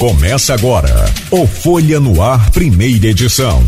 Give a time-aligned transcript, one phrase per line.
[0.00, 0.88] Começa agora
[1.30, 3.62] o Folha no Ar, primeira edição.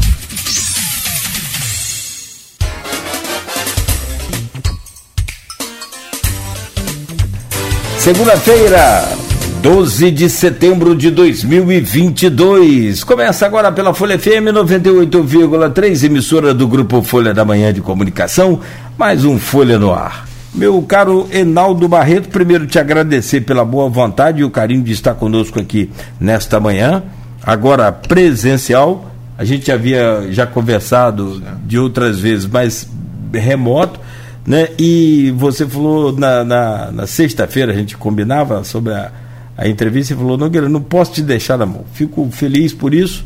[7.99, 9.07] Segunda-feira,
[9.61, 13.05] 12 de setembro de 2022.
[13.05, 18.59] Começa agora pela Folha FM 98,3, emissora do Grupo Folha da Manhã de Comunicação.
[18.97, 20.32] Mais um Folha no Ar.
[20.55, 25.15] Meu caro Enaldo Barreto, primeiro te agradecer pela boa vontade e o carinho de estar
[25.15, 25.91] conosco aqui
[26.21, 27.03] nesta manhã,
[27.43, 29.11] agora presencial.
[29.39, 32.89] A gente havia já conversado de outras vezes, mas
[33.33, 33.99] remoto
[34.47, 34.69] né?
[34.79, 39.11] E você falou na, na, na sexta-feira, a gente combinava sobre a,
[39.57, 41.85] a entrevista e falou, Nogueira, não posso te deixar na mão.
[41.93, 43.25] Fico feliz por isso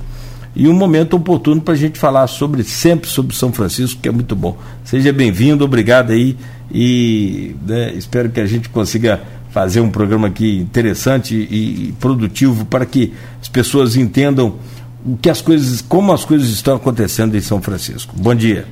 [0.54, 4.12] e um momento oportuno para a gente falar sobre sempre sobre São Francisco, que é
[4.12, 4.56] muito bom.
[4.84, 6.36] Seja bem-vindo, obrigado aí
[6.70, 12.64] e né, espero que a gente consiga fazer um programa aqui interessante e, e produtivo
[12.66, 14.58] para que as pessoas entendam
[15.04, 18.14] o que as coisas, como as coisas estão acontecendo em São Francisco.
[18.16, 18.66] Bom dia.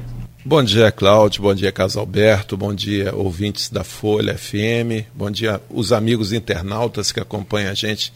[0.44, 1.40] Bom dia, Cláudio.
[1.40, 2.54] Bom dia, Carlos Alberto.
[2.54, 5.08] Bom dia, ouvintes da Folha FM.
[5.14, 8.12] Bom dia, os amigos internautas que acompanham a gente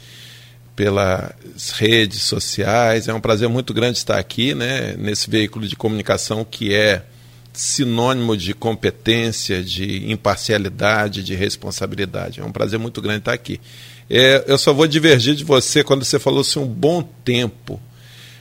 [0.77, 1.33] pelas
[1.75, 3.09] redes sociais.
[3.09, 7.03] É um prazer muito grande estar aqui, né, nesse veículo de comunicação que é
[7.59, 12.41] sinônimo de competência, de imparcialidade, de responsabilidade.
[12.41, 13.61] É um prazer muito grande estar aqui.
[14.09, 17.81] É, eu só vou divergir de você quando você falou assim um bom tempo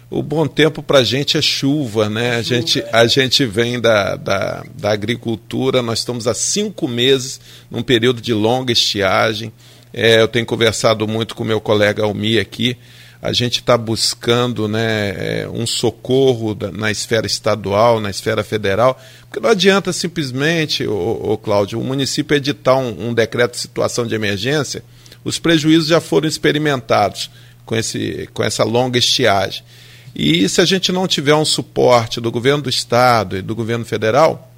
[0.09, 2.37] o bom tempo para a gente é chuva, né?
[2.37, 7.83] A gente, a gente vem da, da, da, agricultura, nós estamos há cinco meses num
[7.83, 9.51] período de longa estiagem.
[9.93, 12.77] É, eu tenho conversado muito com meu colega Almi aqui.
[13.21, 15.09] A gente está buscando né,
[15.41, 21.37] é, um socorro na esfera estadual, na esfera federal, porque não adianta simplesmente, o, o
[21.37, 24.83] Cláudio, o município editar um, um decreto de situação de emergência,
[25.23, 27.29] os prejuízos já foram experimentados
[27.65, 29.63] com, esse, com essa longa estiagem.
[30.15, 33.85] E se a gente não tiver um suporte do governo do estado e do governo
[33.85, 34.51] federal,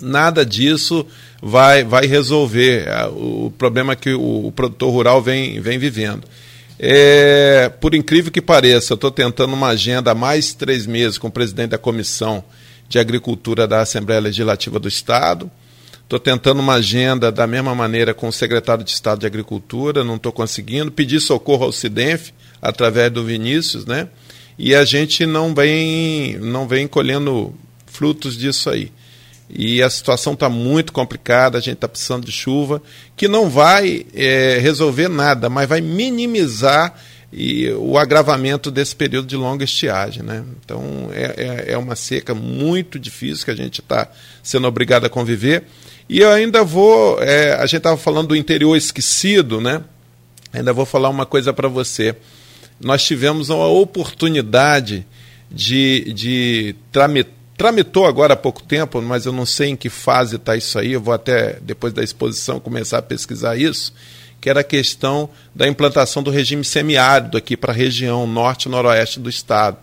[0.00, 1.06] nada disso
[1.42, 6.26] vai, vai resolver é, o problema que o, produtor rural vem, vem vivendo.
[6.78, 11.28] É, por incrível que pareça, eu estou tentando uma agenda há mais três meses com
[11.28, 12.44] o presidente da Comissão
[12.88, 15.50] de Agricultura da Assembleia Legislativa do Estado.
[16.02, 20.16] Estou tentando uma agenda da mesma maneira com o secretário de Estado de Agricultura, não
[20.16, 20.90] estou conseguindo.
[20.90, 24.08] Pedi socorro ao CIDENF, através do Vinícius, né?
[24.58, 27.54] e a gente não vem, não vem colhendo
[27.86, 28.90] frutos disso aí.
[29.50, 32.82] E a situação está muito complicada, a gente está precisando de chuva,
[33.16, 36.94] que não vai é, resolver nada, mas vai minimizar
[37.32, 40.22] e, o agravamento desse período de longa estiagem.
[40.22, 40.44] Né?
[40.62, 44.08] Então é, é, é uma seca muito difícil que a gente está
[44.42, 45.64] sendo obrigado a conviver.
[46.08, 47.22] E eu ainda vou.
[47.22, 49.82] É, a gente estava falando do interior esquecido, né?
[50.54, 52.16] Ainda vou falar uma coisa para você
[52.80, 55.06] nós tivemos uma oportunidade
[55.50, 60.36] de, de tramitar tramitou agora há pouco tempo, mas eu não sei em que fase
[60.36, 63.92] está isso aí, eu vou até, depois da exposição, começar a pesquisar isso,
[64.40, 68.68] que era a questão da implantação do regime semiárido aqui para a região norte e
[68.68, 69.76] noroeste do estado.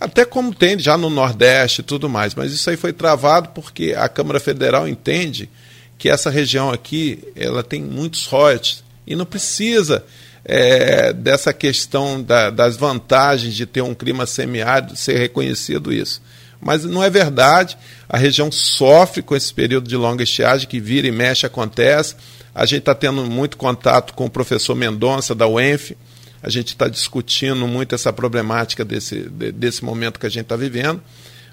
[0.00, 3.94] Até como tem já no Nordeste e tudo mais, mas isso aí foi travado porque
[3.94, 5.50] a Câmara Federal entende
[5.98, 10.02] que essa região aqui ela tem muitos royalties e não precisa
[10.42, 16.22] é, dessa questão da, das vantagens de ter um clima semiárido, ser reconhecido isso.
[16.60, 17.76] Mas não é verdade,
[18.08, 22.14] a região sofre com esse período de longa estiagem que vira e mexe acontece.
[22.54, 25.96] A gente está tendo muito contato com o professor Mendonça, da UENF,
[26.42, 31.02] a gente está discutindo muito essa problemática desse, desse momento que a gente está vivendo,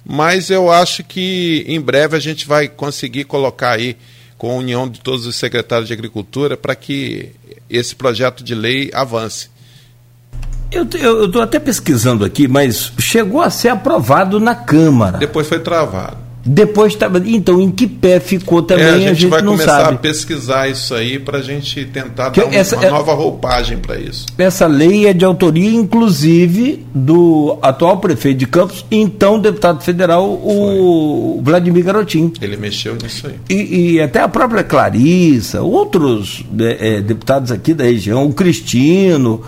[0.05, 3.97] mas eu acho que em breve a gente vai conseguir colocar aí
[4.37, 7.31] com a união de todos os secretários de Agricultura para que
[7.69, 9.49] esse projeto de lei avance.
[10.71, 15.17] Eu estou até pesquisando aqui, mas chegou a ser aprovado na Câmara.
[15.17, 16.26] Depois foi travado.
[16.47, 17.21] Depois estava.
[17.25, 18.85] Então, em que pé ficou também?
[18.85, 19.95] É, a, gente a gente vai começar sabe.
[19.95, 23.77] a pesquisar isso aí para a gente tentar que dar essa, uma é, nova roupagem
[23.77, 24.25] para isso.
[24.37, 31.33] Essa lei é de autoria, inclusive, do atual prefeito de Campos, então deputado federal, o
[31.35, 31.43] Foi.
[31.43, 32.31] Vladimir Garotinho.
[32.41, 33.33] Ele mexeu nisso aí.
[33.49, 39.41] E, e até a própria Clarissa, outros é, deputados aqui da região, o Cristino,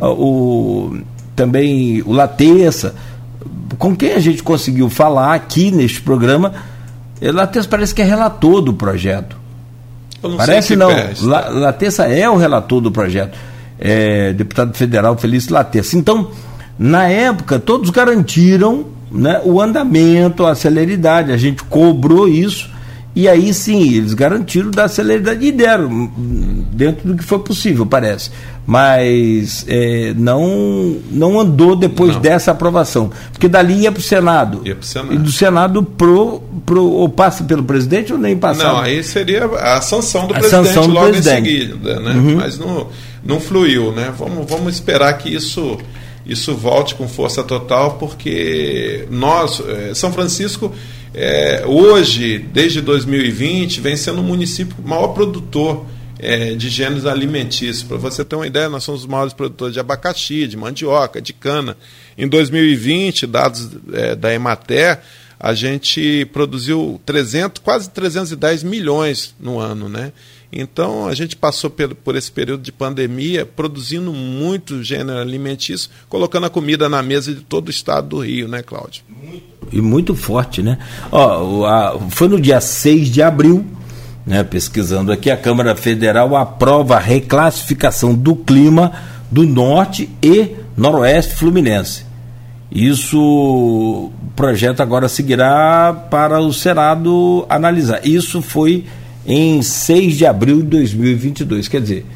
[0.00, 0.08] uhum.
[0.08, 0.98] o,
[1.34, 2.94] também o Latessa
[3.76, 6.52] com quem a gente conseguiu falar aqui neste programa,
[7.20, 9.36] Latessa parece que é relator do projeto.
[10.22, 10.90] Não parece não.
[11.22, 13.36] La, Latessa é o relator do projeto.
[13.78, 15.96] É, deputado federal Felício Latessa.
[15.96, 16.30] Então,
[16.78, 21.32] na época, todos garantiram né, o andamento, a celeridade.
[21.32, 22.70] A gente cobrou isso
[23.16, 26.10] E aí sim, eles garantiram da celeridade e deram,
[26.72, 28.30] dentro do que foi possível, parece.
[28.66, 32.20] Mas é, não, não andou depois não.
[32.20, 33.12] dessa aprovação.
[33.30, 34.62] Porque dali ia para o Senado.
[34.64, 35.14] Ia para o Senado.
[35.14, 38.64] E do Senado pro, pro, ou passa pelo presidente ou nem passa?
[38.64, 41.48] Não, aí seria a sanção do a presidente sanção do logo presidente.
[41.48, 42.00] em seguida.
[42.00, 42.14] Né?
[42.14, 42.36] Uhum.
[42.36, 42.88] Mas não,
[43.24, 43.92] não fluiu.
[43.92, 44.12] Né?
[44.18, 45.78] Vamos, vamos esperar que isso
[46.26, 50.72] isso volte com força total, porque nós, é, São Francisco,
[51.14, 55.86] é, hoje, desde 2020, vem sendo o município maior produtor
[56.18, 57.84] é, de gêneros alimentícios.
[57.84, 61.32] Para você ter uma ideia, nós somos os maiores produtores de abacaxi, de mandioca, de
[61.32, 61.76] cana.
[62.18, 65.00] Em 2020, dados é, da Emater,
[65.38, 70.12] a gente produziu 300, quase 310 milhões no ano, né?
[70.56, 76.50] Então a gente passou por, esse período de pandemia produzindo muito gênero alimentício, colocando a
[76.50, 79.02] comida na mesa de todo o estado do Rio, né, Cláudio?
[79.72, 80.78] E muito forte, né?
[81.10, 83.66] Ó, foi no dia 6 de abril,
[84.24, 88.92] né, pesquisando aqui, a Câmara Federal aprova a reclassificação do clima
[89.30, 92.04] do norte e noroeste fluminense.
[92.70, 98.06] Isso o projeto agora seguirá para o Senado analisar.
[98.06, 98.84] Isso foi
[99.26, 101.68] em 6 de abril de 2022.
[101.68, 102.06] Quer dizer,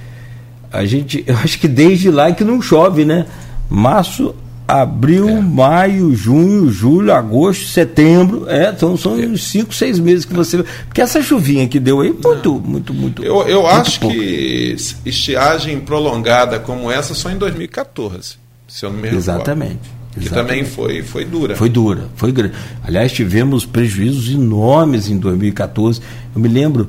[0.73, 3.27] a gente, eu acho que desde lá é que não chove, né?
[3.71, 4.35] Março,
[4.67, 5.41] abril, é.
[5.41, 9.27] maio, junho, julho, agosto, setembro, é, então são é.
[9.27, 10.63] uns 5, 6 meses que você.
[10.85, 13.25] Porque essa chuvinha que deu aí, muito, muito, muito.
[13.25, 14.15] Eu, eu muito acho pouco.
[14.15, 14.77] que
[15.07, 19.19] estiagem prolongada como essa só em 2014, se eu não me recordo.
[19.19, 19.98] Exatamente.
[20.19, 21.57] Que também foi, foi dura.
[21.57, 22.55] Foi dura, foi grande.
[22.83, 26.01] Aliás, tivemos prejuízos enormes em 2014.
[26.35, 26.89] Eu me lembro,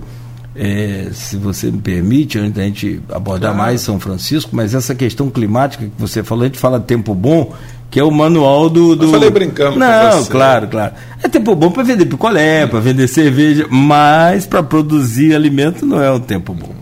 [0.56, 3.58] é, se você me permite, antes da gente abordar claro.
[3.58, 7.54] mais São Francisco, mas essa questão climática que você falou, a gente fala tempo bom,
[7.90, 8.96] que é o manual do.
[8.96, 9.06] do...
[9.06, 9.80] Eu falei brincando.
[9.80, 10.94] Não, claro, claro.
[11.24, 16.12] É tempo bom para vender picolé, para vender cerveja, mas para produzir alimento não é
[16.12, 16.74] um tempo bom.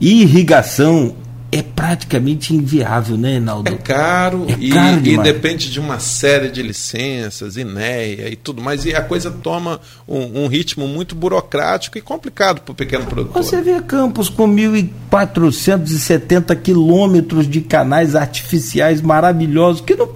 [0.00, 1.14] E irrigação
[1.52, 3.72] é praticamente inviável, né, Reinaldo?
[3.72, 8.60] É caro, é caro e, e, depende de uma série de licenças, INEA e tudo
[8.60, 8.84] mais.
[8.84, 13.40] E a coisa toma um, um ritmo muito burocrático e complicado para o pequeno produtor.
[13.42, 20.08] Você vê campos com 1.470 quilômetros de canais artificiais maravilhosos que não,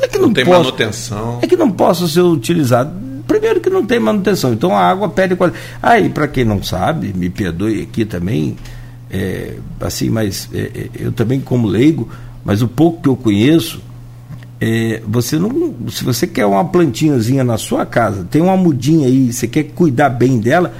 [0.00, 1.38] é que não, não tem posso, manutenção.
[1.42, 2.92] É que não possam ser utilizados.
[3.26, 5.64] Primeiro que não tem manutenção, então a água perde qualidade.
[5.82, 8.54] Aí, para quem não sabe, me perdoe aqui também,
[9.14, 12.08] é, assim, mas é, é, eu também como leigo,
[12.44, 13.80] mas o pouco que eu conheço,
[14.60, 19.32] é, você não, se você quer uma plantinhazinha na sua casa, tem uma mudinha aí,
[19.32, 20.74] você quer cuidar bem dela,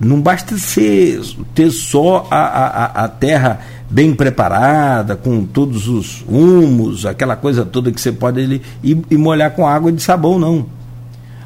[0.00, 1.20] não basta ser,
[1.54, 7.92] ter só a, a, a terra bem preparada, com todos os humos, aquela coisa toda
[7.92, 10.64] que você pode ele, e, e molhar com água de sabão, não.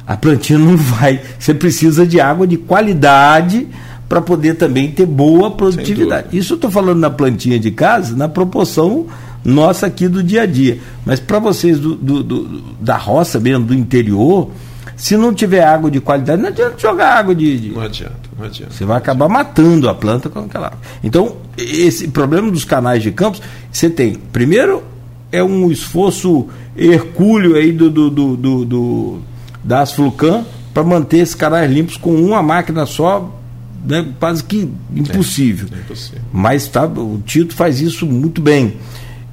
[0.07, 1.21] A plantinha não vai.
[1.37, 3.67] Você precisa de água de qualidade
[4.11, 6.37] para poder também ter boa produtividade.
[6.37, 9.07] Isso eu estou falando na plantinha de casa, na proporção
[9.41, 10.79] nossa aqui do dia a dia.
[11.05, 14.49] Mas para vocês do, do, do, da roça mesmo, do interior,
[14.97, 17.57] se não tiver água de qualidade, não adianta jogar água de.
[17.57, 17.69] de...
[17.69, 18.73] Não adianta, não adianta.
[18.73, 20.79] Você vai acabar matando a planta com aquela água.
[21.01, 23.41] Então, esse problema dos canais de campos,
[23.71, 24.15] você tem.
[24.33, 24.83] Primeiro,
[25.31, 29.19] é um esforço hercúleo aí do, do, do, do, do
[29.63, 30.43] das Flucan
[30.73, 33.37] para manter esses canais limpos com uma máquina só
[33.85, 35.67] né, quase que impossível.
[35.71, 36.21] É, é impossível.
[36.31, 38.77] Mas tá, o Tito faz isso muito bem.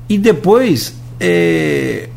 [0.09, 2.09] E depois, é,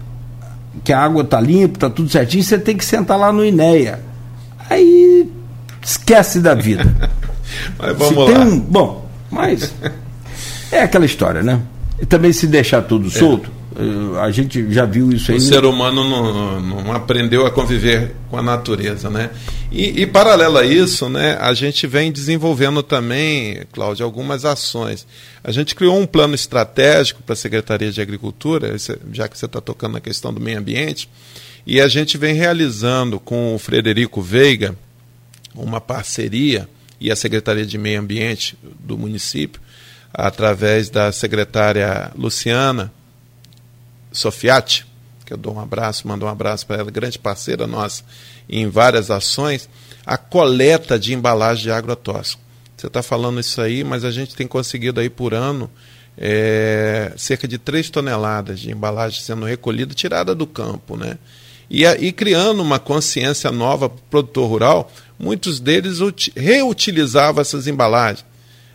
[0.83, 4.01] que a água está limpa, está tudo certinho, você tem que sentar lá no INEA.
[4.69, 5.29] Aí
[5.81, 7.11] esquece da vida.
[7.77, 8.39] mas vamos lá.
[8.39, 9.73] Um, bom, mas
[10.71, 11.61] é aquela história, né?
[11.99, 13.11] E também se deixar tudo é.
[13.11, 13.51] solto,
[14.21, 15.37] a gente já viu isso aí.
[15.37, 19.29] O ser humano não, não, aprendeu a conviver com a natureza, né?
[19.71, 25.07] E, e, paralelo a isso, né, a gente vem desenvolvendo também, Cláudio, algumas ações.
[25.41, 28.75] A gente criou um plano estratégico para a Secretaria de Agricultura,
[29.13, 31.07] já que você está tocando na questão do meio ambiente,
[31.65, 34.75] e a gente vem realizando com o Frederico Veiga
[35.55, 36.67] uma parceria
[36.99, 39.61] e a Secretaria de Meio Ambiente do município,
[40.13, 42.91] através da secretária Luciana,
[44.11, 44.85] Sofiati,
[45.25, 48.03] que eu dou um abraço, mando um abraço para ela, grande parceira nossa
[48.49, 49.69] em várias ações,
[50.05, 52.41] a coleta de embalagem de agrotóxico.
[52.75, 55.69] Você está falando isso aí, mas a gente tem conseguido aí por ano
[56.17, 61.17] é, cerca de 3 toneladas de embalagem sendo recolhida, tirada do campo, né?
[61.69, 65.99] E, e criando uma consciência nova para o produtor rural, muitos deles
[66.35, 68.25] reutilizavam essas embalagens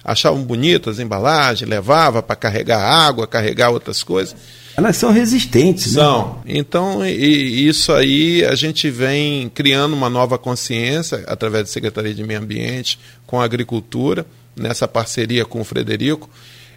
[0.06, 4.36] achavam bonitas as embalagens, levava para carregar água, carregar outras coisas.
[4.76, 6.02] Elas são resistentes, né?
[6.02, 6.42] São.
[6.44, 12.22] Então, e, isso aí a gente vem criando uma nova consciência através da Secretaria de
[12.22, 16.28] Meio Ambiente com a Agricultura, nessa parceria com o Frederico.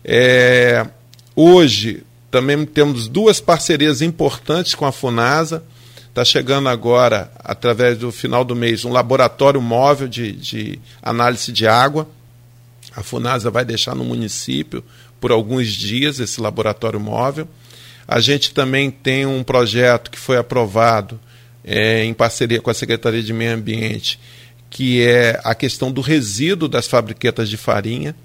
[0.04, 0.88] É,
[1.36, 5.62] hoje também temos duas parcerias importantes com a FUNASA.
[6.08, 11.68] Está chegando agora, através do final do mês, um laboratório móvel de, de análise de
[11.68, 12.08] água.
[12.96, 14.84] A FUNASA vai deixar no município
[15.20, 17.48] por alguns dias esse laboratório móvel.
[18.12, 21.20] A gente também tem um projeto que foi aprovado
[21.64, 24.20] é, em parceria com a Secretaria de Meio Ambiente,
[24.68, 28.16] que é a questão do resíduo das fabriquetas de farinha.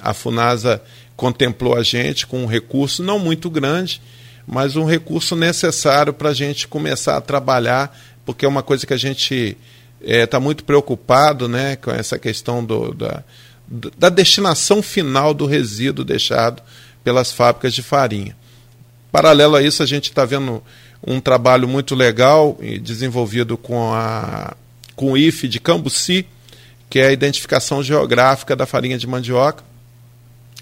[0.00, 0.82] A FUNASA
[1.16, 4.00] contemplou a gente com um recurso não muito grande,
[4.46, 8.94] mas um recurso necessário para a gente começar a trabalhar, porque é uma coisa que
[8.94, 9.54] a gente
[10.00, 13.22] está é, tá muito preocupado né, com essa questão do, da,
[13.98, 16.62] da destinação final do resíduo deixado
[17.04, 18.39] pelas fábricas de farinha.
[19.10, 20.62] Paralelo a isso, a gente está vendo
[21.06, 24.54] um trabalho muito legal desenvolvido com, a,
[24.94, 26.26] com o IFE de Cambuci,
[26.88, 29.64] que é a identificação geográfica da farinha de mandioca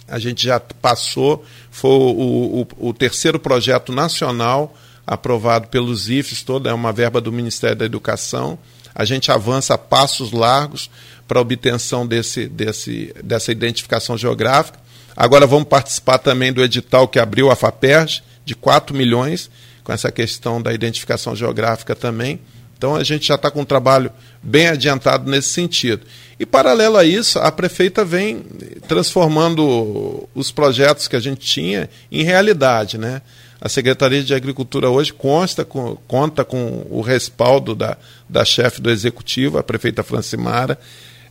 [0.08, 4.74] a gente já passou, foi o, o, o terceiro projeto nacional
[5.06, 8.58] aprovado pelos IFES, toda é uma verba do Ministério da Educação.
[8.94, 10.90] A gente avança a passos largos
[11.26, 14.78] para a obtenção desse, desse, dessa identificação geográfica.
[15.16, 19.50] Agora vamos participar também do edital que abriu a FAPERJ, de 4 milhões,
[19.84, 22.40] com essa questão da identificação geográfica também.
[22.76, 24.10] Então a gente já está com um trabalho
[24.42, 26.06] bem adiantado nesse sentido.
[26.38, 28.44] E paralelo a isso, a prefeita vem
[28.86, 32.96] transformando os projetos que a gente tinha em realidade.
[32.96, 33.20] Né?
[33.60, 38.90] A Secretaria de Agricultura hoje consta com, conta com o respaldo da, da chefe do
[38.90, 40.78] Executivo, a prefeita Francimara.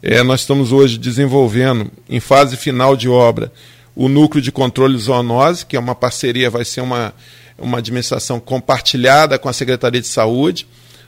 [0.04, 3.52] É, nós estamos hoje desenvolvendo, em fase final de obra,
[3.98, 7.14] o núcleo de controle zoonose, que é uma parceria, vai ser uma,
[7.58, 10.68] uma administração compartilhada com a Secretaria de Saúde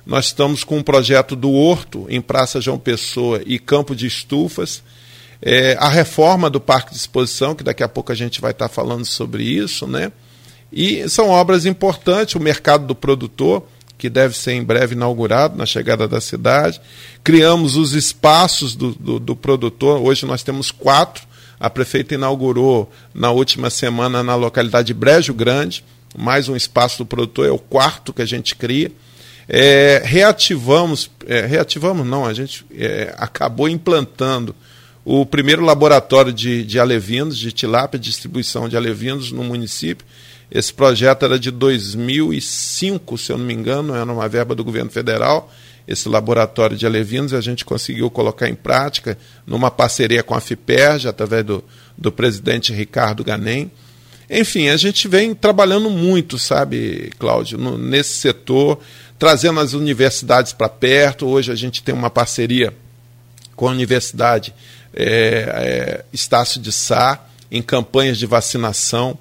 [0.10, 4.81] nós estamos com um projeto do Horto, em Praça João Pessoa e Campo de Estufas.
[5.39, 8.67] É, a reforma do Parque de Exposição, que daqui a pouco a gente vai estar
[8.69, 10.12] falando sobre isso, né?
[10.74, 13.63] E são obras importantes, o mercado do produtor,
[14.00, 16.81] que deve ser em breve inaugurado na chegada da cidade.
[17.24, 21.28] Criamos os espaços do, do, do produtor, hoje nós temos quatro.
[21.59, 25.83] A prefeita inaugurou na última semana na localidade de Brejo Grande,
[26.17, 28.91] mais um espaço do produtor, é o quarto que a gente cria.
[29.47, 34.55] É, reativamos, é, reativamos não, a gente é, acabou implantando
[35.03, 40.05] o primeiro laboratório de, de alevinos, de tilápia, distribuição de alevinos no município.
[40.51, 44.89] Esse projeto era de 2005, se eu não me engano, era uma verba do governo
[44.89, 45.51] federal.
[45.89, 51.08] Esse laboratório de alevinos a gente conseguiu colocar em prática numa parceria com a FIPERJ,
[51.08, 51.63] através do,
[51.98, 53.72] do presidente Ricardo Ganem.
[54.29, 58.79] Enfim, a gente vem trabalhando muito, sabe, Cláudio, no, nesse setor
[59.17, 61.25] trazendo as universidades para perto.
[61.25, 62.72] Hoje a gente tem uma parceria
[63.55, 64.53] com a Universidade
[64.93, 67.19] é, é, Estácio de Sá,
[67.51, 69.17] em campanhas de vacinação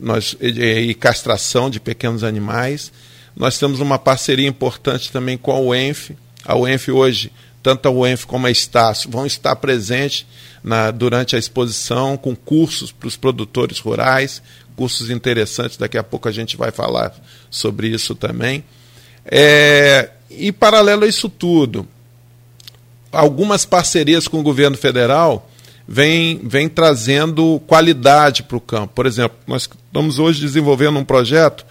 [0.00, 0.48] nós, e,
[0.90, 2.92] e, castração de pequenos animais.
[3.34, 6.16] Nós temos uma parceria importante também com a UENF.
[6.44, 10.26] A UENF hoje, tanto a UENF como a Estácio, vão estar presentes
[10.62, 14.42] na, durante a exposição com cursos para os produtores rurais,
[14.76, 15.76] cursos interessantes.
[15.76, 17.14] Daqui a pouco a gente vai falar
[17.50, 18.64] sobre isso também.
[19.24, 21.86] É, e paralelo a isso tudo,
[23.10, 25.48] algumas parcerias com o governo federal
[25.86, 28.94] vêm vem trazendo qualidade para o campo.
[28.94, 31.66] Por exemplo, nós estamos hoje desenvolvendo um projeto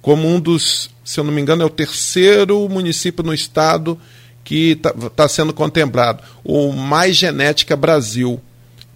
[0.00, 3.98] como um dos, se eu não me engano, é o terceiro município no estado
[4.44, 8.38] que está tá sendo contemplado, o Mais Genética Brasil,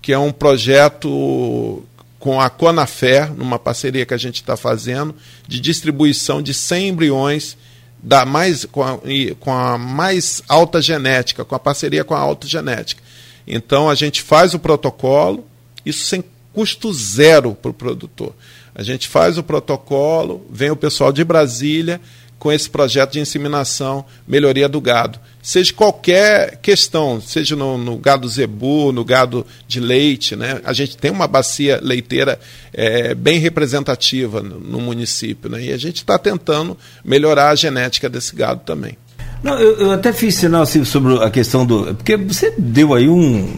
[0.03, 1.83] que é um projeto
[2.19, 5.15] com a Conafer, numa parceria que a gente está fazendo,
[5.49, 7.57] de distribuição de 100 embriões
[8.03, 8.99] da mais, com, a,
[9.41, 13.03] com a mais alta genética, com a parceria com a alta genética.
[13.47, 15.47] Então a gente faz o protocolo,
[15.85, 18.35] isso sem custo zero para o produtor.
[18.75, 22.01] A gente faz o protocolo, vem o pessoal de Brasília
[22.39, 28.29] com esse projeto de inseminação, melhoria do gado seja qualquer questão, seja no, no, gado
[28.29, 30.61] zebu, no gado de leite, né?
[30.65, 32.39] A gente tem uma bacia leiteira
[32.73, 35.65] é, bem representativa no, no, município, né?
[35.65, 38.97] E a gente está tentando melhorar a genética desse gado também.
[39.43, 41.95] Não, eu, eu, até fiz sinal assim, sobre a questão do.
[41.95, 43.49] Porque você deu aí um,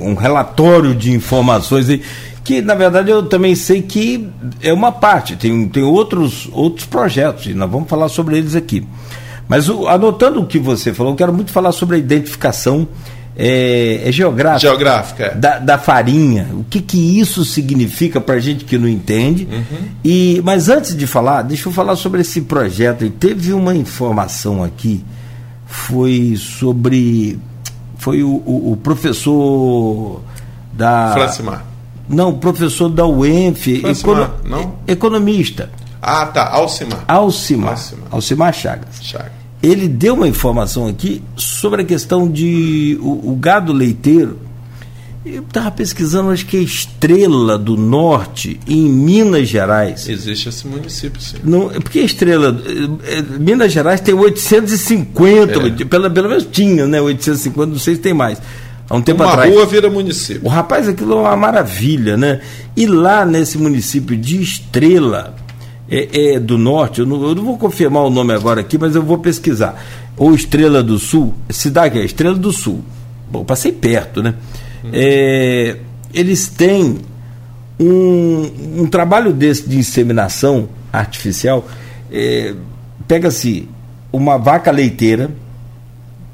[0.00, 2.02] um relatório de informações aí,
[2.42, 4.28] que na verdade eu também sei que
[4.62, 8.86] é uma parte, tem, tem outros, outros projetos, e nós vamos falar sobre eles aqui.
[9.48, 12.86] Mas o, anotando o que você falou, eu quero muito falar sobre a identificação
[13.38, 14.68] é, é geográfica.
[14.68, 15.24] Geográfica.
[15.26, 15.34] É.
[15.36, 16.48] Da, da, farinha.
[16.52, 19.46] O que, que isso significa para gente que não entende.
[19.50, 19.88] Uhum.
[20.04, 23.04] E, mas antes de falar, deixa eu falar sobre esse projeto.
[23.04, 25.04] E teve uma informação aqui,
[25.68, 27.38] foi sobre.
[27.98, 30.20] Foi o, o, o professor
[30.72, 31.12] da.
[31.12, 31.64] Francimar.
[32.08, 34.76] Não, professor da UENF, econo, não?
[34.86, 35.70] economista.
[36.00, 37.04] Ah, tá, Alcimar.
[37.06, 37.70] Alcimar.
[37.72, 39.02] Alcimar, Alcimar Chagas.
[39.02, 44.38] Chagas ele deu uma informação aqui sobre a questão de o, o gado leiteiro.
[45.30, 50.08] Eu estava pesquisando, acho que é Estrela do Norte, em Minas Gerais.
[50.08, 51.36] Existe esse município, sim.
[51.44, 52.58] Não, porque Estrela.
[53.04, 55.84] Eh, Minas Gerais tem 850, é.
[55.84, 56.98] pelo, pelo menos tinha, né?
[57.00, 58.40] 850, não sei se tem mais.
[58.88, 59.52] Há um tempo uma atrás.
[59.52, 60.46] rua vira município.
[60.46, 62.40] O rapaz, aquilo é uma maravilha, né?
[62.74, 65.36] E lá nesse município de Estrela,
[65.90, 68.94] é, é do norte, eu não, eu não, vou confirmar o nome agora aqui, mas
[68.94, 69.84] eu vou pesquisar.
[70.16, 72.82] Ou Estrela do Sul, cidade é Estrela do Sul.
[73.30, 74.34] Bom, passei perto, né?
[74.92, 75.76] É,
[76.12, 76.98] eles têm
[77.78, 81.66] um, um, trabalho desse de inseminação artificial.
[82.10, 82.54] É,
[83.06, 83.68] Pega-se
[84.12, 85.30] uma vaca leiteira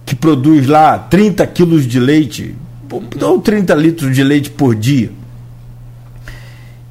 [0.05, 2.55] que produz lá 30 quilos de leite,
[3.23, 5.11] ou 30 litros de leite por dia.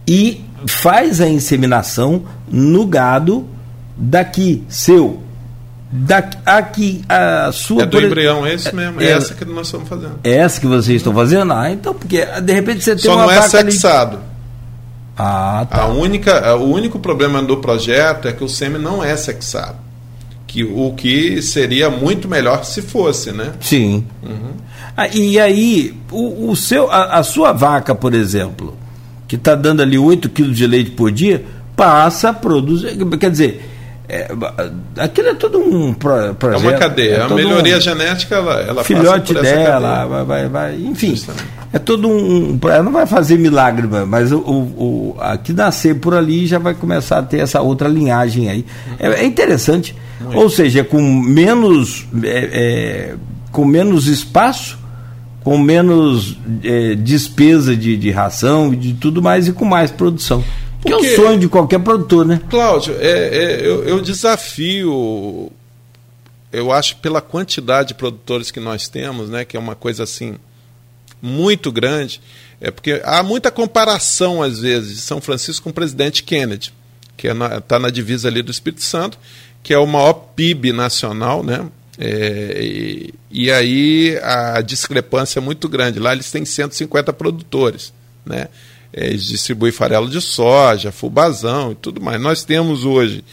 [0.08, 3.46] E faz a inseminação no gado
[3.96, 5.22] daqui, seu.
[5.96, 7.84] Daqui, aqui, a sua.
[7.84, 9.00] É do embrião, é isso mesmo.
[9.00, 10.20] É, é, essa que nós estamos fazendo.
[10.24, 11.54] É essa que vocês estão fazendo?
[11.54, 13.26] Ah, então, porque de repente você tem Só uma.
[13.26, 14.18] não é sexado.
[14.18, 14.26] Ali...
[15.16, 15.84] Ah, tá.
[15.84, 19.78] A única, o único problema do projeto é que o sêmen não é sexado.
[20.48, 23.54] Que, o que seria muito melhor se fosse, né?
[23.62, 24.04] Sim.
[24.24, 24.54] Uhum.
[24.98, 28.76] Ah, e aí, o, o seu, a, a sua vaca, por exemplo,
[29.28, 31.46] que está dando ali 8 quilos de leite por dia,
[31.76, 32.98] passa a produzir.
[33.20, 33.73] Quer dizer,
[34.08, 34.28] é,
[34.98, 36.66] aquilo é todo um pro, projeto.
[36.66, 37.16] É uma cadeia.
[37.16, 41.12] É a melhoria um genética, ela, ela filhote dela, vai, vai, vai, enfim.
[41.12, 41.46] Justamente.
[41.72, 42.60] É todo um.
[42.64, 46.74] Ela não vai fazer milagre, mas o, o, o, aqui nascer por ali já vai
[46.74, 48.66] começar a ter essa outra linhagem aí.
[49.00, 49.96] É, é interessante.
[50.20, 50.38] Muito.
[50.38, 53.16] Ou seja, com menos, é, é,
[53.52, 54.84] com menos espaço
[55.44, 60.42] com menos é, despesa de, de ração e de tudo mais e com mais produção.
[60.86, 62.42] Que é o sonho de qualquer produtor, né?
[62.50, 65.52] Cláudio, é, é, eu, eu, desafio,
[66.52, 70.36] eu acho, pela quantidade de produtores que nós temos, né, que é uma coisa assim
[71.22, 72.22] muito grande,
[72.60, 76.74] é porque há muita comparação, às vezes, de São Francisco com o presidente Kennedy,
[77.16, 79.18] que está é na, tá na divisa ali do Espírito Santo,
[79.62, 81.66] que é o maior PIB nacional, né?
[81.98, 86.00] É, e, e, aí a discrepância é muito grande.
[86.00, 87.94] Lá eles têm 150 produtores.
[88.26, 88.48] Né?
[88.94, 92.22] Eles distribuem farelo de soja, fubazão e tudo mais.
[92.22, 93.24] Nós temos hoje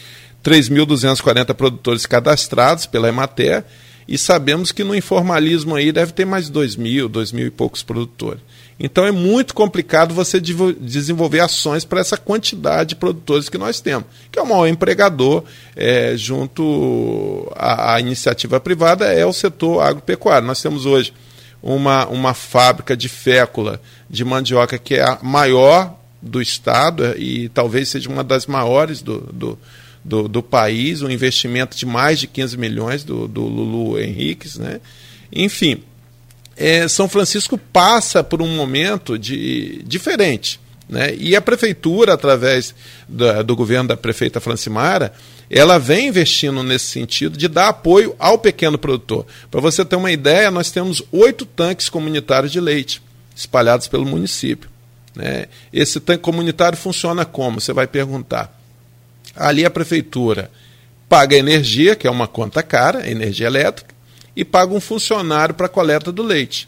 [0.43, 3.63] 3.240 produtores cadastrados pela Emater
[4.07, 7.83] e sabemos que no informalismo aí deve ter mais 2 mil, 2 mil e poucos
[7.83, 8.41] produtores.
[8.83, 14.07] Então é muito complicado você desenvolver ações para essa quantidade de produtores que nós temos,
[14.31, 15.43] que é o maior empregador
[15.75, 20.47] é, junto à, à, iniciativa privada, é o setor agropecuário.
[20.47, 21.13] Nós temos hoje
[21.61, 27.49] uma, uma fábrica de fécula de mandioca que é a maior do estado é, e
[27.49, 29.59] talvez seja uma das maiores do, do,
[30.03, 34.57] do, do país, um investimento de mais de 15 milhões do, do Lulu Henriques.
[34.57, 34.79] Né?
[35.31, 35.83] Enfim,
[36.55, 40.60] é, São Francisco passa por um momento de, diferente.
[40.91, 41.15] Né?
[41.15, 42.75] E a prefeitura, através
[43.07, 45.13] do, do governo da prefeita Francimara,
[45.49, 49.25] ela vem investindo nesse sentido de dar apoio ao pequeno produtor.
[49.49, 53.01] Para você ter uma ideia, nós temos oito tanques comunitários de leite
[53.33, 54.69] espalhados pelo município.
[55.15, 55.45] Né?
[55.71, 57.61] Esse tanque comunitário funciona como?
[57.61, 58.53] Você vai perguntar.
[59.33, 60.51] Ali a prefeitura
[61.07, 63.95] paga energia, que é uma conta cara, energia elétrica,
[64.35, 66.67] e paga um funcionário para a coleta do leite.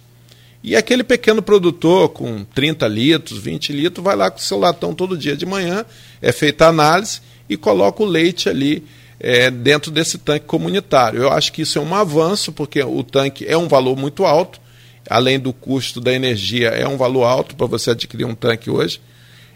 [0.64, 4.96] E aquele pequeno produtor com 30 litros, 20 litros, vai lá com o seu latão
[4.96, 5.86] todo dia de manhã,
[6.22, 8.84] é feita a análise e coloca o leite ali
[9.20, 11.22] é, dentro desse tanque comunitário.
[11.22, 14.62] Eu acho que isso é um avanço, porque o tanque é um valor muito alto,
[15.10, 19.02] além do custo da energia, é um valor alto para você adquirir um tanque hoje.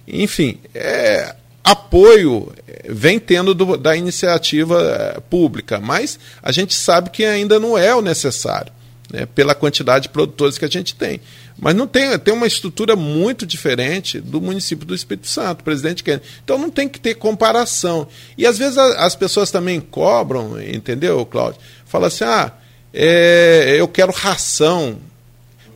[0.05, 1.35] Enfim, é,
[1.71, 7.59] apoio eh, vem tendo do, da iniciativa eh, pública, mas a gente sabe que ainda
[7.59, 8.71] não é o necessário,
[9.11, 11.21] né, pela quantidade de produtores que a gente tem.
[11.59, 16.25] Mas não tem, tem uma estrutura muito diferente do município do Espírito Santo, presidente Kennedy.
[16.43, 18.07] Então não tem que ter comparação.
[18.37, 21.59] E às vezes a, as pessoas também cobram, entendeu, Cláudio?
[21.85, 22.51] Fala assim: ah,
[22.93, 24.97] é, eu quero ração.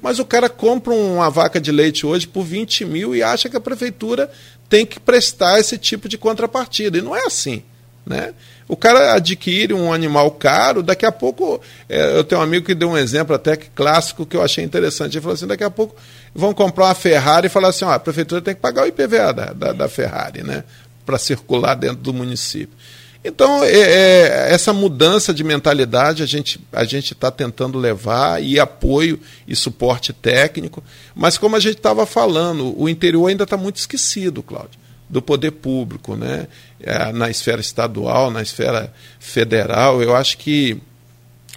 [0.01, 3.55] Mas o cara compra uma vaca de leite hoje por 20 mil e acha que
[3.55, 4.31] a prefeitura
[4.67, 6.97] tem que prestar esse tipo de contrapartida.
[6.97, 7.63] E não é assim.
[8.03, 8.33] Né?
[8.67, 11.61] O cara adquire um animal caro, daqui a pouco.
[11.89, 14.63] É, eu tenho um amigo que deu um exemplo até que clássico que eu achei
[14.63, 15.13] interessante.
[15.13, 15.95] Ele falou assim: daqui a pouco
[16.33, 19.33] vão comprar uma Ferrari e falar assim: ó, a prefeitura tem que pagar o IPVA
[19.33, 20.63] da, da, da Ferrari, né?
[21.05, 22.75] Para circular dentro do município.
[23.23, 28.59] Então, é, é, essa mudança de mentalidade a gente a gente está tentando levar e
[28.59, 33.75] apoio e suporte técnico, mas como a gente estava falando, o interior ainda está muito
[33.75, 34.79] esquecido, Cláudio,
[35.11, 36.47] do poder público, né?
[36.79, 40.01] É, na esfera estadual, na esfera federal.
[40.01, 40.81] Eu acho que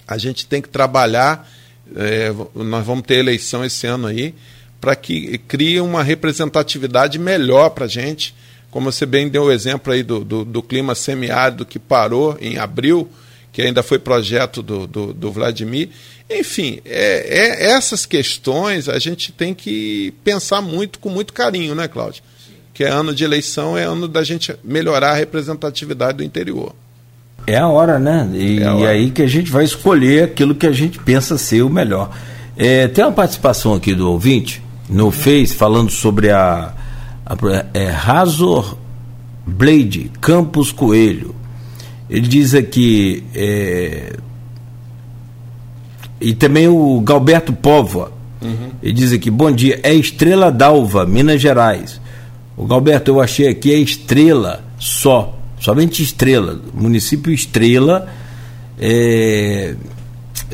[0.07, 1.49] a gente tem que trabalhar.
[1.95, 4.35] É, nós vamos ter eleição esse ano aí
[4.79, 8.35] para que crie uma representatividade melhor para a gente
[8.75, 12.57] como você bem deu o exemplo aí do, do, do clima semiárido que parou em
[12.57, 13.09] abril,
[13.53, 15.91] que ainda foi projeto do, do, do Vladimir.
[16.29, 21.87] Enfim, é, é, essas questões a gente tem que pensar muito, com muito carinho, né,
[21.87, 22.21] Cláudio?
[22.75, 26.75] Que é ano de eleição, é ano da gente melhorar a representatividade do interior.
[27.47, 28.29] É a hora, né?
[28.33, 28.89] E, é hora.
[28.89, 32.11] aí que a gente vai escolher aquilo que a gente pensa ser o melhor.
[32.57, 36.73] É, tem uma participação aqui do ouvinte no Face falando sobre a
[37.73, 38.77] é Razor
[39.47, 41.33] Blade Campos Coelho.
[42.09, 43.23] Ele diz aqui.
[43.33, 44.17] É,
[46.19, 48.11] e também o Galberto Póvoa.
[48.41, 48.71] Uhum.
[48.83, 52.01] Ele diz aqui: bom dia, é Estrela d'Alva, Minas Gerais.
[52.57, 58.07] O Galberto, eu achei aqui é Estrela só, somente Estrela, município Estrela.
[58.77, 59.75] É,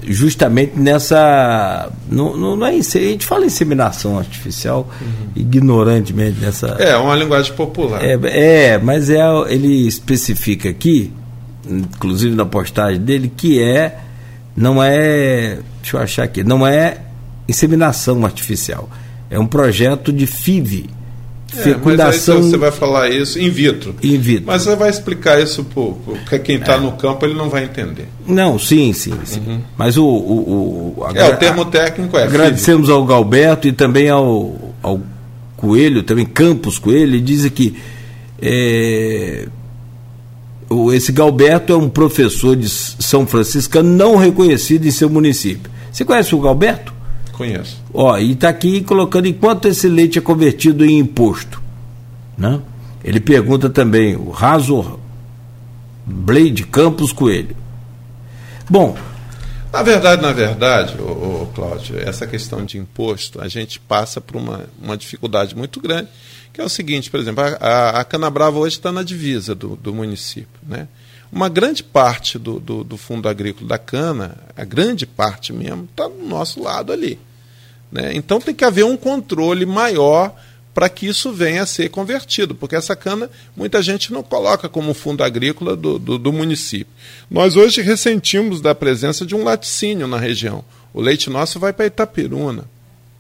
[0.04, 1.92] justamente nessa.
[2.10, 5.32] Não, não, não, é isso, a gente fala inseminação artificial uhum.
[5.36, 6.68] ignorantemente nessa.
[6.80, 8.04] É, uma linguagem popular.
[8.04, 11.12] É, é, mas é, ele especifica aqui,
[11.68, 13.98] inclusive na postagem dele, que é.
[14.56, 15.60] Não é.
[15.82, 16.44] Deixa eu achar aqui.
[16.44, 16.98] Não é
[17.48, 18.90] inseminação artificial.
[19.30, 20.90] É um projeto de FIV
[21.56, 22.36] é, fecundação.
[22.36, 23.96] Mas aí você vai falar isso in vitro.
[24.02, 24.46] In vitro.
[24.48, 25.66] Mas você vai explicar isso
[26.26, 26.80] para quem está é.
[26.80, 28.08] no campo, ele não vai entender.
[28.26, 29.14] Não, sim, sim.
[29.24, 29.42] sim.
[29.46, 29.62] Uhum.
[29.78, 30.06] Mas o.
[30.06, 32.24] o, o é, o termo técnico é.
[32.24, 35.02] Agradecemos ao Galberto e também ao, ao
[35.58, 37.76] Coelho, também Campos Coelho, ele diz que
[38.42, 39.48] é,
[40.94, 45.70] esse Galberto é um professor de São Francisco não reconhecido em seu município.
[45.92, 46.94] Você conhece o Galberto?
[47.34, 47.82] Conheço.
[47.94, 51.62] Ó, e está aqui colocando enquanto esse leite é convertido em imposto.
[52.38, 52.62] Né?
[53.04, 55.00] Ele pergunta também, o Razor
[56.06, 57.56] Blade Campos Coelho.
[58.70, 58.98] Bom.
[59.72, 64.36] Na verdade, na verdade, ô, ô, Cláudio, essa questão de imposto, a gente passa por
[64.36, 66.10] uma, uma dificuldade muito grande,
[66.52, 69.94] que é o seguinte, por exemplo, a, a Canabrava hoje está na divisa do, do
[69.94, 70.60] município.
[70.68, 70.88] Né?
[71.32, 76.08] Uma grande parte do, do, do fundo agrícola da cana, a grande parte mesmo, está
[76.08, 77.18] do nosso lado ali.
[77.92, 78.12] Né?
[78.14, 80.36] Então tem que haver um controle maior
[80.74, 84.94] para que isso venha a ser convertido, porque essa cana muita gente não coloca como
[84.94, 86.94] fundo agrícola do, do, do município.
[87.30, 90.64] Nós hoje ressentimos da presença de um laticínio na região.
[90.94, 92.66] O leite nosso vai para Itapiruna.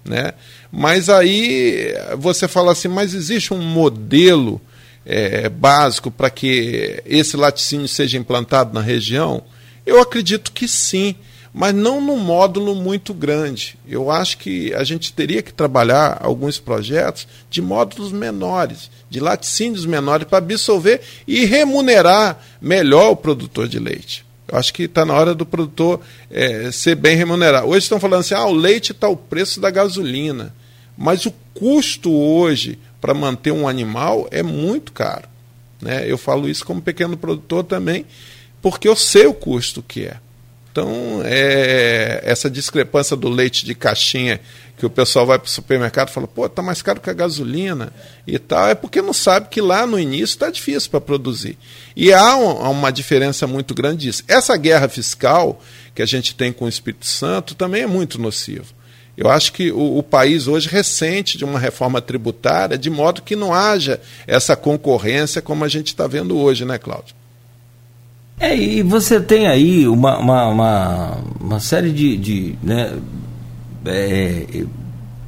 [0.04, 0.34] Né?
[0.72, 4.60] Mas aí você fala assim, mas existe um modelo
[5.06, 9.44] é, básico para que esse laticínio seja implantado na região?
[9.86, 11.16] Eu acredito que sim
[11.54, 13.78] mas não num módulo muito grande.
[13.88, 19.86] Eu acho que a gente teria que trabalhar alguns projetos de módulos menores, de laticínios
[19.86, 24.26] menores, para absorver e remunerar melhor o produtor de leite.
[24.48, 27.68] Eu acho que está na hora do produtor é, ser bem remunerado.
[27.68, 30.54] Hoje estão falando assim: ah, o leite está o preço da gasolina.
[30.98, 35.28] Mas o custo hoje para manter um animal é muito caro.
[35.82, 36.10] Né?
[36.10, 38.06] Eu falo isso como pequeno produtor também,
[38.62, 40.18] porque eu sei o custo que é.
[40.72, 44.40] Então, é, essa discrepância do leite de caixinha,
[44.78, 47.14] que o pessoal vai para o supermercado e fala, pô, está mais caro que a
[47.14, 47.92] gasolina
[48.26, 51.58] e tal, é porque não sabe que lá no início está difícil para produzir.
[51.94, 54.24] E há um, uma diferença muito grande disso.
[54.30, 55.62] Essa guerra fiscal
[55.94, 58.74] que a gente tem com o Espírito Santo também é muito nocivo.
[59.18, 63.36] Eu acho que o, o, país hoje ressente de uma reforma tributária, de modo que
[63.36, 67.14] não haja essa concorrência como a gente está vendo hoje, né, Cláudio?
[68.40, 72.98] É, e você tem aí uma, uma, uma, uma série de, de né,
[73.86, 74.66] é,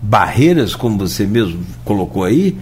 [0.01, 2.57] barreiras, como você mesmo colocou aí,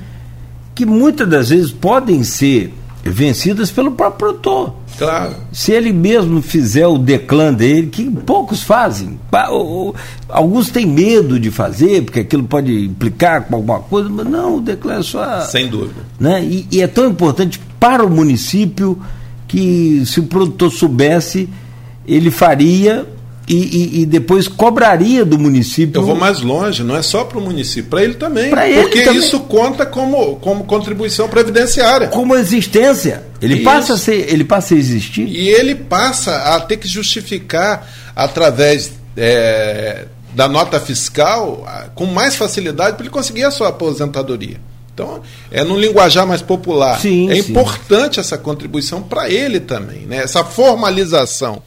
[0.76, 4.76] que muitas das vezes podem ser vencidas pelo próprio produtor.
[4.98, 5.36] Claro.
[5.52, 9.20] Se ele mesmo fizer o declã dele, que poucos fazem.
[10.30, 14.62] Alguns têm medo de fazer, porque aquilo pode implicar com alguma coisa, mas não, o
[14.62, 15.42] declã é só.
[15.42, 16.02] Sem dúvida.
[16.20, 16.44] Né?
[16.44, 19.02] E, e é tão importante para o município
[19.48, 21.50] que se o produtor soubesse,
[22.06, 23.06] ele faria
[23.48, 26.00] e, e, e, depois cobraria do município.
[26.00, 28.50] Eu vou mais longe, não é só para o município, para ele também.
[28.50, 29.20] Pra ele porque também.
[29.20, 32.08] isso conta como, como contribuição previdenciária.
[32.08, 33.24] Como existência.
[33.42, 35.28] Ele passa, a ser, ele passa a existir.
[35.28, 42.96] E ele passa a ter que justificar através é, da nota fiscal com mais facilidade
[42.96, 44.58] para ele conseguir a sua aposentadoria.
[44.94, 47.00] Então, é no linguajar mais popular.
[47.00, 47.52] Sim, é sim.
[47.52, 50.18] importante essa contribuição para ele também, né?
[50.18, 51.62] essa formalização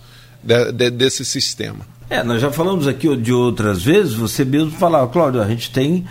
[0.44, 1.87] de, de, desse sistema.
[2.11, 6.04] É, nós já falamos aqui de outras vezes, você mesmo falava, Cláudio, a gente tem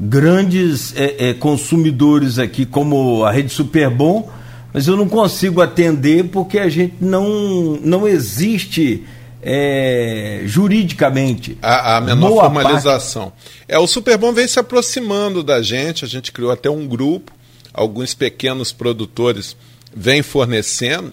[0.00, 4.28] grandes é, é, consumidores aqui, como a rede Superbom,
[4.72, 9.04] mas eu não consigo atender porque a gente não, não existe
[9.40, 11.58] é, juridicamente.
[11.60, 13.24] A, a menor Boa formalização.
[13.24, 13.64] Parte.
[13.68, 17.30] É, o Superbom vem se aproximando da gente, a gente criou até um grupo,
[17.72, 19.56] alguns pequenos produtores
[19.94, 21.12] vêm fornecendo,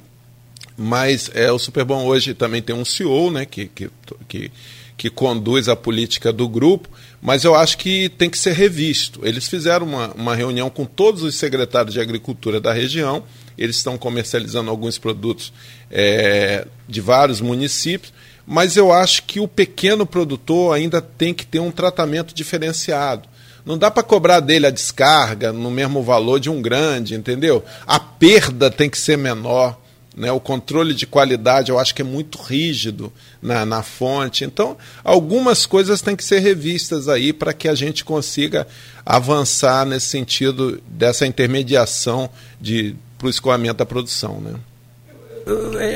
[0.82, 3.90] mas é, o Superbom hoje também tem um CEO né, que, que,
[4.28, 4.52] que,
[4.98, 6.90] que conduz a política do grupo,
[7.22, 9.22] mas eu acho que tem que ser revisto.
[9.24, 13.24] Eles fizeram uma, uma reunião com todos os secretários de agricultura da região,
[13.58, 15.54] eles estão comercializando alguns produtos
[15.90, 18.12] é, de vários municípios,
[18.46, 23.30] mas eu acho que o pequeno produtor ainda tem que ter um tratamento diferenciado.
[23.66, 27.64] Não dá para cobrar dele a descarga no mesmo valor de um grande, entendeu?
[27.86, 29.80] A perda tem que ser menor.
[30.16, 34.44] Né, o controle de qualidade eu acho que é muito rígido na, na fonte.
[34.44, 38.68] Então, algumas coisas têm que ser revistas aí para que a gente consiga
[39.06, 44.42] avançar nesse sentido dessa intermediação de, para o escoamento da produção.
[44.42, 44.54] Né?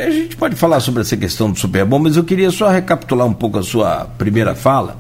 [0.07, 3.33] A gente pode falar sobre essa questão do Superbom, mas eu queria só recapitular um
[3.33, 4.97] pouco a sua primeira fala,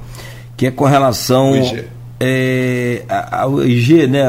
[0.57, 1.53] que é com relação
[2.19, 4.25] é, ao IG, né,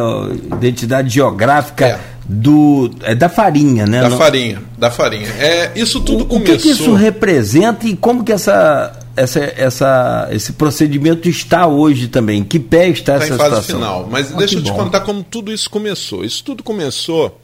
[0.57, 1.87] identidade geográfica.
[1.87, 4.01] É do é da farinha, né?
[4.01, 4.19] Da Não...
[4.19, 5.29] farinha, da farinha.
[5.39, 6.55] É, isso tudo o, começou.
[6.55, 12.09] O que, que, isso representa e como que essa, essa, essa, esse procedimento está hoje
[12.09, 12.43] também?
[12.43, 13.77] Que pé está, está essa em fase situação?
[13.77, 14.09] final.
[14.11, 14.77] Mas ah, deixa eu te bom.
[14.77, 16.25] contar como tudo isso começou.
[16.25, 17.41] Isso tudo começou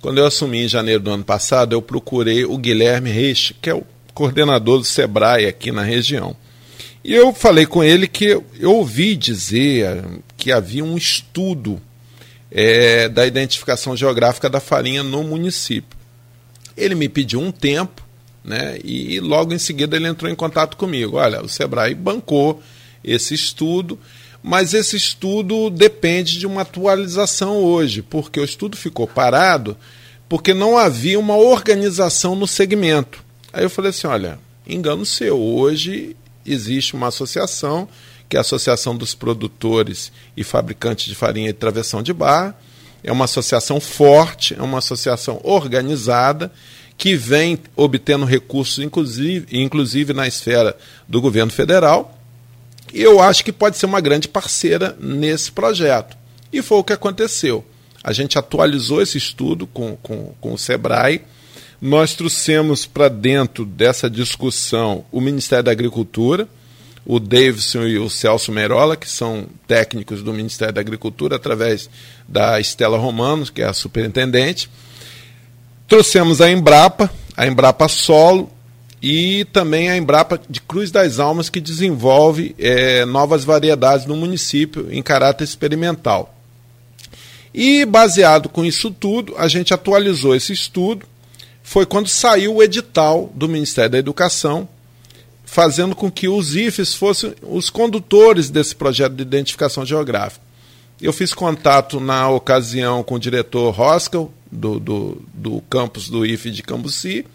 [0.00, 1.72] quando eu assumi em janeiro do ano passado.
[1.72, 3.82] Eu procurei o Guilherme Reich, que é o
[4.14, 6.36] coordenador do Sebrae aqui na região.
[7.02, 8.26] E eu falei com ele que
[8.60, 10.04] eu ouvi dizer
[10.36, 11.80] que havia um estudo
[12.50, 15.98] é, da identificação geográfica da farinha no município.
[16.76, 18.02] Ele me pediu um tempo,
[18.44, 21.16] né, e logo em seguida ele entrou em contato comigo.
[21.16, 22.62] Olha, o Sebrae bancou
[23.04, 23.98] esse estudo,
[24.42, 29.76] mas esse estudo depende de uma atualização hoje, porque o estudo ficou parado
[30.30, 33.22] porque não havia uma organização no segmento.
[33.52, 37.88] Aí eu falei assim: olha, engano seu, hoje existe uma associação
[38.30, 42.56] que é a Associação dos Produtores e Fabricantes de Farinha e Travessão de Barra.
[43.02, 46.52] É uma associação forte, é uma associação organizada,
[46.96, 50.76] que vem obtendo recursos, inclusive, inclusive na esfera
[51.08, 52.16] do governo federal.
[52.94, 56.16] E eu acho que pode ser uma grande parceira nesse projeto.
[56.52, 57.64] E foi o que aconteceu.
[58.02, 61.22] A gente atualizou esse estudo com, com, com o SEBRAE.
[61.80, 66.46] Nós trouxemos para dentro dessa discussão o Ministério da Agricultura
[67.04, 71.88] o Davidson e o Celso Merola, que são técnicos do Ministério da Agricultura, através
[72.28, 74.70] da Estela Romano, que é a superintendente.
[75.88, 78.50] Trouxemos a Embrapa, a Embrapa Solo
[79.02, 84.86] e também a Embrapa de Cruz das Almas, que desenvolve é, novas variedades no município
[84.90, 86.34] em caráter experimental.
[87.52, 91.06] E baseado com isso tudo, a gente atualizou esse estudo.
[91.62, 94.68] Foi quando saiu o edital do Ministério da Educação
[95.50, 100.44] fazendo com que os IFES fossem os condutores desse projeto de identificação geográfica.
[101.02, 106.52] Eu fiz contato na ocasião com o diretor Roscal, do, do, do campus do IFE
[106.52, 107.26] de Cambuci.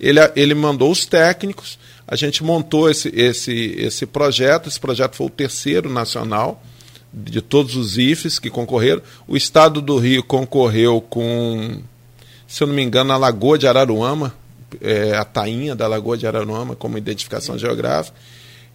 [0.00, 4.68] Ele, ele mandou os técnicos, a gente montou esse, esse, esse projeto.
[4.68, 6.60] Esse projeto foi o terceiro nacional
[7.14, 9.02] de todos os IFES que concorreram.
[9.28, 11.80] O estado do Rio concorreu com,
[12.48, 14.34] se eu não me engano, a Lagoa de Araruama,
[14.80, 18.16] é, a tainha da Lagoa de Araruama como identificação geográfica,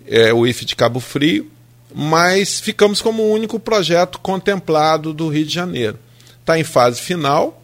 [0.06, 1.50] é, o IFE de Cabo Frio,
[1.94, 5.98] mas ficamos como o único projeto contemplado do Rio de Janeiro.
[6.40, 7.62] Está em fase final.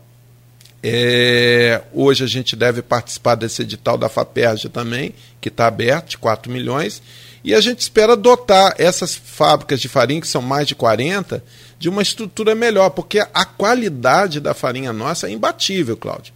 [0.82, 6.18] É, hoje a gente deve participar desse edital da FAPERJ também, que está aberto, de
[6.18, 7.02] 4 milhões.
[7.44, 11.44] E a gente espera dotar essas fábricas de farinha, que são mais de 40,
[11.78, 16.34] de uma estrutura melhor, porque a qualidade da farinha nossa é imbatível, Cláudio.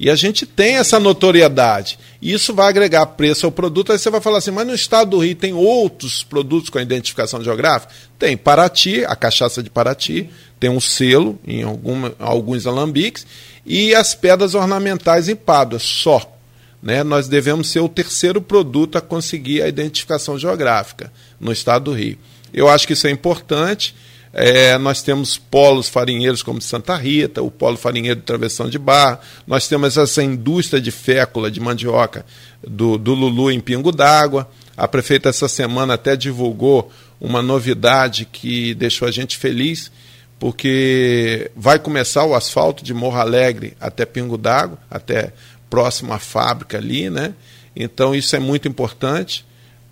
[0.00, 1.98] E a gente tem essa notoriedade.
[2.22, 3.92] E isso vai agregar preço ao produto.
[3.92, 7.44] Aí você vai falar assim, mas no estado do Rio tem outros produtos com identificação
[7.44, 7.92] geográfica?
[8.18, 13.26] Tem Paraty, a cachaça de Paraty, tem um selo em alguma, alguns alambiques,
[13.66, 16.34] e as pedras ornamentais em Pádua, só.
[16.82, 21.92] né, nós devemos ser o terceiro produto a conseguir a identificação geográfica no estado do
[21.92, 22.16] Rio.
[22.54, 23.94] Eu acho que isso é importante.
[24.32, 29.20] É, nós temos polos farinheiros como Santa Rita, o polo farinheiro de Travessão de Barra,
[29.44, 32.24] nós temos essa indústria de fécula, de mandioca
[32.66, 34.48] do, do Lulu em Pingo d'Água.
[34.76, 39.90] A prefeita essa semana até divulgou uma novidade que deixou a gente feliz,
[40.38, 45.32] porque vai começar o asfalto de Morro Alegre até Pingo d'Água, até
[45.68, 47.34] próximo à fábrica ali, né?
[47.74, 49.44] Então isso é muito importante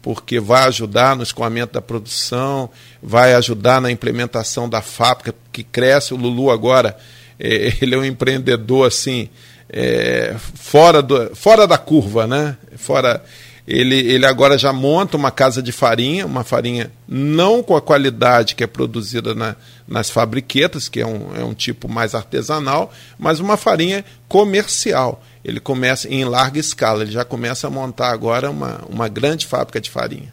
[0.09, 2.71] porque vai ajudar no escoamento da produção,
[3.03, 6.15] vai ajudar na implementação da fábrica que cresce.
[6.15, 6.97] O Lulu agora,
[7.39, 9.29] é, ele é um empreendedor assim,
[9.69, 12.57] é, fora, do, fora da curva, né?
[12.79, 13.23] Fora,
[13.67, 18.55] ele, ele agora já monta uma casa de farinha, uma farinha não com a qualidade
[18.55, 23.41] que é produzida na, nas fabriquetas, que é um, é um tipo mais artesanal, mas
[23.41, 28.83] uma farinha comercial ele começa em larga escala, ele já começa a montar agora uma,
[28.89, 30.33] uma grande fábrica de farinha.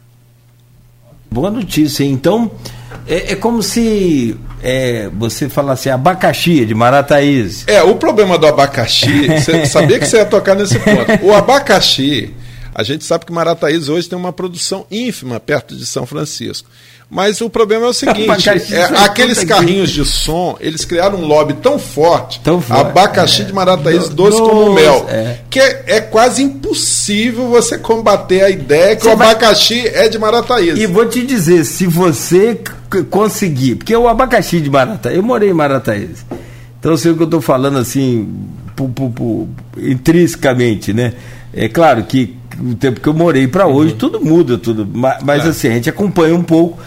[1.30, 2.04] Boa notícia.
[2.04, 2.50] Então,
[3.06, 7.64] é, é como se é, você falasse abacaxi de Marataízes.
[7.66, 11.24] É, o problema do abacaxi, você sabia que você ia tocar nesse ponto.
[11.24, 12.34] O abacaxi,
[12.74, 16.68] a gente sabe que Marataízes hoje tem uma produção ínfima perto de São Francisco.
[17.08, 21.54] Mas o problema é o seguinte: é, aqueles carrinhos de som, eles criaram um lobby
[21.54, 23.44] tão forte, tão forte abacaxi é.
[23.44, 25.38] de Marataízes doce, doce como mel, é.
[25.48, 30.06] que é, é, quase impossível você combater a ideia que você o abacaxi vai...
[30.06, 30.82] é de Marataízes.
[30.82, 32.58] E vou te dizer, se você
[33.10, 36.26] conseguir, porque o abacaxi de Marataízes, eu morei em Marataízes,
[36.80, 38.28] então eu sei o que eu estou falando assim,
[38.74, 41.14] pu, pu, pu, intrinsecamente, né?
[41.54, 43.98] É claro que o tempo que eu morei para hoje, uhum.
[43.98, 44.86] tudo muda, tudo.
[44.92, 46.78] Mas, mas assim, a gente acompanha um pouco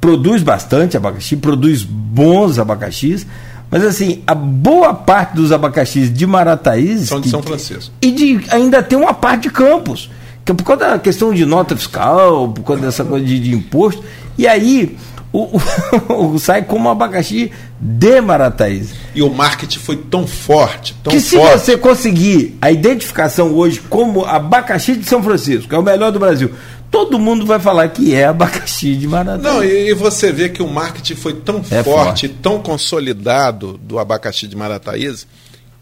[0.00, 3.26] produz bastante abacaxi, produz bons abacaxis,
[3.70, 7.08] mas assim, a boa parte dos abacaxis de Marataízes.
[7.08, 7.92] São de São Francisco.
[8.02, 10.10] E de, ainda tem uma parte de Campos.
[10.44, 13.54] Que é por causa da questão de nota fiscal, por causa dessa coisa de, de
[13.54, 14.02] imposto.
[14.36, 14.96] E aí,
[15.32, 15.60] o,
[16.12, 18.92] o, sai como abacaxi de Marataízes.
[19.14, 21.58] E o marketing foi tão forte, tão que forte.
[21.60, 26.10] se você conseguir a identificação hoje como abacaxi de São Francisco, que é o melhor
[26.10, 26.50] do Brasil,
[26.90, 29.38] todo mundo vai falar que é abacaxi de Maratá.
[29.38, 33.98] Não, e, você vê que o marketing foi tão é forte, forte, tão consolidado do
[33.98, 35.26] abacaxi de Marataízes,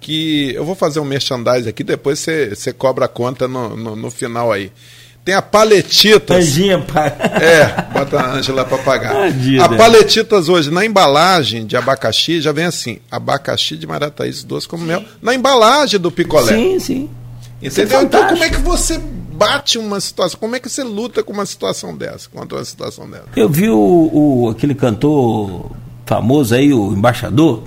[0.00, 3.96] que eu vou fazer um merchandising aqui, depois você, você cobra a conta no, no,
[3.96, 4.70] no final aí.
[5.24, 6.36] Tem a Paletitas.
[6.38, 6.82] Anjinha,
[7.38, 9.14] É, bota a Ângela para pagar.
[9.60, 14.84] a Paletitas hoje, na embalagem de abacaxi, já vem assim: abacaxi de Marataízes doce como
[14.84, 15.04] mel.
[15.20, 16.54] Na embalagem do picolé.
[16.54, 17.10] Sim, sim.
[17.60, 17.98] Entendeu?
[17.98, 18.98] É então, como é que você
[19.38, 20.38] bate uma situação.
[20.40, 23.26] Como é que você luta com uma situação dessa, contra uma situação dessa?
[23.36, 25.70] Eu vi o, o aquele cantor
[26.04, 27.62] famoso aí, o embaixador.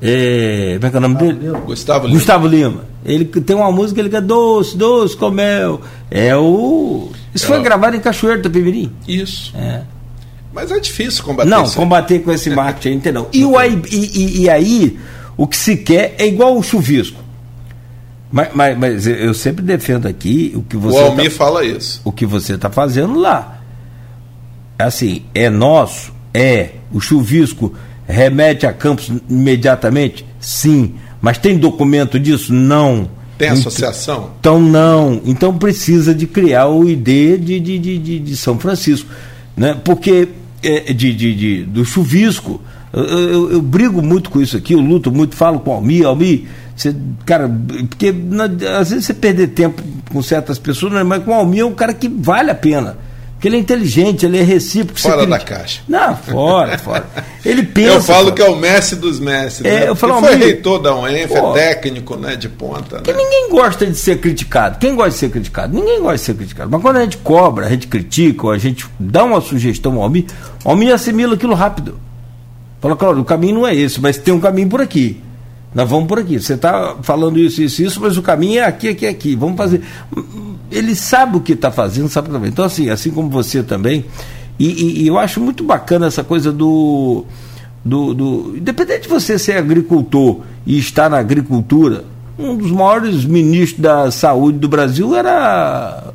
[0.00, 1.50] É, como é que é o nome dele?
[1.66, 2.18] Gustavo Lima.
[2.18, 2.84] Gustavo Lima.
[3.04, 5.80] Ele tem uma música, ele quer doce, doce, com mel.
[6.10, 7.10] É o.
[7.34, 8.92] Isso é foi gravado em Cachoeiro do Pimirim?
[9.06, 9.52] Isso.
[9.56, 9.82] É.
[10.52, 13.28] Mas é difícil combater Não, isso combater com esse marketing, entendeu?
[13.32, 14.98] E, o, e, e, e aí,
[15.36, 17.21] o que se quer é igual o chuvisco.
[18.32, 20.96] Mas, mas, mas, eu sempre defendo aqui o que você.
[20.96, 22.00] O Almir tá, fala isso.
[22.02, 23.60] O que você está fazendo lá.
[24.78, 26.12] Assim, é nosso?
[26.32, 26.70] É.
[26.90, 27.74] O chuvisco
[28.06, 30.24] remete a Campos imediatamente?
[30.40, 30.94] Sim.
[31.20, 32.54] Mas tem documento disso?
[32.54, 33.08] Não.
[33.36, 34.30] Tem associação?
[34.40, 35.20] Então não.
[35.24, 39.08] Então precisa de criar o ID de, de, de, de, São Francisco.
[39.56, 39.78] Né?
[39.84, 40.28] Porque
[40.62, 42.60] é, de, de, de, do chuvisco.
[42.92, 46.06] Eu, eu, eu, brigo muito com isso aqui, eu luto muito, falo com o Almir,
[46.06, 46.44] Almir,
[46.82, 47.50] você, cara,
[47.88, 48.44] porque na,
[48.78, 51.74] às vezes você perder tempo com certas pessoas, né, mas com o Almir é um
[51.74, 52.96] cara que vale a pena.
[53.42, 55.00] Porque ele é inteligente, ele é recíproco.
[55.00, 55.82] Fora da caixa.
[55.88, 57.04] Não, fora, fora.
[57.44, 57.94] Ele pensa.
[57.94, 58.34] Eu falo fora.
[58.36, 59.64] que é o mestre dos mestres.
[59.66, 59.88] É, né?
[59.88, 62.98] eu falo, foi reitor da UENF, é técnico né, de ponta.
[62.98, 63.02] Né?
[63.12, 64.78] ninguém gosta de ser criticado.
[64.78, 65.74] Quem gosta de ser criticado?
[65.74, 66.70] Ninguém gosta de ser criticado.
[66.70, 70.02] Mas quando a gente cobra, a gente critica, ou a gente dá uma sugestão ao
[70.02, 70.26] Almir,
[70.64, 71.98] o Almir assimila aquilo rápido.
[72.80, 75.20] Fala, claro, o caminho não é esse, mas tem um caminho por aqui.
[75.74, 76.38] Nós vamos por aqui.
[76.40, 79.34] Você está falando isso, isso, isso, mas o caminho é aqui, aqui, aqui.
[79.34, 79.82] Vamos fazer.
[80.70, 82.50] Ele sabe o que está fazendo, sabe também.
[82.50, 84.04] Então, assim, assim como você também.
[84.58, 87.24] E, e, e, eu acho muito bacana essa coisa do,
[87.84, 88.56] do, do.
[88.56, 92.04] Independente de você ser agricultor e estar na agricultura,
[92.38, 96.12] um dos maiores ministros da saúde do Brasil era,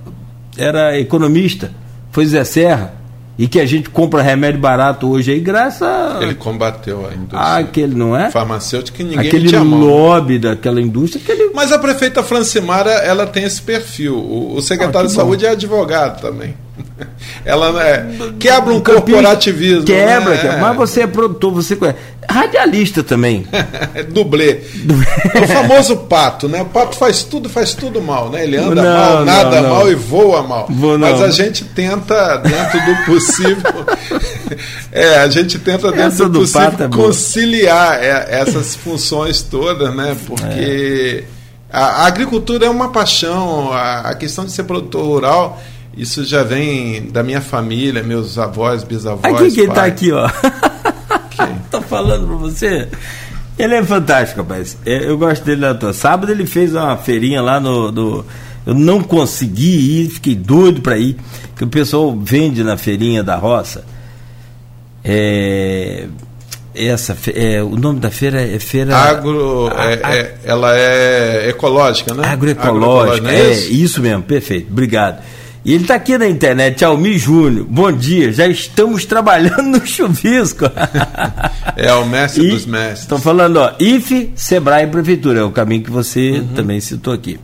[0.56, 1.72] era economista,
[2.12, 2.94] foi Zé Serra
[3.38, 6.18] e que a gente compra remédio barato hoje aí, graças a...
[6.22, 7.40] Ele combateu a indústria.
[7.40, 8.32] Ah, aquele, não é?
[8.32, 11.22] Farmacêutico que ninguém Aquele lobby daquela indústria.
[11.24, 11.52] Aquele...
[11.54, 14.16] Mas a prefeita Francimara, ela tem esse perfil.
[14.16, 15.50] O, o secretário ah, de saúde bom.
[15.50, 16.56] é advogado também.
[17.46, 18.08] Ela é,
[18.40, 19.86] quebra um corporativismo.
[19.86, 20.38] Quebra, né?
[20.38, 21.98] quebra, mas você é produtor, você conhece.
[22.30, 23.48] Radialista também.
[24.12, 24.62] Dublê.
[25.34, 26.62] É o famoso pato, né?
[26.62, 28.44] O pato faz tudo, faz tudo mal, né?
[28.44, 29.76] Ele anda Não, mal, nada não, não.
[29.76, 30.68] mal e voa mal.
[30.70, 30.98] Vou.
[30.98, 33.86] Mas a gente tenta, dentro do possível.
[34.92, 40.16] é, a gente tenta, dentro Essa do possível, é conciliar é, essas funções todas, né?
[40.26, 41.24] Porque
[41.72, 45.62] a, a agricultura é uma paixão, a, a questão de ser produtor rural.
[45.96, 49.34] Isso já vem da minha família, meus avós, bisavós.
[49.34, 49.90] Aqui quem tá pai.
[49.90, 50.30] aqui, ó.
[51.72, 52.88] Tô falando pra você.
[53.58, 54.78] Ele é fantástico, rapaz.
[54.86, 55.92] É, Eu gosto dele na tua.
[55.94, 57.92] Sábado ele fez uma feirinha lá no.
[57.92, 58.26] no-
[58.66, 61.16] eu não consegui ir, fiquei doido pra ir.
[61.56, 63.84] Que o pessoal vende na feirinha da roça.
[65.04, 66.06] É.
[66.76, 68.96] Essa, é, o nome da feira é feira.
[68.96, 72.28] Agro, A- é- a- é- ela é ecológica, né?
[72.28, 73.72] Agroecológica, não é isso?
[73.74, 75.24] isso mesmo, perfeito, obrigado.
[75.68, 80.64] E ele está aqui na internet, Almir Júnior, bom dia, já estamos trabalhando no chuvisco.
[81.76, 83.02] É o mestre dos mestres.
[83.02, 86.48] Estão falando, ó, IFE, Sebrae e Prefeitura, é o caminho que você Uhum.
[86.56, 87.38] também citou aqui.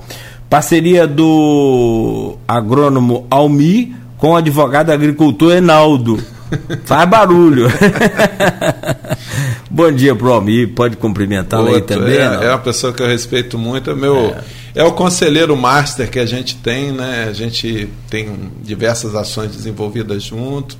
[0.49, 6.17] Parceria do agrônomo Almir com o advogado agricultor Enaldo.
[6.85, 7.67] Faz barulho.
[9.75, 12.17] Bom dia pro Almir, pode cumprimentá-lo aí também.
[12.17, 12.43] é, não?
[12.43, 13.89] é uma pessoa que eu respeito muito.
[13.89, 14.35] É, meu,
[14.75, 14.83] é.
[14.83, 17.25] o conselheiro master que a gente tem, né?
[17.27, 20.77] A gente tem diversas ações desenvolvidas junto.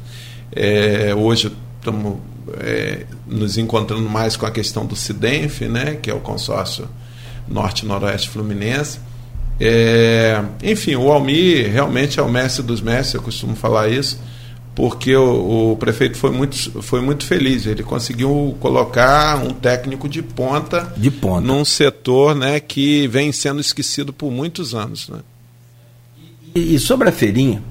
[0.56, 2.18] É, hoje estamos
[2.60, 5.98] é, nos encontrando mais com a questão do CIDENF, né?
[6.00, 6.88] Que é o consórcio
[7.48, 9.00] Norte-Noroeste Fluminense.
[9.60, 14.20] É, enfim, o Almir realmente é o mestre dos mestres, eu costumo falar isso,
[14.76, 17.66] porque o, o prefeito foi muito, foi muito feliz.
[17.66, 21.42] Ele conseguiu colocar um técnico de ponta, De ponta.
[21.46, 25.10] num setor né, que vem sendo esquecido por muitos anos.
[25.10, 25.20] Né?
[26.56, 27.62] E, e sobre a feirinha,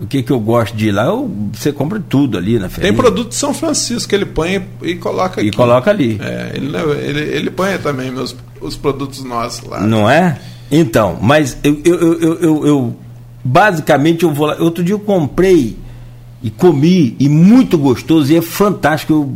[0.00, 1.04] o que, que eu gosto de ir lá?
[1.04, 2.92] Eu- você compra tudo ali na feirinha.
[2.92, 5.48] Tem produto de São Francisco que ele põe e coloca aqui.
[5.48, 6.18] E coloca ali.
[6.20, 9.80] É, ele, ele, ele põe também meus, os produtos nossos lá.
[9.80, 10.40] Não é?
[10.70, 12.96] Então, mas eu, eu, eu, eu, eu- eu-
[13.44, 14.56] basicamente eu vou lá.
[14.58, 15.76] Outro dia eu comprei
[16.42, 19.34] e comi, e muito gostoso, e é fantástico.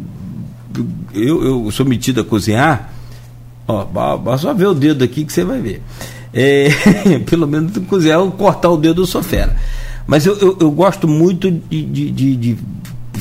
[1.15, 2.93] Eu, eu, eu sou metido a cozinhar.
[3.69, 5.83] Ó, só ver o dedo aqui que você vai ver.
[6.33, 6.69] É,
[7.27, 9.57] pelo menos cozinhar ou cortar o dedo eu sou fera.
[10.07, 12.59] Mas eu, eu, eu gosto muito de, de, de- de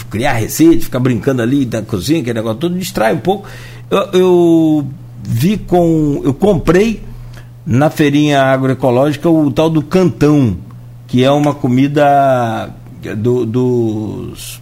[0.10, 3.48] criar receita, ficar brincando ali da cozinha, aquele negócio todo, distrai um pouco.
[3.90, 4.88] Eu, eu
[5.24, 6.22] vi com.
[6.24, 7.02] Eu comprei
[7.66, 10.58] na feirinha agroecológica o tal do cantão,
[11.08, 12.70] que é uma comida
[13.14, 14.62] do- dos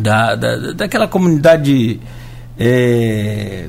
[0.00, 2.00] da, da, daquela comunidade
[2.58, 3.68] é,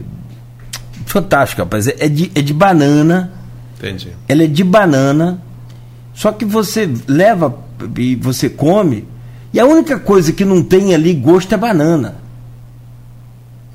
[1.05, 1.87] fantástica, rapaz.
[1.87, 3.31] É de, é de banana,
[3.77, 4.09] Entendi.
[4.27, 5.41] ela é de banana,
[6.13, 7.57] só que você leva
[7.97, 9.07] e você come,
[9.53, 12.15] e a única coisa que não tem ali gosto é banana.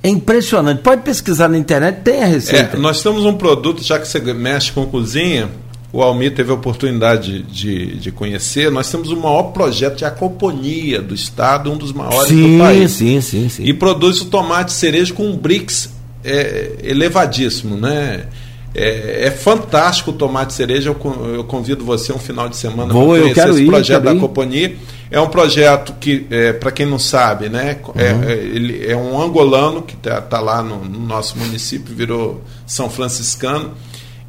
[0.02, 0.82] É impressionante.
[0.82, 2.76] Pode pesquisar na internet, tem a receita.
[2.76, 5.48] É, nós temos um produto, já que você mexe com cozinha,
[5.92, 8.70] o Almir teve a oportunidade de, de conhecer.
[8.70, 12.90] Nós temos o maior projeto de acoponia do Estado, um dos maiores sim, do país.
[12.90, 13.64] sim, sim, sim.
[13.64, 15.90] E produz o tomate cereja com um brix
[16.24, 18.26] é, elevadíssimo, né?
[18.74, 20.90] É, é fantástico o tomate cereja.
[20.90, 24.02] Eu, eu convido você um final de semana para eu conhecer quero esse ir, projeto
[24.02, 24.24] quero da.
[24.24, 24.76] Acoponia.
[25.10, 27.78] É um projeto que, é, para quem não sabe, né?
[27.94, 28.22] É, Uhum.
[28.24, 33.72] é, ele é um angolano que está lá no, no nosso município, virou São Franciscano.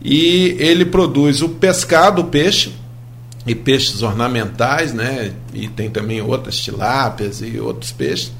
[0.09, 2.71] E ele produz o pescado, o peixe,
[3.45, 5.33] e peixes ornamentais, né?
[5.53, 8.31] E tem também outras tilápias e outros peixes,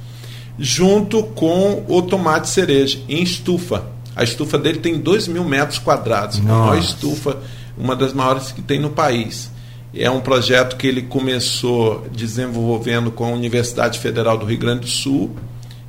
[0.57, 3.85] junto com o tomate cereja em estufa.
[4.15, 6.87] A estufa dele tem 2 mil metros quadrados, a maior Nossa.
[6.87, 7.37] estufa,
[7.77, 9.51] uma das maiores que tem no país.
[9.93, 14.87] É um projeto que ele começou desenvolvendo com a Universidade Federal do Rio Grande do
[14.87, 15.35] Sul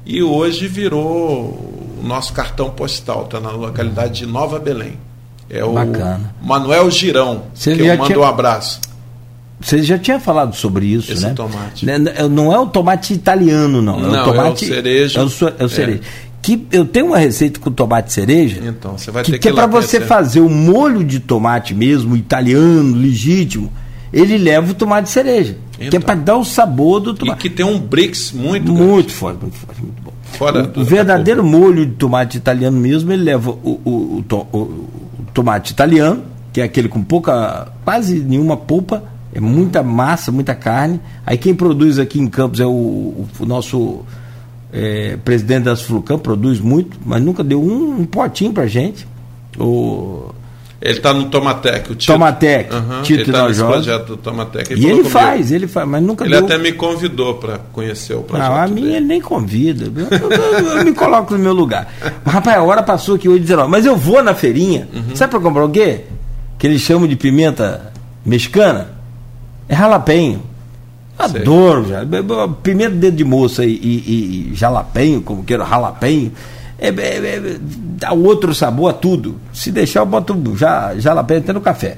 [0.05, 4.99] e hoje virou o nosso cartão postal, está na localidade de Nova Belém.
[5.51, 6.35] É o Bacana.
[6.43, 8.81] Manuel Girão, Você que eu mando tinha- um abraço.
[9.61, 11.33] Você já tinha falado sobre isso, Esse né?
[11.35, 11.85] tomate.
[11.85, 13.99] Né, né, Não é o tomate italiano, não.
[13.99, 15.21] Não, é é o o tomate cereja.
[15.21, 15.69] É o, so- é o É.
[15.69, 16.01] cereja.
[16.41, 18.61] Que eu tenho uma receita com tomate cereja.
[18.65, 21.03] Então, você vai que, ter que que é ir lá para você fazer o molho
[21.03, 23.73] de tomate mesmo, italiano, legítimo.
[24.13, 25.57] Ele leva o tomate cereja.
[25.77, 26.01] Que é Então.
[26.01, 27.41] para dar o sabor do E tomate.
[27.41, 28.81] que tem um brix muito, grande.
[28.93, 30.13] Muito forte, muito forte, muito bom.
[30.33, 34.59] Fora o, verdadeiro molho de tomate italiano mesmo, ele leva o, o- o to- o-
[34.59, 34.89] o
[35.35, 36.23] tomate italiano,
[36.53, 39.03] que é aquele com pouca, quase nenhuma polpa,
[39.35, 41.01] é muita massa, muita carne.
[41.27, 44.01] Aí quem produz aqui em Campos é o nosso
[44.73, 49.07] é, presidente das Flucam, produz muito, mas nunca deu um, um potinho pra gente.
[49.59, 50.31] O,
[50.81, 52.13] Ele está no Tomatec, o Tito.
[52.13, 54.73] Tomatec, uhum, Tito ele tá nesse projeto do Tomatec.
[54.73, 56.45] Ele e ele faz, ele faz, mas nunca Ele deu...
[56.45, 58.49] até me convidou para conhecer o projeto.
[58.49, 59.87] Não, a mim ele nem convida.
[59.87, 61.93] Eu, eu, eu, me coloco no meu lugar.
[62.25, 63.69] Mas, rapaz, a hora passou aqui hoje 19.
[63.69, 65.17] Mas eu vou na feirinha, uhum.
[65.17, 66.03] sabe para comprar o quê?
[66.57, 67.93] Que eles chamam de pimenta
[68.25, 68.93] mexicana.
[69.69, 70.43] É jalapenho.
[71.19, 72.07] Adoro, já.
[72.63, 76.33] Pimenta dedo de moça e, e, e jalapenho, como queira, jalapenho
[76.79, 77.57] é, é, é,
[77.99, 79.37] dá outro sabor a tudo.
[79.53, 81.97] Se deixar, eu boto já, já lá até no café.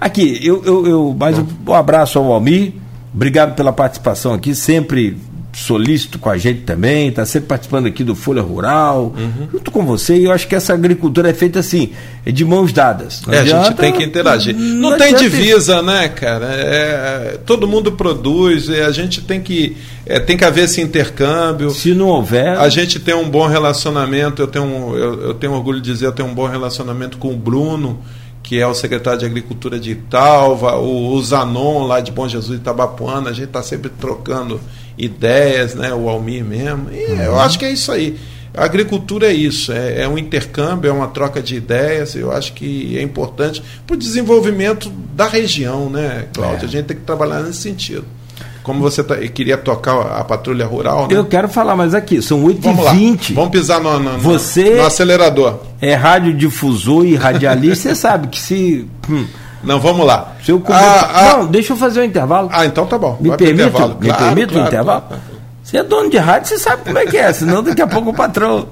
[0.00, 2.74] Aqui, eu, eu, eu mais um, um abraço ao Almir.
[3.12, 5.18] Obrigado pela participação aqui, sempre
[5.52, 9.48] solícito com a gente também, está sempre participando aqui do Folha Rural, uhum.
[9.52, 11.90] junto com você, e eu acho que essa agricultura é feita assim,
[12.24, 13.22] é de mãos dadas.
[13.28, 14.56] é, adianta, a gente tem que interagir.
[14.56, 15.82] Não, não tem divisa, isso.
[15.82, 16.46] né, cara?
[16.46, 19.76] É, todo mundo produz, a gente tem que,
[20.06, 21.70] é, tem que haver esse intercâmbio.
[21.70, 22.58] Se não houver.
[22.58, 26.12] A gente tem um bom relacionamento, eu tenho, eu, eu tenho orgulho de dizer, eu
[26.12, 27.98] tenho um bom relacionamento com o Bruno
[28.42, 32.58] que é o secretário de Agricultura de Italva, o, o Zanon lá de Bom Jesus
[32.58, 34.60] de Itabapuana, a gente está sempre trocando
[34.96, 35.92] ideias, né?
[35.92, 36.88] o Almir mesmo.
[36.92, 37.22] E uhum.
[37.22, 38.16] Eu acho que é isso aí.
[38.52, 42.16] A agricultura é isso, é, é, um intercâmbio, é uma troca de ideias.
[42.16, 46.64] Eu acho que é importante para o desenvolvimento da região, né, Cláudio?
[46.64, 46.64] É.
[46.64, 48.04] A gente tem que trabalhar nesse sentido.
[48.62, 51.16] Como você tá, queria tocar a patrulha rural, né?
[51.16, 53.34] Eu quero falar, mas aqui, são 8h20.
[53.34, 55.60] Vamos pisar no, no, você no acelerador.
[55.80, 58.86] É radiodifusor e radialista, você sabe que se.
[59.08, 59.26] Hum,
[59.62, 60.32] não, vamos lá.
[60.44, 62.48] Se eu ah, ah, não, deixa eu fazer um intervalo.
[62.52, 63.16] Ah, então tá bom.
[63.20, 65.02] Me permite, me claro, permite claro, um intervalo?
[65.02, 65.22] Claro.
[65.62, 68.10] Você é dono de rádio, você sabe como é que é, senão daqui a pouco
[68.10, 68.66] o patrão.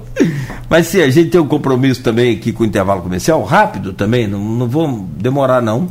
[0.69, 4.27] Mas sim, a gente tem um compromisso também aqui com o intervalo comercial, rápido também,
[4.27, 5.87] não, não vou demorar não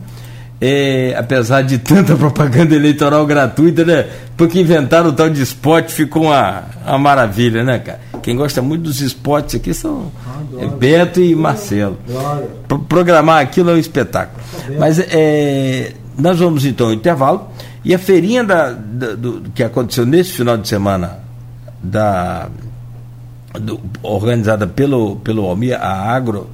[0.60, 4.06] é, apesar de tanta propaganda eleitoral gratuita, né?
[4.36, 8.00] Porque inventaram o tal de spot, ficou uma, uma maravilha, né, cara?
[8.22, 11.96] Quem gosta muito dos spots aqui são ah, é Beto e Marcelo.
[12.66, 14.42] Pro, programar aquilo é um espetáculo.
[14.78, 17.48] Mas é, nós vamos então ao intervalo.
[17.84, 21.20] E a feirinha da, da do, que aconteceu nesse final de semana,
[21.82, 22.48] da,
[23.54, 26.50] do, organizada pelo, pelo Almir, a Agro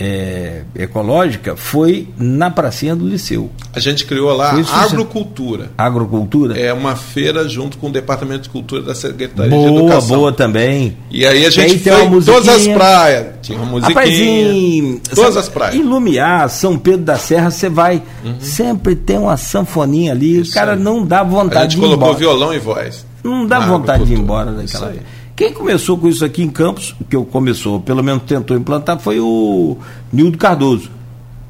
[0.00, 3.50] é, ecológica foi na pracinha do Liceu.
[3.74, 5.70] A gente criou lá a Agrocultura.
[5.76, 6.58] Agrocultura?
[6.58, 10.08] É uma feira junto com o Departamento de Cultura da Secretaria boa, de Educação.
[10.08, 10.96] Boa, boa também.
[11.10, 13.26] E aí a gente fez em todas as praias.
[13.42, 13.94] Tinha uma musiquinha.
[13.94, 15.74] Rapaz, em, todas as praias.
[15.74, 18.36] Em Lumiar, São Pedro da Serra, você vai, uhum.
[18.40, 20.78] sempre tem uma sanfoninha ali, Isso o cara aí.
[20.78, 21.94] não dá vontade de ir embora.
[21.94, 23.06] A gente colocou violão e voz.
[23.22, 24.94] Não dá vontade de ir embora daquela
[25.40, 29.20] quem começou com isso aqui em Campos, que eu começou, pelo menos tentou implantar, foi
[29.20, 29.78] o
[30.12, 30.90] Nildo Cardoso.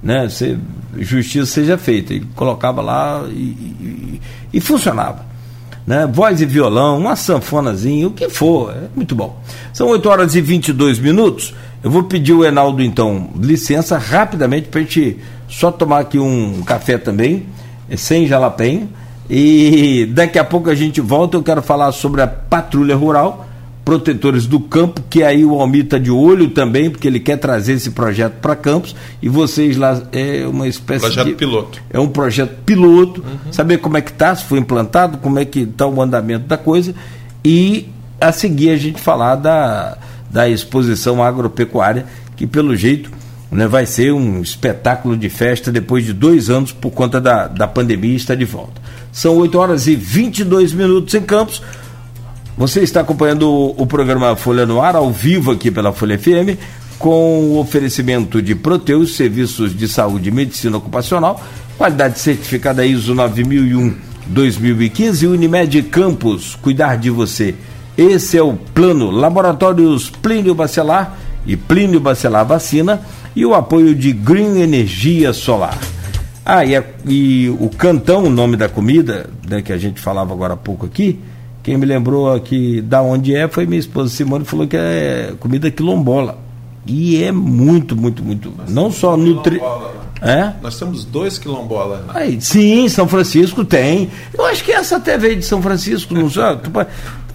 [0.01, 0.29] Né?
[0.29, 0.57] Se,
[0.97, 2.15] justiça seja feita.
[2.15, 4.21] Ele colocava lá e, e,
[4.53, 5.27] e funcionava.
[5.85, 6.07] Né?
[6.07, 9.43] Voz e violão, uma sanfonazinha, o que for, é muito bom.
[9.73, 11.53] São 8 horas e 22 minutos.
[11.83, 15.19] Eu vou pedir o Enaldo, então, licença rapidamente para a gente
[15.49, 17.45] só tomar aqui um café também,
[17.97, 18.89] sem jalapém.
[19.29, 21.37] E daqui a pouco a gente volta.
[21.37, 23.50] Eu quero falar sobre a patrulha rural
[23.91, 27.73] protetores do campo, que aí o Almir está de olho também, porque ele quer trazer
[27.73, 31.35] esse projeto para Campos, e vocês lá é uma espécie projeto de.
[31.35, 31.83] piloto.
[31.91, 33.53] É um projeto piloto, uhum.
[33.53, 36.57] saber como é que está, se foi implantado, como é que está o andamento da
[36.57, 36.95] coisa,
[37.45, 37.89] e
[38.21, 39.99] a seguir a gente falar da,
[40.31, 43.11] da exposição agropecuária, que pelo jeito
[43.51, 47.67] né, vai ser um espetáculo de festa depois de dois anos por conta da, da
[47.67, 48.81] pandemia está de volta.
[49.11, 51.61] São 8 horas e 22 minutos em Campos.
[52.61, 56.61] Você está acompanhando o, programa Folha no Ar, ao vivo aqui pela Folha FM,
[56.99, 61.43] com o oferecimento de Proteus, serviços de saúde e medicina ocupacional,
[61.79, 67.55] qualidade certificada ISO 9001-2015 e Unimed Campos, cuidar de você.
[67.97, 73.01] Esse é o plano Laboratórios Plínio Bacelar e Plínio Bacelar Vacina
[73.35, 75.79] e o apoio de Green Energia Solar.
[76.45, 80.35] Ah, e, a, e o cantão, o nome da comida, né, que a gente falava
[80.35, 81.19] agora há pouco aqui,
[81.63, 85.71] quem me lembrou aqui da onde é foi minha esposa Simone, falou que é comida
[85.71, 86.39] quilombola.
[86.87, 88.53] E é muito, muito, muito.
[88.57, 89.61] Nós não só nutri.
[90.23, 90.53] É?
[90.63, 92.01] Nós temos dois quilombolas.
[92.01, 92.13] Né?
[92.15, 94.11] Aí, sim, São Francisco tem.
[94.37, 96.43] Eu acho que essa até veio de São Francisco, não sei.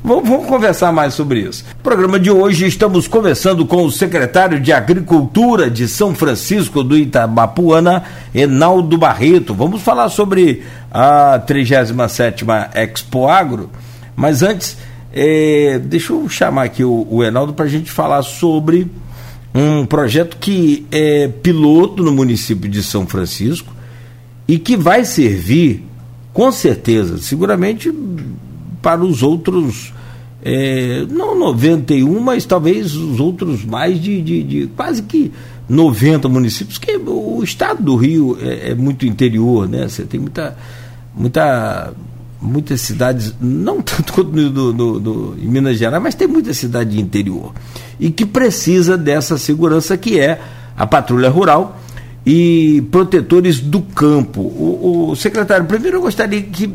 [0.03, 1.65] Vamos, vamos, conversar mais sobre isso.
[1.77, 6.95] No programa de hoje estamos conversando com o secretário de Agricultura de São Francisco do
[6.95, 9.55] Itabapuana, Enaldo Barreto.
[9.55, 10.61] Vamos falar sobre
[10.91, 13.67] a 37ª Expo Agro
[14.15, 14.77] mas antes,
[15.13, 18.87] é, deixa eu chamar aqui o, o Enaldo para a gente falar sobre
[19.53, 23.73] um projeto que é piloto no município de São Francisco
[24.47, 25.85] e que vai servir,
[26.33, 27.91] com certeza, seguramente
[28.81, 29.93] para os outros
[30.47, 35.31] é, não 91, mas talvez os outros mais de, de, de, quase que
[35.67, 39.87] 90 municípios, que o estado do Rio é, é muito interior, né?
[39.87, 40.55] Você tem muita,
[41.15, 41.93] muita,
[42.45, 46.91] muitas cidades, não tanto quanto no, no, no, em Minas Gerais, mas tem muita cidade
[46.91, 47.53] de interior.
[47.99, 50.39] E que precisa dessa segurança que é
[50.77, 51.79] a patrulha rural
[52.25, 54.41] e protetores do campo.
[54.41, 56.73] O, o secretário, primeiro eu gostaria que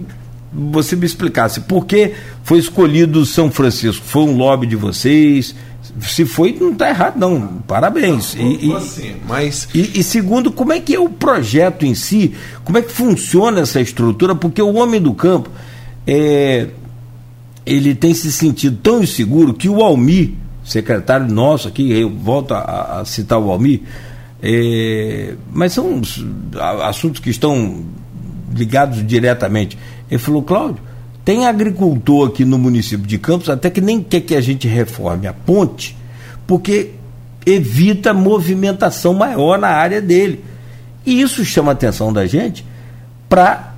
[0.52, 2.12] você me explicasse por que
[2.42, 4.04] foi escolhido São Francisco.
[4.04, 5.54] Foi um lobby de vocês?
[6.00, 7.46] Se foi, não está errado, não.
[7.66, 8.34] Parabéns.
[8.34, 9.68] Não, e, assim, mas...
[9.74, 12.34] E, e, segundo, como é que é o projeto em si?
[12.64, 14.34] Como é que funciona essa estrutura?
[14.34, 15.50] Porque o homem do campo
[16.06, 16.68] é,
[17.64, 23.00] ele tem se sentido tão inseguro que o Almi, secretário nosso aqui, eu volto a,
[23.00, 23.82] a citar o Almi,
[24.42, 26.00] é, mas são
[26.82, 27.84] assuntos que estão
[28.54, 29.78] ligados diretamente.
[30.10, 30.82] Ele falou, Cláudio,
[31.30, 35.28] tem agricultor aqui no município de Campos até que nem quer que a gente reforme
[35.28, 35.96] a ponte,
[36.44, 36.90] porque
[37.46, 40.44] evita movimentação maior na área dele.
[41.06, 42.66] E isso chama a atenção da gente
[43.28, 43.74] para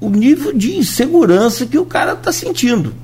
[0.00, 2.94] o nível de insegurança que o cara está sentindo.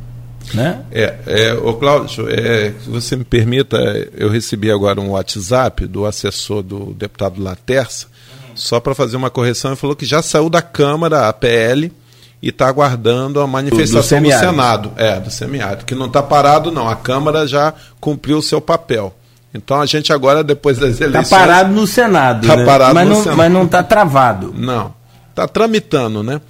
[0.55, 0.81] Né?
[0.93, 3.77] É, é, ô Cláudio, é, se você me permita,
[4.17, 8.07] eu recebi agora um WhatsApp do assessor do deputado Laterça,
[8.55, 11.93] só para fazer uma correção, ele falou que já saiu da Câmara a PL
[12.41, 14.93] e está aguardando a manifestação do, do, do, Senado.
[14.97, 16.89] É, do semiárido, que não está parado, não.
[16.89, 19.15] A Câmara já cumpriu o seu papel.
[19.53, 21.25] Então a gente agora, depois das tá eleições.
[21.25, 22.43] Está parado no Senado.
[22.43, 22.65] Está né?
[22.65, 23.37] parado mas no não, Senado.
[23.39, 24.55] Mas não está travado.
[24.57, 24.95] Não.
[25.31, 26.41] Está tramitando, né?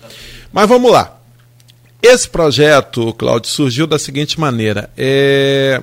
[0.52, 1.16] Mas vamos lá.
[2.02, 4.90] Esse projeto, Cláudio, surgiu da seguinte maneira.
[4.96, 5.82] É...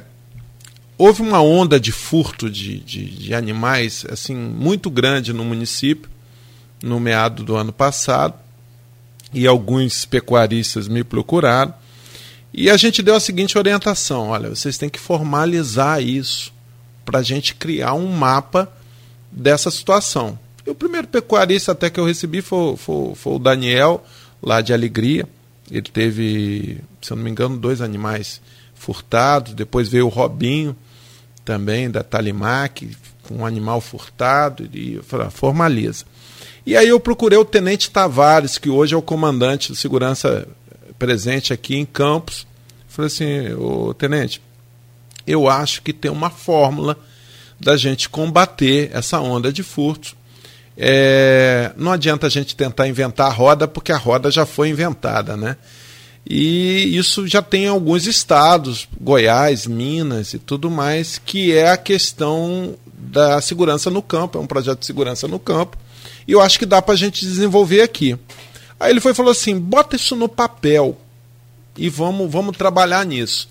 [0.98, 6.10] Houve uma onda de furto de, de, de animais assim muito grande no município,
[6.82, 8.45] no meado do ano passado
[9.36, 11.74] e alguns pecuaristas me procuraram.
[12.54, 16.54] E a gente deu a seguinte orientação: olha, vocês têm que formalizar isso
[17.04, 18.72] para a gente criar um mapa
[19.30, 20.40] dessa situação.
[20.66, 24.04] E o primeiro pecuarista até que eu recebi foi, foi, foi o Daniel,
[24.42, 25.28] lá de Alegria.
[25.70, 28.42] Ele teve, se eu não me engano, dois animais
[28.74, 29.54] furtados.
[29.54, 30.76] Depois veio o Robinho,
[31.44, 34.68] também da Talimac, com um animal furtado.
[34.74, 36.06] E ah, formaliza.
[36.66, 40.48] E aí eu procurei o Tenente Tavares, que hoje é o comandante de segurança
[40.98, 42.48] presente aqui em Campos.
[42.88, 44.42] Falei assim, ô Tenente,
[45.28, 46.98] eu acho que tem uma fórmula
[47.60, 50.16] da gente combater essa onda de furto.
[50.78, 55.38] É, não adianta a gente tentar inventar a roda, porque a roda já foi inventada,
[55.38, 55.58] né?
[56.28, 62.76] E isso já tem alguns estados, Goiás, Minas e tudo mais, que é a questão
[62.98, 65.78] da segurança no campo, é um projeto de segurança no campo,
[66.28, 68.18] e eu acho que dá para a gente desenvolver aqui.
[68.80, 70.98] Aí ele foi falou assim: bota isso no papel
[71.78, 73.50] e vamos, vamos trabalhar nisso.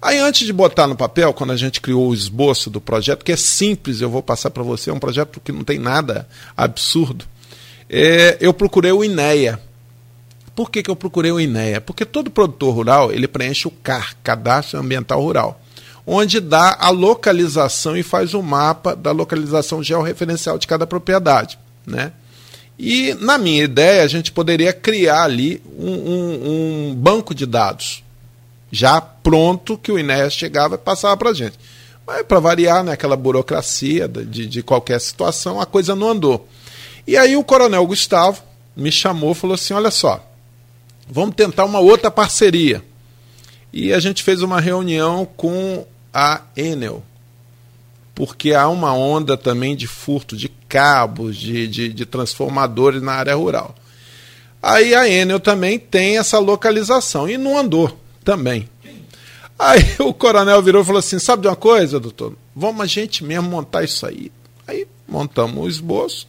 [0.00, 3.30] Aí antes de botar no papel, quando a gente criou o esboço do projeto, que
[3.30, 7.24] é simples, eu vou passar para você, é um projeto que não tem nada absurdo,
[7.88, 9.60] é, eu procurei o INEA.
[10.56, 11.80] Por que, que eu procurei o INEA?
[11.80, 15.60] Porque todo produtor rural ele preenche o CAR, Cadastro Ambiental Rural,
[16.04, 21.58] onde dá a localização e faz o mapa da localização georreferencial de cada propriedade.
[21.86, 22.12] Né?
[22.78, 28.02] E, na minha ideia, a gente poderia criar ali um, um, um banco de dados
[28.72, 31.58] já pronto que o INES chegava e passava para a gente.
[32.06, 36.48] Mas, para variar, né, aquela burocracia de, de qualquer situação, a coisa não andou.
[37.06, 38.42] E aí o coronel Gustavo
[38.74, 40.26] me chamou e falou assim: olha só,
[41.08, 42.82] vamos tentar uma outra parceria.
[43.72, 47.02] E a gente fez uma reunião com a Enel,
[48.14, 53.34] porque há uma onda também de furto de cabos, de, de, de transformadores na área
[53.34, 53.74] rural.
[54.62, 57.94] Aí a Enel também tem essa localização e não andou
[58.24, 58.66] também.
[59.58, 62.34] Aí o coronel virou e falou assim: sabe de uma coisa, doutor?
[62.56, 64.32] Vamos a gente mesmo montar isso aí.
[64.66, 66.26] Aí montamos o esboço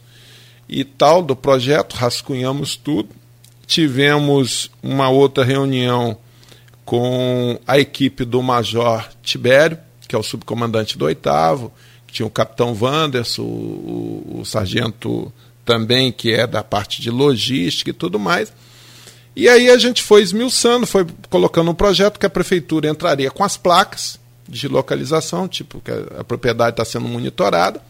[0.68, 3.08] e tal do projeto, rascunhamos tudo.
[3.66, 6.18] Tivemos uma outra reunião
[6.84, 11.72] com a equipe do Major Tibério, que é o subcomandante do oitavo,
[12.14, 15.32] tinha o capitão Wanderson, o, o, o, sargento
[15.64, 18.52] também, que é da parte de logística e tudo mais.
[19.34, 23.42] E aí a gente foi esmiuçando, foi colocando um projeto que a prefeitura entraria com
[23.42, 27.82] as placas de localização, tipo que a, a propriedade está sendo monitorada,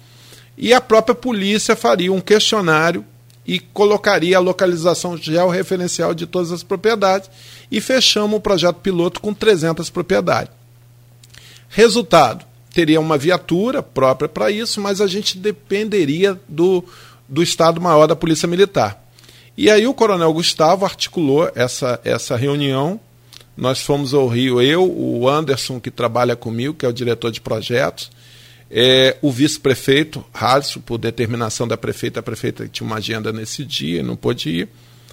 [0.56, 3.04] e a própria polícia faria um questionário
[3.46, 7.28] e colocaria a localização georreferencial de todas as propriedades
[7.70, 10.50] e fechamos o projeto piloto com 300 propriedades.
[11.68, 16.84] Resultado: teria uma viatura própria para isso, mas a gente dependeria do,
[17.28, 19.02] do Estado-Maior da Polícia Militar.
[19.56, 23.00] E aí o Coronel Gustavo articulou essa, essa reunião
[23.56, 27.40] nós fomos ao Rio, eu, o Anderson, que trabalha comigo, que é o diretor de
[27.40, 28.10] projetos,
[28.70, 34.02] é, o vice-prefeito, Halisson, por determinação da prefeita, a prefeita tinha uma agenda nesse dia,
[34.02, 34.68] não pôde ir.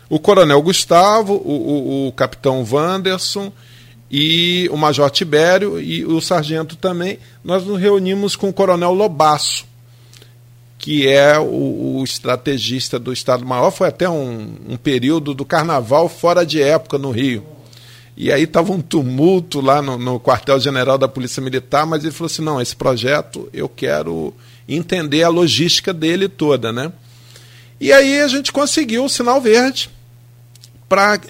[0.09, 3.53] O coronel Gustavo, o, o, o capitão Wanderson
[4.11, 7.17] e o major Tibério e o sargento também.
[7.41, 9.65] Nós nos reunimos com o coronel Lobaço,
[10.77, 13.71] que é o, o estrategista do Estado-Maior.
[13.71, 17.45] Foi até um, um período do carnaval fora de época no Rio.
[18.17, 22.25] E aí estava um tumulto lá no, no quartel-general da Polícia Militar, mas ele falou
[22.25, 24.33] assim: não, esse projeto eu quero
[24.67, 26.91] entender a logística dele toda, né?
[27.79, 29.89] E aí a gente conseguiu o sinal verde.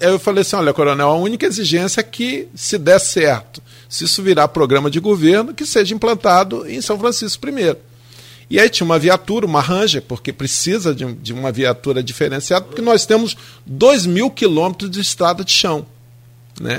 [0.00, 4.22] Eu falei assim: olha, coronel, a única exigência é que, se der certo, se isso
[4.22, 7.78] virar programa de governo, que seja implantado em São Francisco primeiro.
[8.50, 12.82] E aí tinha uma viatura, uma Ranger, porque precisa de, de uma viatura diferenciada, porque
[12.82, 15.86] nós temos 2 mil quilômetros de estrada de chão.
[16.60, 16.76] Né?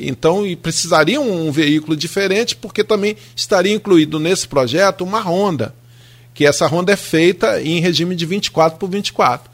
[0.00, 5.74] Então, precisaria um veículo diferente, porque também estaria incluído nesse projeto uma Honda,
[6.32, 9.49] que essa Honda é feita em regime de 24 por 24.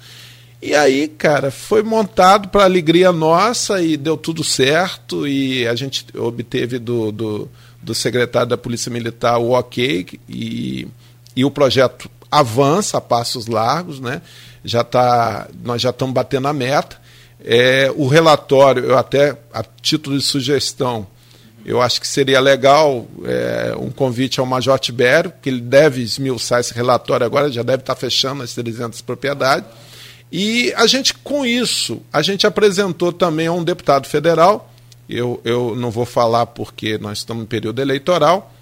[0.60, 5.26] E aí, cara, foi montado para alegria nossa e deu tudo certo.
[5.26, 7.48] E a gente obteve do, do,
[7.82, 10.88] do secretário da Polícia Militar o ok e,
[11.34, 14.22] e o projeto avança a passos largos, né?
[14.64, 16.98] Já tá, nós já estamos batendo a meta.
[17.44, 21.06] É, o relatório, eu até, a título de sugestão,
[21.64, 26.60] eu acho que seria legal é, um convite ao Major Tibério, que ele deve esmiuçar
[26.60, 29.68] esse relatório agora, já deve estar fechando as 300 propriedades.
[30.30, 34.72] E a gente, com isso, a gente apresentou também a um deputado federal,
[35.08, 38.52] eu, eu não vou falar porque nós estamos em período eleitoral,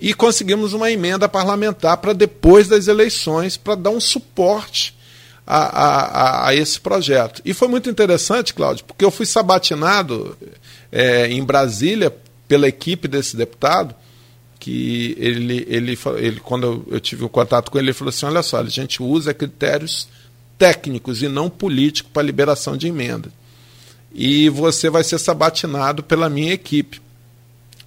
[0.00, 4.94] e conseguimos uma emenda parlamentar para depois das eleições, para dar um suporte
[5.46, 7.40] a, a, a, esse projeto.
[7.44, 10.36] E foi muito interessante, Cláudio, porque eu fui sabatinado
[10.90, 12.14] é, em Brasília
[12.48, 13.94] pela equipe desse deputado,
[14.58, 18.42] que ele, ele, ele quando eu tive um contato com ele, ele falou assim: olha
[18.42, 20.08] só, a gente usa critérios
[20.58, 23.30] técnicos e não políticos para liberação de emenda.
[24.14, 27.02] E você vai ser sabatinado pela minha equipe.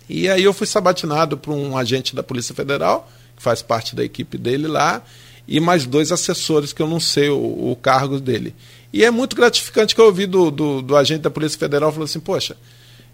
[0.10, 4.04] E aí eu fui sabatinado por um agente da Polícia Federal, que faz parte da
[4.04, 5.02] equipe dele lá,
[5.48, 8.54] e mais dois assessores, que eu não sei o, o cargo dele.
[8.92, 12.06] E é muito gratificante que eu ouvi do, do, do agente da Polícia Federal falou
[12.06, 12.58] assim, poxa,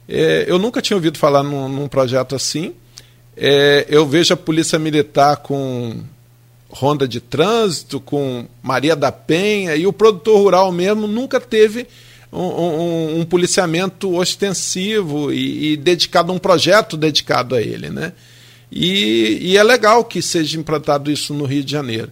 [0.07, 2.73] é, eu nunca tinha ouvido falar num, num projeto assim.
[3.35, 6.03] É, eu vejo a Polícia Militar com
[6.73, 11.87] Ronda de Trânsito, com Maria da Penha, e o produtor rural mesmo nunca teve
[12.31, 17.91] um, um, um policiamento ostensivo e, e, dedicado a um projeto dedicado a ele.
[17.91, 18.13] Né?
[18.71, 22.11] E, e é legal que seja implantado isso no Rio de Janeiro.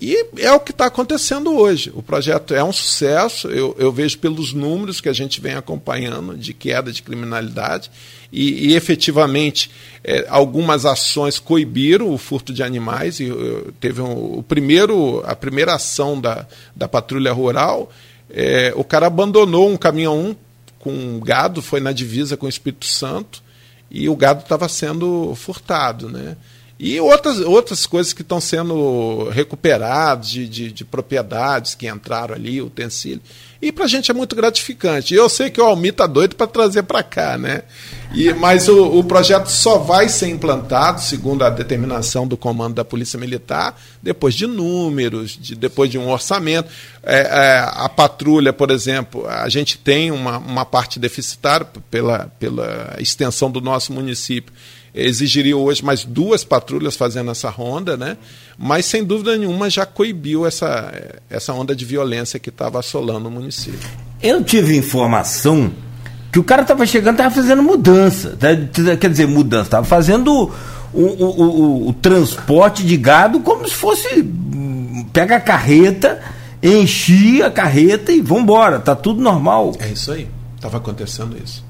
[0.00, 1.90] E é o que está acontecendo hoje.
[1.94, 6.36] O projeto é um sucesso, eu, eu, vejo pelos números que a gente vem acompanhando
[6.36, 7.90] de queda de criminalidade,
[8.30, 9.70] e, e efetivamente
[10.04, 13.20] é, algumas ações coibiram o furto de animais.
[13.20, 13.32] E,
[13.80, 17.90] teve um, o primeiro, a primeira ação da, da patrulha rural,
[18.30, 20.36] é, o cara abandonou um caminhão
[20.78, 23.42] com gado, foi na divisa com o Espírito Santo,
[23.90, 26.10] e o gado estava sendo furtado.
[26.10, 26.36] Né?
[26.78, 32.60] E outras, outras coisas que estão sendo recuperadas de, de, de, propriedades que entraram ali,
[32.60, 33.22] utensílio.
[33.62, 35.14] E para a gente é muito gratificante.
[35.14, 37.62] Eu sei que o Almi está doido para trazer para cá, né?
[38.14, 42.84] E, mas o, o projeto só vai ser implantado, segundo a determinação do comando da
[42.84, 46.68] Polícia Militar, depois de números, de, depois de um orçamento.
[47.02, 52.96] É, é, a patrulha, por exemplo, a gente tem uma, uma parte deficitária pela, pela
[52.98, 54.52] extensão do nosso município
[54.96, 58.16] exigiria hoje mais duas patrulhas fazendo essa ronda, né?
[58.58, 60.92] mas sem dúvida nenhuma já coibiu essa,
[61.28, 63.88] essa onda de violência que estava assolando o município.
[64.22, 65.70] Eu tive informação
[66.32, 68.48] que o cara estava chegando, estava fazendo mudança, tá?
[68.96, 70.50] quer dizer, mudança, estava fazendo
[70.92, 74.24] o, o, o, o, transporte de gado como se fosse
[75.12, 76.20] pega a carreta,
[76.62, 79.72] enchia a carreta e vambora, tá tudo normal.
[79.78, 81.65] É isso aí, estava acontecendo isso.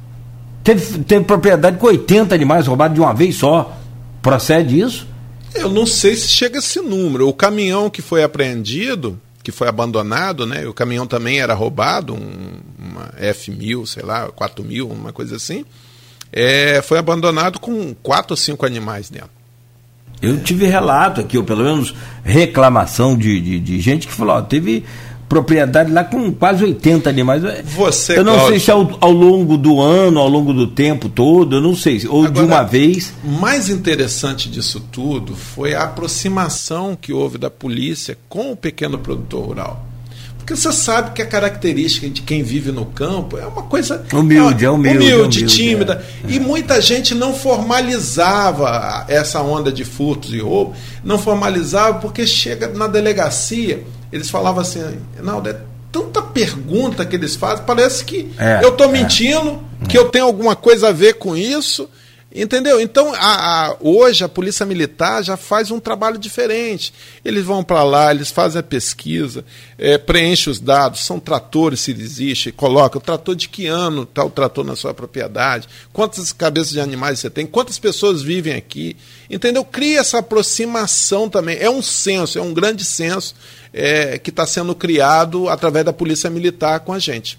[0.66, 3.78] Teve, teve propriedade com 80 animais roubados de uma vez só.
[4.20, 5.06] Procede isso?
[5.54, 7.28] Eu não sei se chega a esse número.
[7.28, 10.66] O caminhão que foi apreendido, que foi abandonado, né?
[10.66, 15.64] O caminhão também era roubado, um, uma F1000, sei lá, 4000, uma coisa assim.
[16.32, 19.30] É, foi abandonado com quatro ou cinco animais dentro.
[20.20, 21.94] Eu tive relato aqui, ou pelo menos
[22.24, 24.84] reclamação de, de, de gente que falou: ó, teve
[25.28, 27.42] propriedade lá com quase 80 animais.
[27.64, 31.08] Você, eu não Cláudio, sei se ao, ao, longo do ano, ao longo do tempo
[31.08, 33.12] todo, eu não sei, ou Agora, de uma vez.
[33.24, 39.46] Mais interessante disso tudo foi a aproximação que houve da polícia com o pequeno produtor
[39.46, 39.86] rural.
[40.46, 44.64] Porque você sabe que a característica de quem vive no campo é uma coisa humilde,
[44.64, 46.04] é, humilde, humilde, humilde tímida.
[46.22, 46.36] É, é.
[46.36, 50.72] E muita gente não formalizava essa onda de furtos e roubo,
[51.02, 54.80] não formalizava porque chega na delegacia, eles falavam assim,
[55.22, 55.56] não, é
[55.90, 60.54] tanta pergunta que eles fazem, parece que é, eu estou mentindo, que eu tenho alguma
[60.54, 61.88] coisa a ver com isso.
[62.36, 62.78] Entendeu?
[62.78, 66.92] Então, a, a, hoje a Polícia Militar já faz um trabalho diferente.
[67.24, 69.42] Eles vão para lá, eles fazem a pesquisa,
[69.78, 74.22] é, preenchem os dados, são tratores, se existe, coloca o trator de que ano está
[74.22, 78.94] o trator na sua propriedade, quantas cabeças de animais você tem, quantas pessoas vivem aqui.
[79.30, 79.64] Entendeu?
[79.64, 81.56] Cria essa aproximação também.
[81.58, 83.34] É um senso, é um grande senso
[83.72, 87.38] é, que está sendo criado através da Polícia Militar com a gente.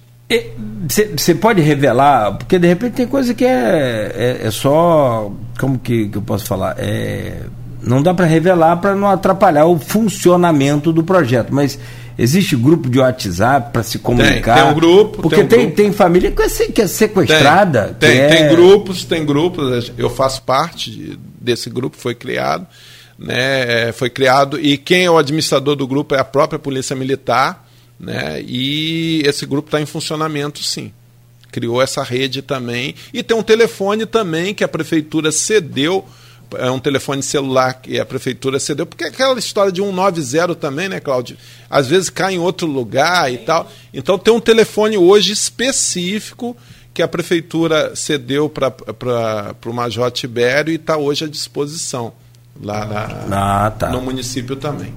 [1.17, 5.31] Você pode revelar, porque de repente tem coisa que é, é, é só.
[5.57, 6.75] Como que, que, eu posso falar?
[6.77, 7.43] É,
[7.81, 11.79] não dá para revelar para não atrapalhar o funcionamento do projeto, mas
[12.17, 14.55] existe grupo de WhatsApp para se comunicar?
[14.55, 15.21] Tem, tem um grupo.
[15.21, 15.75] Porque tem, um tem, grupo.
[15.77, 17.95] tem família que é, que é sequestrada.
[17.97, 18.27] Tem, tem, é...
[18.27, 19.93] tem grupos, tem grupos.
[19.97, 22.67] Eu faço parte desse grupo, foi criado.
[23.17, 27.66] Né, foi criado e quem é o administrador do grupo é a própria Polícia Militar
[27.99, 28.41] né?
[28.41, 30.91] E esse grupo está em funcionamento, sim.
[31.51, 32.93] Criou essa rede também.
[33.13, 36.05] E tem um telefone também que a prefeitura cedeu.
[36.55, 40.87] É um telefone celular que a prefeitura cedeu, porque é aquela história de 190 também,
[40.87, 41.35] né, Cláudio?
[41.69, 43.69] Às vezes cai em outro lugar e tal.
[43.93, 46.55] Então tem um telefone hoje específico
[46.93, 48.73] que a prefeitura cedeu para
[49.65, 52.13] o Major Tibério e está hoje à disposição
[52.61, 52.85] lá
[53.27, 53.89] na, ah, tá.
[53.89, 54.93] no município também.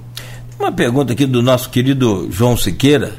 [0.61, 3.15] Uma pergunta aqui do nosso querido João Siqueira.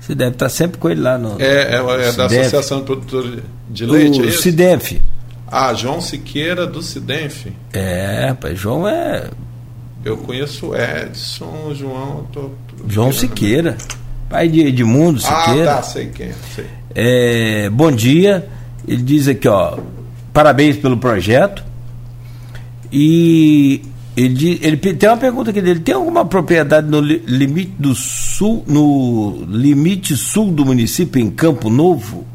[0.00, 1.38] Você deve estar sempre com ele lá no.
[1.38, 4.22] É, é, é da Associação de Produtores de Leite.
[4.22, 4.92] O é Cidenf.
[5.46, 7.48] Ah, João Siqueira do Cidenf.
[7.74, 9.28] É, pai, João é.
[10.02, 12.26] Eu conheço Edson, João.
[12.32, 12.50] Tô,
[12.88, 13.76] João Siqueira.
[14.30, 15.72] Pai de Edmundo Siqueira.
[15.72, 16.32] Ah, tá, sei quem.
[16.54, 16.64] Sei.
[16.94, 18.48] É, bom dia.
[18.88, 19.76] Ele diz aqui, ó.
[20.32, 21.62] Parabéns pelo projeto.
[22.90, 23.82] E
[24.16, 25.80] ele, ele tem uma pergunta aqui dele.
[25.80, 32.26] Tem alguma propriedade no limite do sul, no limite sul do município, em Campo Novo?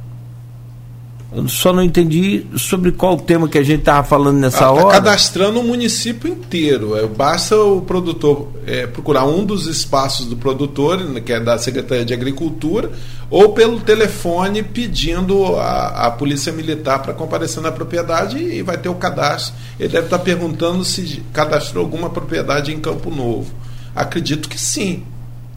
[1.35, 4.71] Eu só não entendi sobre qual tema que a gente estava falando nessa ah, tá
[4.71, 4.91] hora.
[4.91, 6.95] cadastrando o município inteiro.
[6.95, 12.05] É, basta o produtor é, procurar um dos espaços do produtor, que é da Secretaria
[12.05, 12.89] de Agricultura,
[13.29, 18.87] ou pelo telefone pedindo a, a Polícia Militar para comparecer na propriedade e vai ter
[18.87, 19.55] o cadastro.
[19.77, 23.51] Ele deve estar perguntando se cadastrou alguma propriedade em Campo Novo.
[23.93, 25.03] Acredito que sim.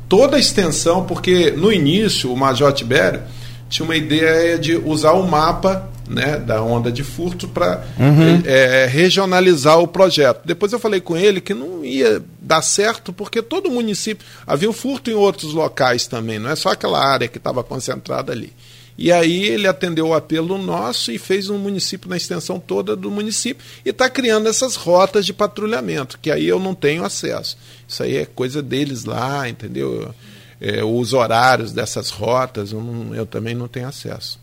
[0.09, 3.22] Toda a extensão, porque no início o Major Tibério
[3.69, 8.43] tinha uma ideia de usar o mapa né, da onda de furto para uhum.
[8.45, 10.41] é, regionalizar o projeto.
[10.45, 14.27] Depois eu falei com ele que não ia dar certo, porque todo município.
[14.47, 18.33] Havia o furto em outros locais também, não é só aquela área que estava concentrada
[18.33, 18.53] ali.
[18.97, 23.09] E aí ele atendeu o apelo nosso e fez um município na extensão toda do
[23.09, 27.57] município e está criando essas rotas de patrulhamento, que aí eu não tenho acesso.
[27.87, 30.12] Isso aí é coisa deles lá, entendeu?
[30.61, 34.40] É, os horários dessas rotas, eu, não, eu também não tenho acesso.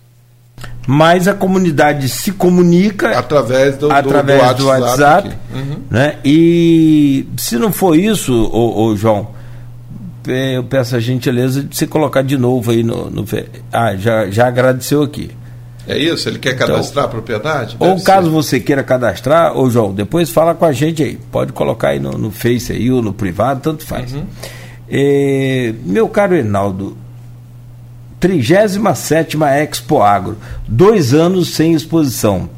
[0.87, 5.77] Mas a comunidade se comunica através do, através do, do WhatsApp, do WhatsApp uhum.
[5.89, 6.17] né?
[6.23, 9.29] E se não for isso, ô, ô, João,
[10.27, 13.25] eu peço a gentileza de você colocar de novo aí no, no
[13.71, 15.31] ah, já, já agradeceu aqui.
[15.87, 16.29] É isso?
[16.29, 17.75] Ele quer então, cadastrar então, a propriedade?
[17.77, 18.33] Deve ou caso ser.
[18.33, 21.17] você queira cadastrar, ô João, depois fala com a gente aí.
[21.31, 24.13] Pode colocar aí no, no Face aí ou no privado, tanto faz.
[24.13, 24.25] Uhum.
[25.83, 26.97] Meu caro Enaldo,
[28.19, 32.49] 37 Expo Agro, dois anos sem exposição.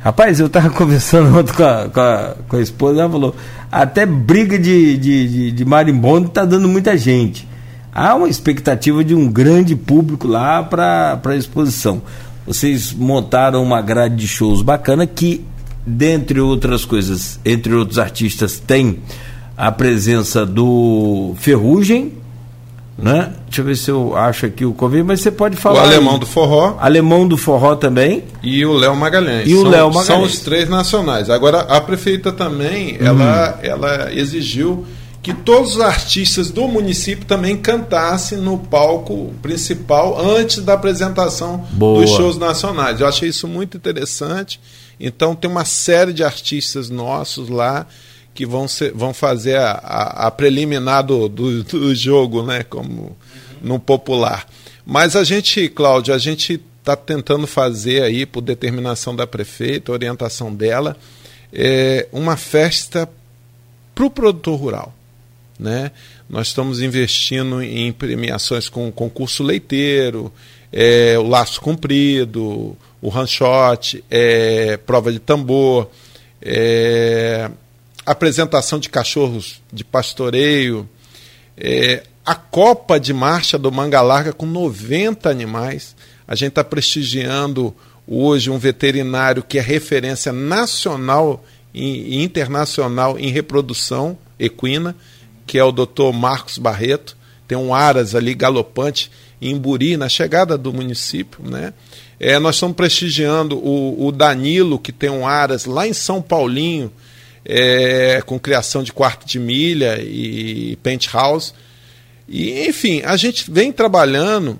[0.00, 3.34] Rapaz, eu estava conversando ontem com a, com a, com a esposa, ela falou:
[3.70, 7.46] até briga de, de, de, de marimbondo está dando muita gente.
[7.92, 12.00] Há uma expectativa de um grande público lá para a exposição.
[12.46, 15.44] Vocês montaram uma grade de shows bacana que,
[15.86, 19.00] dentre outras coisas, entre outros artistas, tem
[19.60, 22.14] a presença do Ferrugem,
[22.96, 23.34] né?
[23.44, 25.82] Deixa eu ver se eu acho aqui o convite, mas você pode falar.
[25.82, 26.20] O alemão aí.
[26.20, 26.76] do forró.
[26.80, 28.24] Alemão do forró também.
[28.42, 29.46] E o Léo Magalhães.
[29.46, 30.06] E o Léo Magalhães.
[30.06, 31.28] São os três nacionais.
[31.28, 33.06] Agora, a prefeita também, uhum.
[33.06, 34.86] ela, ela exigiu
[35.22, 42.00] que todos os artistas do município também cantassem no palco principal antes da apresentação Boa.
[42.00, 42.98] dos shows nacionais.
[42.98, 44.58] Eu achei isso muito interessante.
[44.98, 47.86] Então, tem uma série de artistas nossos lá
[48.34, 52.62] que vão, ser, vão fazer a, a, a preliminar do, do, do, jogo, né?
[52.62, 53.16] Como
[53.60, 54.46] no popular.
[54.86, 60.54] Mas a gente, Cláudio, a gente está tentando fazer aí, por determinação da prefeita, orientação
[60.54, 60.96] dela,
[61.52, 63.08] é, uma festa
[63.94, 64.94] para o produtor rural.
[65.58, 65.90] Né?
[66.28, 70.32] Nós estamos investindo em premiações com concurso leiteiro,
[70.72, 75.90] é, o laço comprido, o ranchote, é, prova de tambor,
[76.40, 77.50] é,
[78.12, 80.88] apresentação de cachorros de pastoreio,
[81.56, 85.94] é, a Copa de Marcha do Manga Larga com 90 animais.
[86.26, 87.74] A gente está prestigiando
[88.06, 94.96] hoje um veterinário que é referência nacional e internacional em reprodução equina,
[95.46, 96.12] que é o Dr.
[96.12, 97.16] Marcos Barreto.
[97.46, 101.40] Tem um aras ali galopante em Buri, na chegada do município.
[101.48, 101.72] Né?
[102.18, 106.92] É, nós estamos prestigiando o, o, Danilo, que tem um aras lá em São Paulinho,
[107.44, 111.52] é, com criação de quarto de milha e penthouse.
[112.28, 114.58] E, enfim, a gente vem trabalhando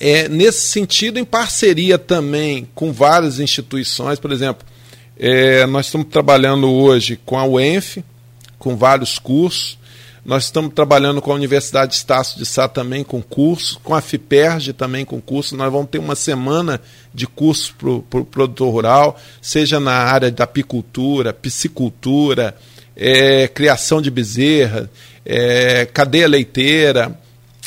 [0.00, 4.18] é, nesse sentido em parceria também com várias instituições.
[4.18, 4.66] Por exemplo,
[5.18, 8.02] é, nós estamos trabalhando hoje com a UENF,
[8.58, 9.78] com vários cursos.
[10.26, 14.00] Nós estamos trabalhando com a Universidade de Estácio de Sá também com cursos, com a
[14.00, 15.56] FIPERJ também com cursos.
[15.56, 16.80] Nós vamos ter uma semana
[17.14, 22.56] de cursos para o pro produtor rural, seja na área da apicultura, piscicultura,
[22.96, 24.90] é, criação de bezerra,
[25.24, 27.16] é, cadeia leiteira,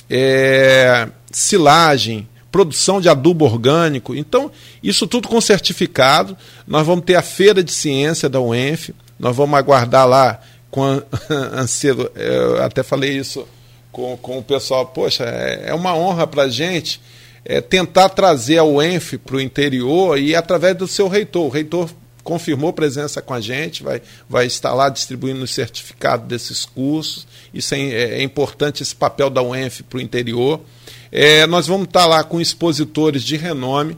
[0.09, 4.13] é, silagem, produção de adubo orgânico.
[4.13, 4.51] Então,
[4.83, 6.35] isso tudo com certificado.
[6.67, 10.83] Nós vamos ter a feira de ciência da UENF, nós vamos aguardar lá com
[11.53, 13.47] ansiedade, eu até falei isso
[13.91, 17.01] com, com o pessoal, poxa, é, é uma honra para a gente
[17.43, 21.45] é, tentar trazer a UENF para o interior e através do seu reitor.
[21.45, 21.89] O reitor
[22.23, 27.27] confirmou presença com a gente, vai, vai estar lá distribuindo o certificado desses cursos.
[27.53, 30.61] Isso é, é importante, esse papel da UENF para o interior.
[31.11, 33.97] É, nós vamos estar lá com expositores de renome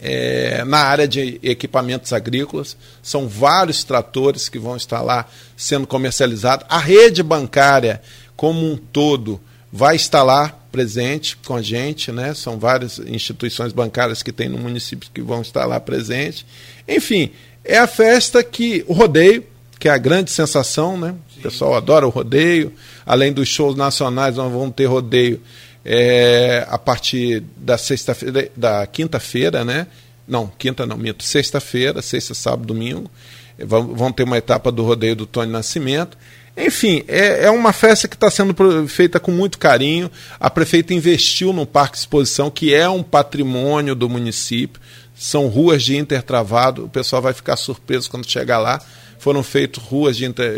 [0.00, 2.76] é, na área de equipamentos agrícolas.
[3.02, 5.26] São vários tratores que vão estar lá
[5.56, 6.66] sendo comercializados.
[6.68, 8.00] A rede bancária,
[8.36, 9.40] como um todo,
[9.72, 12.34] vai estar lá presente com a gente, né?
[12.34, 16.46] São várias instituições bancárias que tem no município que vão estar lá presente.
[16.86, 17.30] Enfim,
[17.64, 19.44] é a festa que o rodeio,
[19.78, 21.14] que é a grande sensação, né?
[21.38, 22.72] O pessoal adora o rodeio.
[23.04, 25.40] Além dos shows nacionais, nós vamos ter rodeio
[25.88, 29.86] é, a partir da sexta-feira, da quinta-feira, né?
[30.26, 33.08] Não, quinta não, minto, sexta-feira, sexta, sábado, domingo.
[33.56, 36.18] Vão, vão ter uma etapa do rodeio do Tony Nascimento.
[36.56, 38.52] Enfim, é, é uma festa que está sendo
[38.88, 40.10] feita com muito carinho.
[40.40, 44.80] A prefeita investiu no Parque Exposição, que é um patrimônio do município.
[45.14, 46.86] São ruas de intertravado.
[46.86, 48.82] O pessoal vai ficar surpreso quando chegar lá
[49.26, 50.54] foram feitas ruas de inter,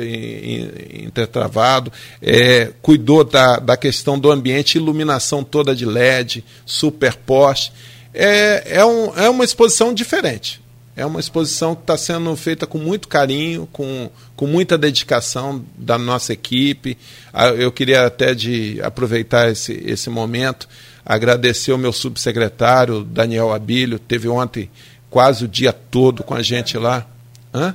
[1.03, 1.91] intertravado,
[2.21, 7.73] é, cuidou da, da questão do ambiente, iluminação toda de LED, super poste.
[8.13, 10.61] É, é, um, é uma exposição diferente.
[10.95, 15.97] É uma exposição que está sendo feita com muito carinho, com, com muita dedicação da
[15.97, 16.99] nossa equipe.
[17.33, 20.69] Ah, eu queria até de aproveitar esse, esse momento,
[21.07, 24.69] agradecer o meu subsecretário, Daniel Abílio, teve ontem
[25.09, 27.07] quase o dia todo com a gente lá.
[27.55, 27.75] Hã?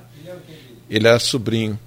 [0.93, 1.79] Ele era sobrinho.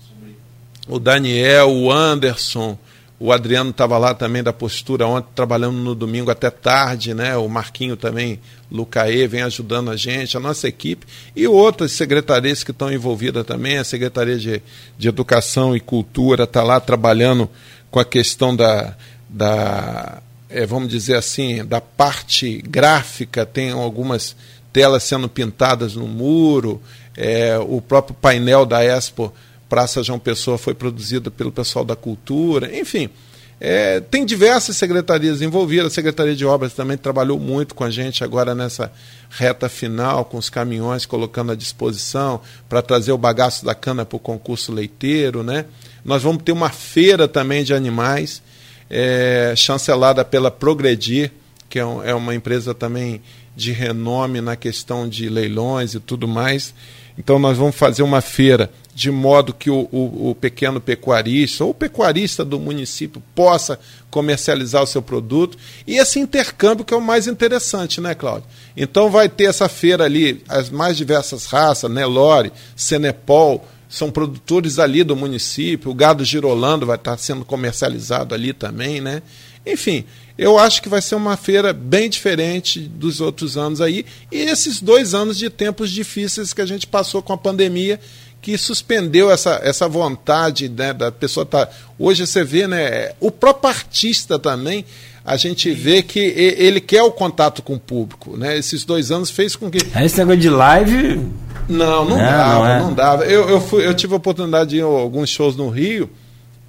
[0.88, 2.76] O Daniel, o Anderson,
[3.20, 7.36] o Adriano estava lá também da postura ontem, trabalhando no domingo até tarde, né?
[7.36, 8.40] O Marquinho também,
[8.70, 13.78] Lucaê, vem ajudando a gente, a nossa equipe, e outras secretarias que estão envolvidas também,
[13.78, 14.61] a Secretaria de,
[14.98, 17.48] de Educação e Cultura está lá trabalhando
[17.88, 18.96] com a questão da,
[19.28, 24.34] da é, vamos dizer assim, da parte gráfica, tem algumas
[24.72, 26.82] telas sendo pintadas no muro,
[27.16, 29.32] é, o próprio painel da Expo
[29.68, 33.10] Praça João Pessoa foi produzido pelo pessoal da cultura, enfim.
[33.58, 38.22] É, tem diversas secretarias envolvidas, a Secretaria de Obras também trabalhou muito com a gente
[38.22, 38.92] agora nessa
[39.30, 44.16] reta final, com os caminhões colocando à disposição para trazer o bagaço da cana para
[44.16, 45.42] o concurso leiteiro.
[45.42, 45.64] Né?
[46.04, 48.42] Nós vamos ter uma feira também de animais,
[48.90, 51.32] é, chancelada pela Progredir,
[51.68, 53.22] que é, um, é uma empresa também
[53.56, 56.74] de renome na questão de leilões e tudo mais.
[57.18, 61.70] Então nós vamos fazer uma feira de modo que o, o, o, pequeno pecuarista ou
[61.70, 63.78] o pecuarista do município possa
[64.10, 68.48] comercializar o seu produto e esse intercâmbio que é o mais interessante, né, Cláudio?
[68.74, 75.04] Então vai ter essa feira ali, as mais diversas raças, Nelore, Senepol, são produtores ali
[75.04, 79.22] do município, o gado girolando vai estar sendo comercializado ali também, né?
[79.64, 80.04] Enfim,
[80.39, 84.05] eu acho que vai ser uma feira bem diferente dos outros anos aí.
[84.30, 87.99] E esses dois anos de tempos difíceis que a gente passou com a pandemia,
[88.43, 91.66] que suspendeu essa, essa vontade né, da pessoa estar.
[91.66, 91.72] Tá...
[91.99, 93.12] Hoje você vê, né?
[93.18, 94.84] O próprio artista também,
[95.24, 98.37] a gente vê que ele quer o contato com o público.
[98.37, 98.59] Né?
[98.59, 99.78] Esses dois anos fez com que.
[99.78, 101.26] Esse negócio de live.
[101.68, 102.78] Não, não, não dava, não, é.
[102.78, 103.24] não dava.
[103.24, 106.09] Eu, eu, fui, eu tive a oportunidade de ir a alguns shows no Rio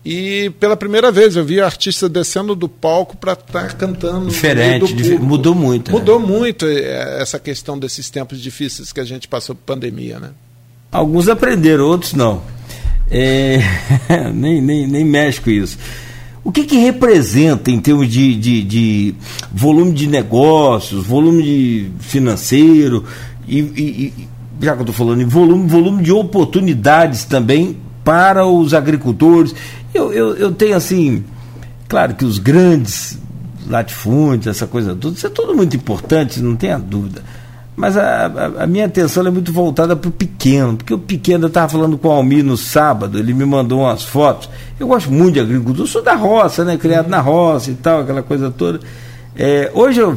[0.10, 4.30] E pela primeira vez eu vi artista descendo do palco para estar tá cantando.
[4.30, 5.92] Diferente, mudou muito.
[5.92, 6.00] Né?
[6.00, 6.26] Mudou né?
[6.26, 10.30] muito é, essa questão desses tempos difíceis que a gente passou por pandemia, né?
[10.90, 12.42] Alguns aprenderam, outros não.
[13.12, 13.60] É,
[14.34, 15.78] nem, nem, nem mexe com isso.
[16.42, 19.16] O que, que representa em termos de, de, de
[19.52, 23.04] volume de negócios, volume de financeiro
[23.46, 24.28] e, e, e
[24.62, 29.54] já que eu estou falando em volume, volume de oportunidades também para os agricultores.
[29.98, 31.24] Eu, eu, eu tenho assim,
[31.88, 33.18] claro que os grandes
[33.68, 37.24] latifúndios, essa coisa toda, isso é tudo muito importante, não tenha dúvida.
[37.76, 41.46] Mas a, a, a, minha atenção é muito voltada para o pequeno, porque o pequeno,
[41.46, 44.50] eu estava falando com o Almir no sábado, ele me mandou umas fotos.
[44.80, 46.78] Eu gosto muito de agricultura, sou da roça, né?
[46.78, 48.80] Criado na roça e tal, aquela coisa toda.
[49.36, 50.16] É, hoje eu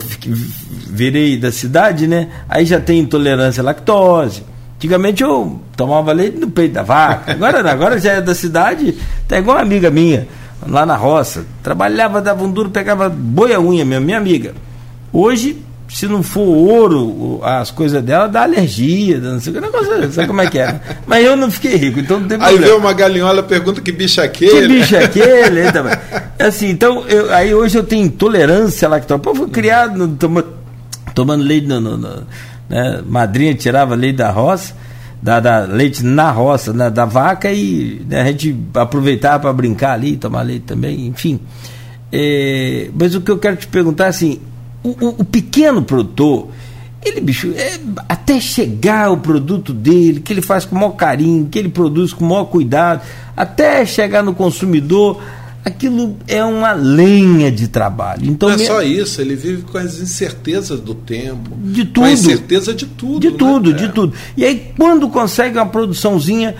[0.89, 2.31] virei da cidade, né?
[2.49, 4.43] Aí já tem intolerância à lactose.
[4.81, 7.33] Antigamente eu tomava leite no peito da vaca.
[7.33, 8.97] Agora, agora já é da cidade,
[9.29, 10.27] tá igual uma amiga minha,
[10.67, 11.45] lá na roça.
[11.63, 14.55] Trabalhava, dava um duro, pegava boia unha mesmo, minha amiga.
[15.13, 15.63] Hoje
[15.93, 20.29] se não for ouro, as coisas dela dá alergia, não sei o que, negócio, sabe
[20.29, 20.67] como é que é.
[20.73, 20.81] Né?
[21.07, 22.65] Mas eu não fiquei rico, então não tem problema.
[22.65, 24.53] Aí vê uma galinhola pergunta que bicho é aquele.
[24.53, 25.67] Que bicho é aquele?
[25.69, 25.85] Então,
[26.39, 29.21] assim, então eu, aí hoje eu tenho intolerância à lactose.
[29.21, 30.45] Pô, fui criado no, toma,
[31.13, 32.27] tomando leite, no, no, no,
[32.71, 33.03] né?
[33.05, 34.75] madrinha tirava leite da roça,
[35.21, 36.89] da, da leite na roça, né?
[36.89, 38.23] da vaca, e né?
[38.23, 41.41] a gente aproveitava para brincar ali, tomar leite também, enfim.
[42.13, 44.41] É, mas o que eu quero te perguntar é assim,
[44.83, 46.49] o, o, o pequeno produtor,
[47.05, 51.49] ele, bicho, é, até chegar o produto dele, que ele faz com o maior carinho,
[51.51, 53.03] que ele produz com o maior cuidado,
[53.37, 55.21] até chegar no consumidor,
[55.65, 58.25] aquilo é uma lenha de trabalho.
[58.25, 61.57] Então, não é só isso, ele vive com as incertezas do tempo.
[61.57, 62.01] De tudo.
[62.01, 63.21] Com a incerteza de tudo.
[63.21, 63.37] De né?
[63.39, 63.89] tudo, de é.
[63.89, 64.15] tudo.
[64.37, 66.55] E aí, quando consegue uma produçãozinha,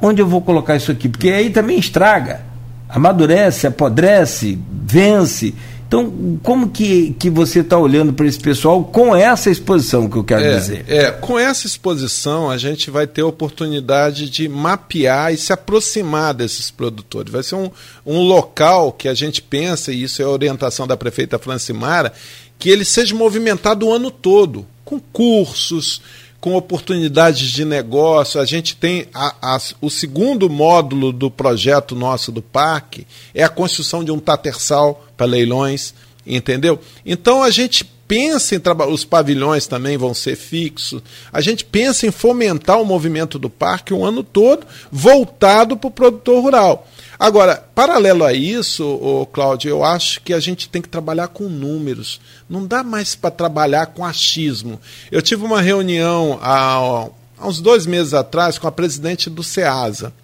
[0.00, 1.08] onde eu vou colocar isso aqui?
[1.08, 2.42] Porque aí também estraga,
[2.88, 5.54] amadurece, apodrece, vence.
[5.90, 10.22] Então, como que, que você está olhando para esse pessoal com essa exposição que eu
[10.22, 10.84] quero é, dizer?
[10.86, 16.32] É, com essa exposição a gente vai ter a oportunidade de mapear e se aproximar
[16.32, 17.32] desses produtores.
[17.32, 17.68] Vai ser um,
[18.06, 22.12] um local que a gente pensa, e isso é a orientação da prefeita Francimara,
[22.56, 26.00] que ele seja movimentado o ano todo, com cursos,
[26.40, 28.40] com oportunidades de negócio.
[28.40, 33.48] A gente tem a, a, o segundo módulo do projeto nosso do parque é a
[33.48, 35.92] construção de um tatersal para leilões,
[36.26, 36.80] entendeu?
[37.04, 41.00] Então a gente pensa em trabalhar, os pavilhões também vão ser fixos.
[41.32, 45.92] A gente pensa em fomentar o movimento do parque o ano todo, voltado para o
[45.92, 46.88] produtor rural.
[47.20, 52.18] Agora, paralelo a isso, Cláudio, eu acho que a gente tem que trabalhar com números.
[52.48, 54.80] Não dá mais para trabalhar com achismo.
[55.12, 57.08] Eu tive uma reunião há,
[57.38, 60.14] há uns dois meses atrás com a presidente do SEASA.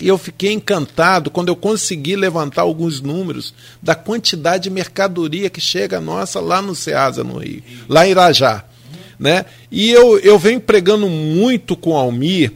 [0.00, 3.52] E eu fiquei encantado quando eu consegui levantar alguns números
[3.82, 8.64] da quantidade de mercadoria que chega nossa lá no SEASA, no Rio, lá em Irajá.
[9.18, 9.44] Né?
[9.72, 12.52] E eu, eu venho pregando muito com o Almir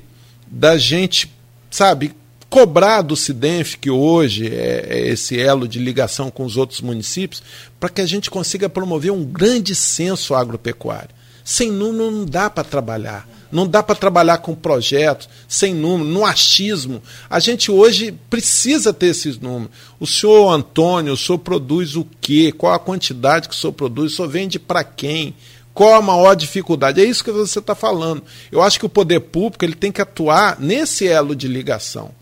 [0.46, 1.28] da gente,
[1.68, 2.14] sabe,
[2.50, 7.40] cobrar do Sidenf, que hoje é, é esse elo de ligação com os outros municípios,
[7.78, 11.10] para que a gente consiga promover um grande censo agropecuário.
[11.44, 13.28] Sem número não dá para trabalhar.
[13.50, 17.02] Não dá para trabalhar com projetos, sem número, no achismo.
[17.28, 19.70] A gente hoje precisa ter esses números.
[19.98, 22.52] O senhor Antônio, o senhor produz o quê?
[22.56, 24.12] Qual a quantidade que o senhor produz?
[24.12, 25.34] O senhor vende para quem?
[25.72, 27.00] Qual a maior dificuldade?
[27.00, 28.22] É isso que você está falando.
[28.52, 32.19] Eu acho que o poder público ele tem que atuar nesse elo de ligação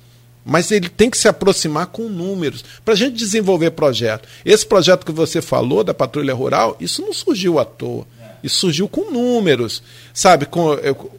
[0.48, 4.26] mas ele tem que se aproximar com números para a gente desenvolver projeto.
[4.46, 8.06] Esse projeto que você falou da patrulha rural, isso não surgiu à toa.
[8.42, 9.82] Isso surgiu com números,
[10.14, 10.48] sabe?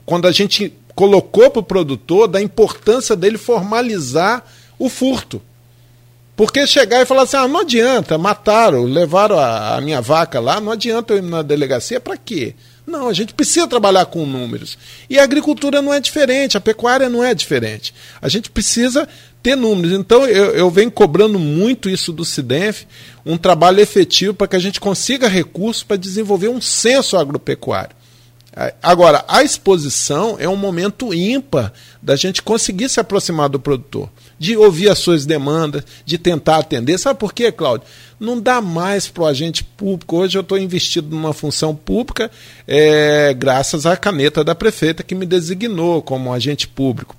[0.04, 4.44] Quando a gente colocou para o produtor da importância dele formalizar
[4.80, 5.40] o furto.
[6.36, 10.60] Porque chegar e falar assim, ah, não adianta, mataram, levaram a, a minha vaca lá,
[10.60, 12.56] não adianta eu ir na delegacia, para quê?
[12.90, 14.78] Não, a gente precisa trabalhar com números.
[15.10, 17.94] E a agricultura não é diferente, a pecuária não é diferente.
[18.22, 19.08] A gente precisa
[19.44, 19.98] ter números.
[19.98, 22.86] Então, eu, eu venho cobrando muito isso do SIDENF,
[23.26, 27.99] um trabalho efetivo para que a gente consiga recursos para desenvolver um censo agropecuário.
[28.82, 31.72] Agora, a exposição é um momento ímpar
[32.02, 36.98] da gente conseguir se aproximar do produtor, de ouvir as suas demandas, de tentar atender.
[36.98, 37.88] Sabe por quê, Cláudio?
[38.20, 40.18] Não dá mais para o agente público.
[40.18, 42.32] Hoje eu estou investido numa função pública,
[42.68, 47.16] é, graças à caneta da prefeita que me designou como agente público.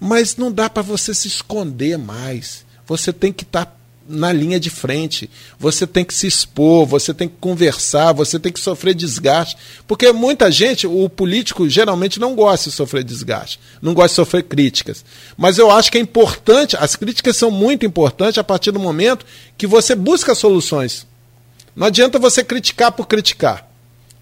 [0.00, 2.64] Mas não dá para você se esconder mais.
[2.86, 3.72] Você tem que estar tá
[4.08, 5.30] na linha de frente.
[5.58, 9.56] Você tem que se expor, você tem que conversar, você tem que sofrer desgaste.
[9.86, 14.42] Porque muita gente, o político geralmente não gosta de sofrer desgaste, não gosta de sofrer
[14.44, 15.04] críticas.
[15.36, 19.26] Mas eu acho que é importante, as críticas são muito importantes a partir do momento
[19.56, 21.06] que você busca soluções.
[21.74, 23.68] Não adianta você criticar por criticar.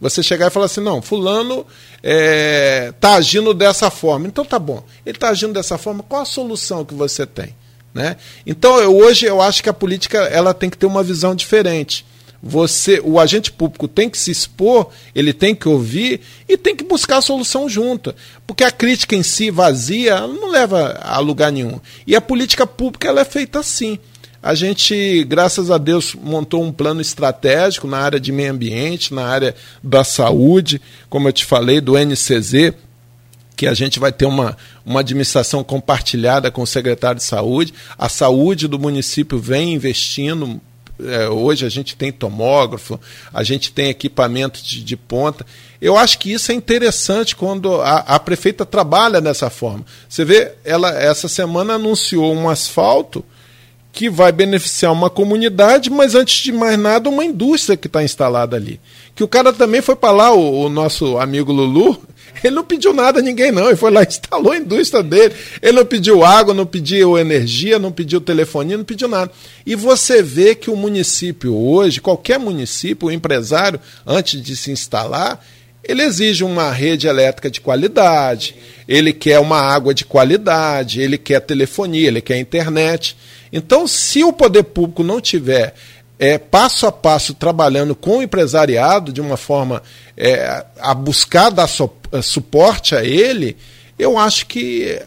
[0.00, 1.64] Você chegar e falar assim, não, fulano
[1.98, 4.26] está é, tá agindo dessa forma.
[4.26, 4.82] Então tá bom.
[5.06, 7.54] Ele está agindo dessa forma, qual a solução que você tem?
[7.94, 8.16] Né?
[8.46, 12.04] Então, eu, hoje eu acho que a política ela tem que ter uma visão diferente.
[12.42, 16.82] Você, o agente público tem que se expor, ele tem que ouvir e tem que
[16.82, 21.78] buscar a solução junta, porque a crítica em si vazia não leva a lugar nenhum.
[22.04, 23.96] E a política pública ela é feita assim.
[24.42, 29.24] A gente, graças a Deus, montou um plano estratégico na área de meio ambiente, na
[29.24, 32.74] área da saúde, como eu te falei, do NCZ,
[33.56, 37.74] que a gente vai ter uma, uma administração compartilhada com o secretário de saúde.
[37.98, 40.60] A saúde do município vem investindo.
[41.04, 43.00] É, hoje a gente tem tomógrafo,
[43.32, 45.44] a gente tem equipamento de, de ponta.
[45.80, 49.84] Eu acho que isso é interessante quando a, a, prefeita trabalha dessa forma.
[50.08, 53.24] Você vê, ela essa semana anunciou um asfalto
[53.92, 58.56] que vai beneficiar uma comunidade, mas antes de mais nada, uma indústria que está instalada
[58.56, 58.80] ali.
[59.14, 62.02] Que o cara também foi para lá, o, o, nosso amigo Lulu,
[62.48, 63.66] ele não pediu nada a ninguém, não.
[63.66, 65.34] Ele foi lá e instalou a indústria dele.
[65.60, 69.30] Ele não pediu água, não pediu energia, não pediu telefonia, não pediu nada.
[69.64, 75.44] E você vê que o município hoje, qualquer município, o empresário, antes de se instalar,
[75.84, 78.54] ele exige uma rede elétrica de qualidade,
[78.86, 83.16] ele quer uma água de qualidade, ele quer telefonia, ele quer internet.
[83.52, 85.74] Então, se o poder público não tiver
[86.18, 89.82] é, passo a passo trabalhando com o empresariado de uma forma
[90.16, 93.56] é, a buscar dar so, a suporte a ele,
[93.98, 95.00] eu acho que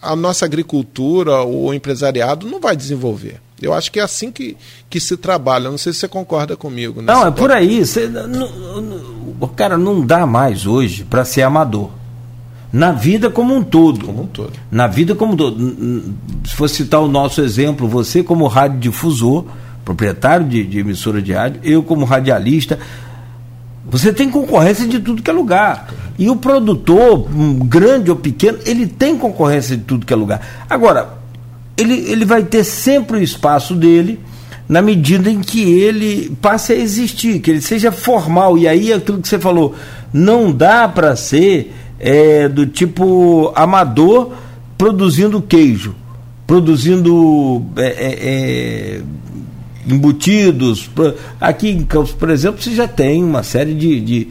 [0.00, 3.40] a nossa agricultura, o empresariado não vai desenvolver.
[3.60, 4.56] Eu acho que é assim que,
[4.88, 5.70] que se trabalha.
[5.70, 7.02] Não sei se você concorda comigo.
[7.02, 7.84] Não, é por aí.
[7.84, 11.90] Você, não, não, cara, não dá mais hoje para ser amador.
[12.72, 14.06] Na vida como um todo.
[14.06, 14.52] Como um todo.
[14.70, 16.14] Na vida como um todo.
[16.46, 19.44] Se for citar o nosso exemplo, você como radiodifusor,
[19.84, 22.78] proprietário de, de emissora de rádio, eu como radialista,
[23.90, 25.92] você tem concorrência de tudo que é lugar.
[26.18, 27.28] E o produtor,
[27.64, 30.66] grande ou pequeno, ele tem concorrência de tudo que é lugar.
[30.68, 31.18] Agora,
[31.76, 34.20] ele, ele vai ter sempre o espaço dele
[34.68, 38.58] na medida em que ele passe a existir, que ele seja formal.
[38.58, 39.74] E aí aquilo que você falou,
[40.12, 44.32] não dá para ser é, do tipo amador
[44.76, 45.94] produzindo queijo,
[46.46, 49.00] produzindo é, é, é
[49.88, 50.90] embutidos.
[51.40, 54.28] Aqui em Campos, por exemplo, você já tem uma série de, de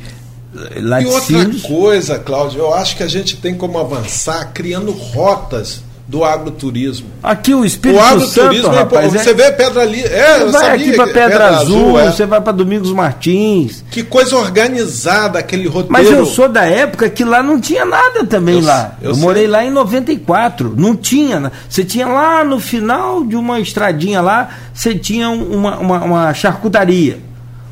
[0.77, 1.29] laticínios.
[1.29, 6.23] E outra coisa, Cláudio, eu acho que a gente tem como avançar criando rotas do
[6.23, 7.07] agroturismo.
[7.21, 9.17] Aqui o Espírito o agroturismo Santo, é rapaz, é...
[9.17, 12.11] você vê Pedra ali, é, você vai aqui para Pedra, Pedra, Azul, Azul é.
[12.11, 13.84] você vai para Domingos Martins.
[13.91, 15.91] Que coisa organizada aquele roteiro.
[15.91, 18.95] Mas eu sou da época que lá não tinha nada também eu, lá.
[19.01, 21.51] Eu, eu morei lá em 94, não tinha.
[21.67, 27.26] Você tinha lá no final de uma estradinha lá, você tinha uma, uma, uma charcutaria.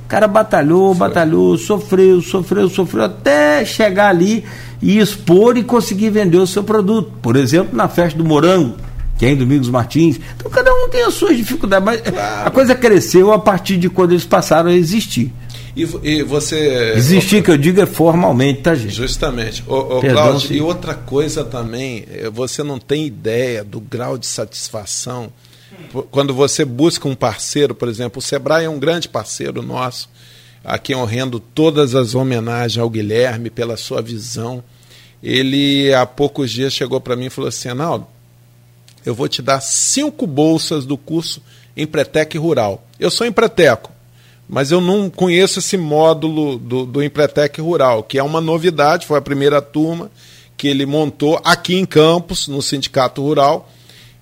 [0.05, 4.45] O cara batalhou, batalhou, sofreu, sofreu, sofreu até chegar ali
[4.79, 7.11] e expor e conseguir vender o seu produto.
[7.23, 8.75] Por exemplo, na festa do Morango,
[9.17, 10.19] que é em Domingos Martins.
[10.37, 12.47] Então cada um tem as suas dificuldades, mas claro.
[12.47, 15.33] a coisa cresceu a partir de quando eles passaram a existir.
[15.75, 16.93] E, e você.
[16.95, 18.93] Existir, que eu digo, é formalmente, tá, gente?
[18.93, 19.63] Justamente.
[19.67, 24.27] Ô, ô Cláudio, e outra coisa também, é, você não tem ideia do grau de
[24.27, 25.31] satisfação
[26.11, 30.09] quando você busca um parceiro, por exemplo, o Sebrae é um grande parceiro nosso
[30.65, 34.63] a quem eu rendo todas as homenagens ao Guilherme pela sua visão.
[35.21, 38.07] Ele, há poucos dias, chegou para mim e falou assim: Arnaldo,
[39.05, 41.41] eu vou te dar cinco bolsas do curso
[41.77, 42.83] Empretec Rural.
[42.99, 43.91] Eu sou empreteco,
[44.49, 49.19] mas eu não conheço esse módulo do, do Empretec Rural, que é uma novidade, foi
[49.19, 50.09] a primeira turma
[50.57, 53.69] que ele montou aqui em Campos, no Sindicato Rural.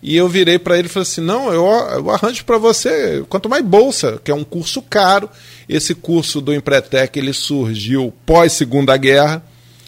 [0.06, 3.48] E eu virei para ele e falei assim: não, eu, eu arranjo para você, quanto
[3.48, 5.30] mais bolsa, que é um curso caro.
[5.68, 9.42] Esse curso do Empretec ele surgiu pós Segunda Guerra.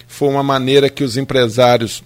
[0.07, 2.01] Foi uma maneira que os empresários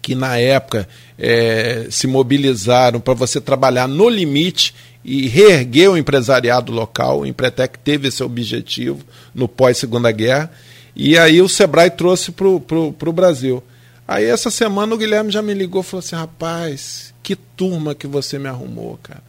[0.00, 0.88] que na época
[1.18, 4.72] é, se mobilizaram para você trabalhar no limite
[5.04, 7.20] e reerguer o empresariado local.
[7.20, 9.00] O Empretec teve esse objetivo
[9.34, 10.48] no pós-segunda guerra.
[10.94, 13.60] E aí o Sebrae trouxe para o Brasil.
[14.08, 18.06] Aí essa semana o Guilherme já me ligou e falou assim: rapaz, que turma que
[18.06, 19.22] você me arrumou, cara.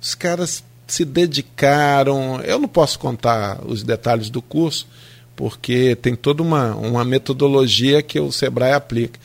[0.00, 2.40] Os caras se dedicaram.
[2.40, 4.88] Eu não posso contar os detalhes do curso,
[5.36, 9.20] porque tem toda uma, uma metodologia que o Sebrae aplica.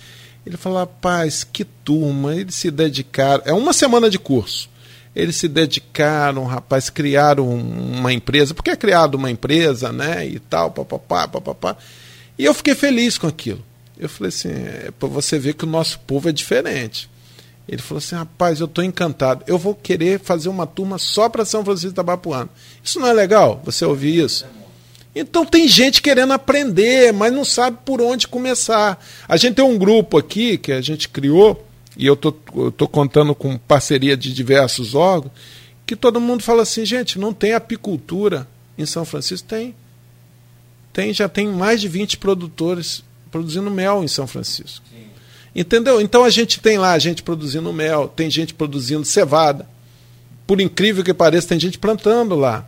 [0.45, 3.43] Ele falou: rapaz, que turma, eles se dedicaram.
[3.45, 4.69] É uma semana de curso.
[5.15, 10.27] Eles se dedicaram, rapaz, criaram uma empresa, porque é criado uma empresa, né?
[10.27, 11.75] E tal, papapá, papapá.
[12.37, 13.65] E eu fiquei feliz com aquilo.
[13.99, 17.09] Eu falei assim, é para você ver que o nosso povo é diferente.
[17.67, 19.43] Ele falou assim, rapaz, eu estou encantado.
[19.45, 22.49] Eu vou querer fazer uma turma só para São Francisco da Bapuana.
[22.83, 23.61] Isso não é legal?
[23.65, 24.45] Você ouvir isso?
[25.13, 29.03] Então tem gente querendo aprender, mas não sabe por onde começar.
[29.27, 31.65] A gente tem um grupo aqui que a gente criou,
[31.97, 35.33] e eu tô, tô contando com parceria de diversos órgãos,
[35.85, 38.47] que todo mundo fala assim, gente, não tem apicultura
[38.77, 39.47] em São Francisco?
[39.47, 39.75] Tem.
[40.93, 44.85] Tem, já tem mais de 20 produtores produzindo mel em São Francisco.
[44.89, 45.05] Sim.
[45.55, 45.99] Entendeu?
[45.99, 49.67] Então a gente tem lá gente produzindo mel, tem gente produzindo cevada.
[50.45, 52.67] Por incrível que pareça, tem gente plantando lá.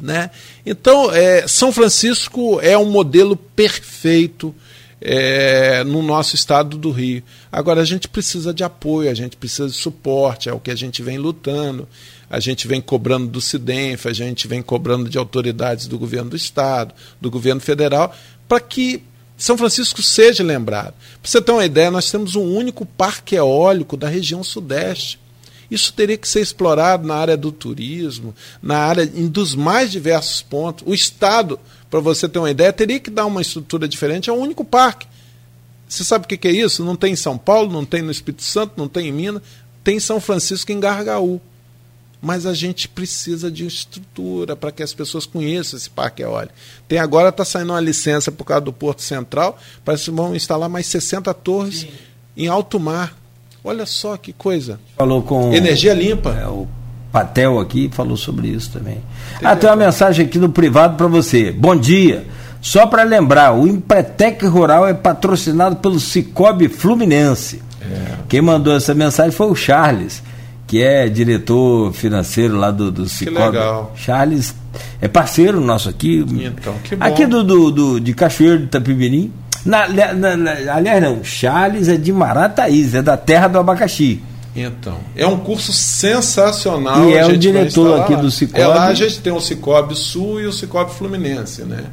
[0.00, 0.30] Né?
[0.64, 4.54] Então, é, São Francisco é um modelo perfeito
[5.00, 7.22] é, no nosso estado do Rio.
[7.50, 10.76] Agora, a gente precisa de apoio, a gente precisa de suporte, é o que a
[10.76, 11.88] gente vem lutando.
[12.30, 16.36] A gente vem cobrando do SIDENF, a gente vem cobrando de autoridades do governo do
[16.36, 18.14] estado, do governo federal,
[18.46, 19.02] para que
[19.38, 20.94] São Francisco seja lembrado.
[21.22, 25.18] Para você ter uma ideia, nós temos um único parque eólico da região sudeste.
[25.70, 30.84] Isso teria que ser explorado na área do turismo, na área dos mais diversos pontos.
[30.86, 34.28] O Estado, para você ter uma ideia, teria que dar uma estrutura diferente.
[34.28, 35.06] É o único parque.
[35.88, 36.84] Você sabe o que é isso?
[36.84, 39.42] Não tem em São Paulo, não tem no Espírito Santo, não tem em Minas,
[39.84, 41.40] tem em São Francisco, em Gargaú.
[42.20, 46.54] Mas a gente precisa de estrutura para que as pessoas conheçam esse parque eólico.
[46.88, 50.68] Tem agora está saindo uma licença por causa do Porto Central, parece que vão instalar
[50.68, 51.88] mais 60 torres Sim.
[52.36, 53.16] em alto mar.
[53.62, 54.80] Olha só que coisa.
[54.96, 55.52] Falou com.
[55.52, 56.30] Energia limpa.
[56.30, 56.66] É, o
[57.12, 58.98] Patel aqui falou sobre isso também.
[59.32, 59.48] Entendeu?
[59.50, 61.52] Ah, tem uma mensagem aqui no privado para você.
[61.52, 62.26] Bom dia.
[62.60, 67.62] Só para lembrar, o Empretec Rural é patrocinado pelo Cicobi Fluminense.
[67.80, 68.16] É.
[68.28, 70.22] Quem mandou essa mensagem foi o Charles,
[70.68, 73.36] que é diretor financeiro lá do, do Cicobi.
[73.36, 73.92] Que legal.
[73.96, 74.54] Charles
[75.00, 76.24] é parceiro nosso aqui.
[76.28, 77.04] Então, que bom.
[77.04, 79.32] Aqui do, do, do de Cachoeiro de Itapimirim.
[79.64, 84.22] Na, na, na, aliás, não, Charles é de Marataíz, é da terra do abacaxi.
[84.54, 87.08] Então, é um curso sensacional.
[87.08, 88.60] E é o diretor aqui do Cicobi.
[88.60, 91.84] É lá a gente tem o Cicobi Sul e o Cicobi Fluminense, né?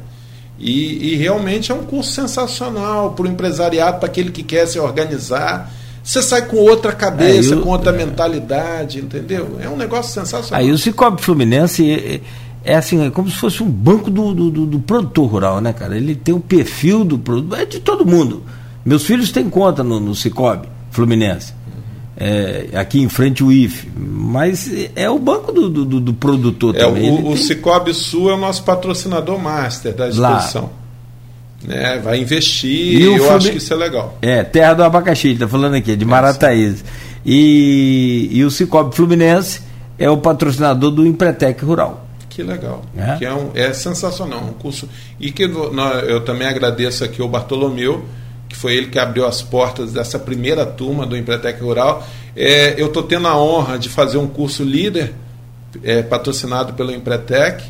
[0.58, 4.78] E, e realmente é um curso sensacional para o empresariado, para aquele que quer se
[4.78, 5.70] organizar.
[6.06, 7.96] Você sai com outra cabeça, é, eu, com outra é.
[7.96, 9.58] mentalidade, entendeu?
[9.60, 10.64] É um negócio sensacional.
[10.64, 12.22] Aí o Cicobi Fluminense
[12.62, 15.96] é assim, é como se fosse um banco do, do, do, produtor rural, né, cara?
[15.96, 18.44] Ele tem o perfil do produtor, é de todo mundo.
[18.84, 21.52] Meus filhos têm conta no, no Cicobi Fluminense.
[22.16, 26.78] É, aqui em frente o IFE, mas é o banco do, do, do produtor é,
[26.78, 27.10] também.
[27.10, 27.36] O, o tem...
[27.36, 30.70] Cicobi Sul é o nosso patrocinador master da exposição.
[31.62, 33.34] Né, vai investir e eu Flumin...
[33.34, 34.18] acho que isso é legal.
[34.22, 36.84] É, terra do abacaxi, está falando aqui, de Marataízes.
[37.24, 39.62] E, e o Cicobi Fluminense
[39.98, 42.06] é o patrocinador do Empretec Rural.
[42.28, 42.82] Que legal.
[42.96, 44.44] É, que é, um, é sensacional.
[44.44, 44.88] Um curso.
[45.18, 48.04] E que eu também agradeço aqui ao Bartolomeu,
[48.48, 52.06] que foi ele que abriu as portas dessa primeira turma do Empretec Rural.
[52.36, 55.14] É, eu estou tendo a honra de fazer um curso líder,
[55.82, 57.64] é, patrocinado pelo Empretec,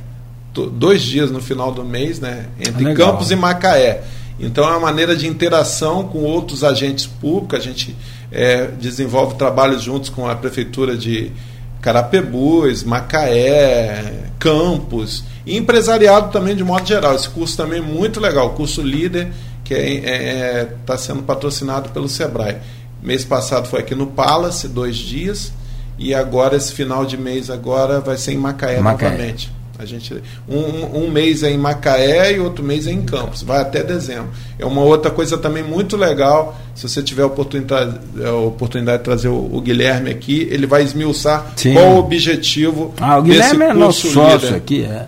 [0.64, 3.12] dois dias no final do mês, né, entre legal.
[3.12, 4.02] Campos e Macaé.
[4.38, 7.58] Então é uma maneira de interação com outros agentes públicos.
[7.58, 7.96] A gente
[8.30, 11.32] é, desenvolve trabalhos juntos com a Prefeitura de
[11.80, 17.14] Carapebus, Macaé, Campos e empresariado também de modo geral.
[17.14, 19.28] Esse curso também é muito legal, o curso líder
[19.64, 22.56] que está é, é, tá sendo patrocinado pelo Sebrae.
[23.02, 25.52] Mês passado foi aqui no Palace, dois dias,
[25.98, 29.10] e agora esse final de mês agora vai ser em Macaé, Macaé.
[29.10, 29.52] novamente.
[29.78, 30.14] A gente,
[30.48, 34.30] um, um mês é em Macaé e outro mês é em Campos, vai até dezembro.
[34.58, 36.58] É uma outra coisa também muito legal.
[36.74, 40.82] Se você tiver a oportunidade, a oportunidade de trazer o, o Guilherme aqui, ele vai
[40.82, 41.74] esmiuçar Sim.
[41.74, 42.94] qual o objetivo.
[42.98, 45.06] Ah, o Guilherme é nosso sócio aqui, é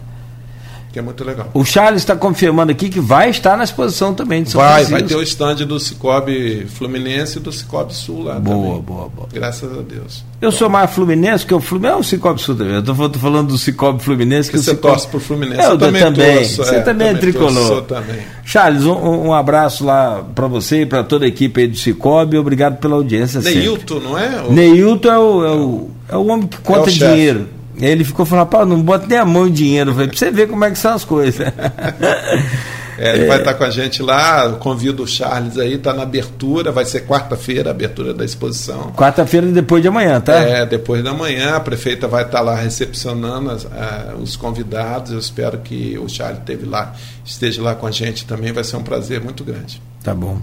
[0.93, 1.51] que é muito legal.
[1.53, 4.93] O Charles está confirmando aqui que vai estar na exposição também de São Vai, Francisco.
[4.93, 8.83] vai ter o stand do Cicobi Fluminense e do Cicobi Sul lá boa, também.
[8.83, 10.25] Boa, boa, Graças a Deus.
[10.41, 12.75] Eu sou mais Fluminense que o Fluminense, é o Cicobi Sul também.
[12.75, 14.51] Eu estou falando do Cicobi Fluminense.
[14.51, 14.95] Que, que você Cicobi...
[14.95, 15.63] torce pro Fluminense.
[15.63, 16.37] Eu, eu também, também.
[16.37, 17.83] Torço, você é, também é tricolor.
[17.83, 18.21] também.
[18.45, 22.39] Charles, um, um abraço lá para você e para toda a equipe aí do Cicobi.
[22.39, 23.41] Obrigado pela audiência.
[23.41, 24.43] Neilton, não é?
[24.43, 24.53] O...
[24.53, 27.58] Neilton é o, é o, é o homem que conta é dinheiro.
[27.81, 29.93] Ele ficou falando, pá, não bota nem a mão em dinheiro.
[29.93, 31.47] Falei, pra você ver como é que são as coisas.
[32.99, 33.27] É, ele é.
[33.29, 37.07] vai estar com a gente lá, convido o Charles aí, está na abertura, vai ser
[37.07, 38.93] quarta-feira a abertura da exposição.
[38.97, 40.35] Quarta-feira depois de amanhã, tá?
[40.35, 45.13] É, depois da manhã, a prefeita vai estar lá recepcionando as, a, os convidados.
[45.13, 46.93] Eu espero que o Charles esteve lá,
[47.25, 49.81] esteja lá com a gente também, vai ser um prazer muito grande.
[50.03, 50.41] Tá bom.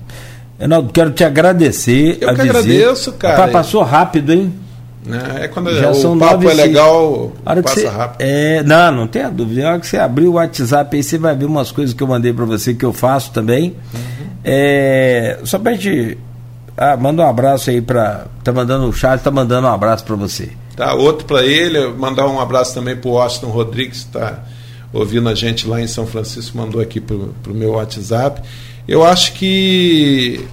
[0.57, 2.19] Reinaldo, quero te agradecer.
[2.21, 2.59] Eu que visita.
[2.59, 3.47] agradeço, cara.
[3.49, 4.53] passou rápido, hein?
[5.07, 8.21] É, é quando Já o são papo é legal, passa você, rápido.
[8.21, 9.67] É, não, não tenha dúvida.
[9.67, 12.07] A hora que você abrir o WhatsApp aí, você vai ver umas coisas que eu
[12.07, 13.75] mandei para você que eu faço também.
[13.93, 14.27] Uhum.
[14.43, 16.17] É, só pra gente.
[16.77, 20.15] Ah, manda um abraço aí para Tá mandando o chat, tá mandando um abraço para
[20.15, 20.51] você.
[20.75, 24.43] Tá, outro para ele, mandar um abraço também pro Austin Rodrigues, que tá
[24.93, 28.39] ouvindo a gente lá em São Francisco, mandou aqui pro, pro meu WhatsApp.
[28.87, 30.45] Eu acho que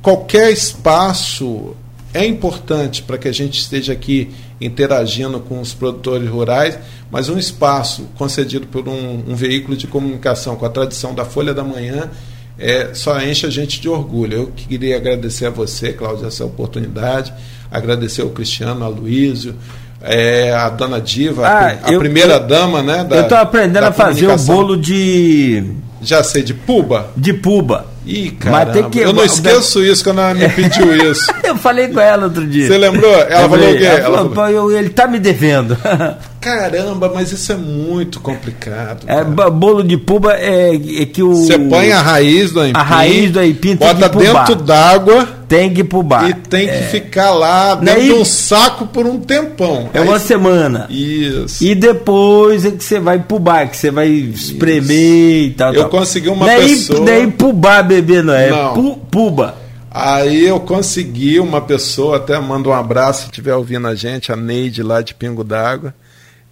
[0.00, 1.74] qualquer espaço
[2.14, 4.30] é importante para que a gente esteja aqui
[4.60, 6.78] interagindo com os produtores rurais,
[7.10, 11.54] mas um espaço concedido por um, um veículo de comunicação com a tradição da Folha
[11.54, 12.10] da Manhã
[12.58, 14.34] é, só enche a gente de orgulho.
[14.34, 17.32] Eu queria agradecer a você, Cláudio, essa oportunidade,
[17.70, 19.54] agradecer ao Cristiano, ao Luísio,
[20.00, 23.04] é, a dona Diva, ah, a, eu, primeira eu, dama, né?
[23.04, 25.64] Da, eu estou aprendendo a fazer o bolo de.
[26.00, 27.10] Já sei, de puba?
[27.16, 27.91] De puba.
[28.04, 31.32] Ih, cara, eu não esqueço isso quando ela me pediu isso.
[31.44, 32.66] eu falei com ela outro dia.
[32.66, 33.14] Você lembrou?
[33.14, 33.84] Ela falou o quê?
[33.84, 34.72] Ela falou, falou...
[34.72, 35.76] ele tá me devendo.
[36.42, 39.04] Caramba, mas isso é muito complicado.
[39.06, 41.36] É, bolo de puba é, é que o.
[41.36, 42.80] Você põe a raiz do aipim.
[42.80, 45.28] A raiz do aipim Bota dentro d'água.
[45.46, 46.28] Tem que pubar.
[46.28, 46.82] E tem que é.
[46.82, 49.88] ficar lá dentro Daí, de um saco por um tempão.
[49.94, 50.88] É Aí, uma semana.
[50.90, 51.62] Isso.
[51.62, 55.46] E depois é que você vai pubar, que você vai espremer isso.
[55.46, 55.72] e tal.
[55.72, 55.90] Eu tal.
[55.90, 57.04] consegui uma daí, pessoa.
[57.04, 58.50] Daí pubar, bebê, não é?
[58.50, 58.74] Não.
[58.74, 59.54] Pu, puba.
[59.88, 64.36] Aí eu consegui uma pessoa, até mando um abraço se estiver ouvindo a gente, a
[64.36, 65.94] Neide lá de Pingo d'Água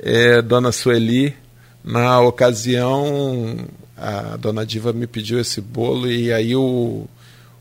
[0.02, 1.34] é, Dona Sueli,
[1.84, 3.56] na ocasião,
[3.96, 7.06] a Dona Diva me pediu esse bolo e aí o,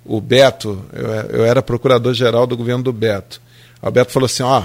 [0.05, 3.41] o Beto, eu, eu era procurador-geral do governo do Beto,
[3.81, 4.63] o Beto falou assim, ó,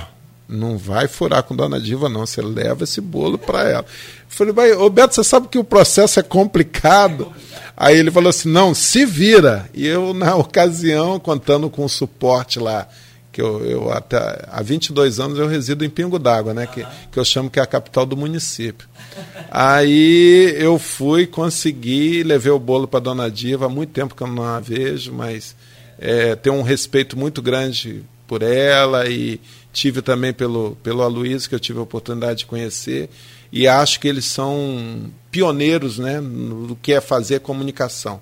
[0.49, 3.85] não vai furar com Dona Diva não, você leva esse bolo para ela.
[3.85, 7.33] Eu falei, ô Beto, você sabe que o processo é complicado?
[7.77, 9.69] Aí ele falou assim, não, se vira.
[9.73, 12.87] E eu, na ocasião, contando com o suporte lá
[13.35, 14.17] que eu, eu até
[14.47, 17.63] há 22 anos eu resido em Pingo d'Água, né, que, que eu chamo que é
[17.63, 18.89] a capital do município.
[19.51, 24.29] Aí eu fui, consegui, levei o bolo para Dona Diva, há muito tempo que eu
[24.29, 25.57] não a vejo, mas
[25.99, 29.41] é, tenho um respeito muito grande por ela e
[29.73, 33.11] tive também pelo, pelo Aloysio, que eu tive a oportunidade de conhecer,
[33.51, 38.21] e acho que eles são pioneiros né, no que é fazer comunicação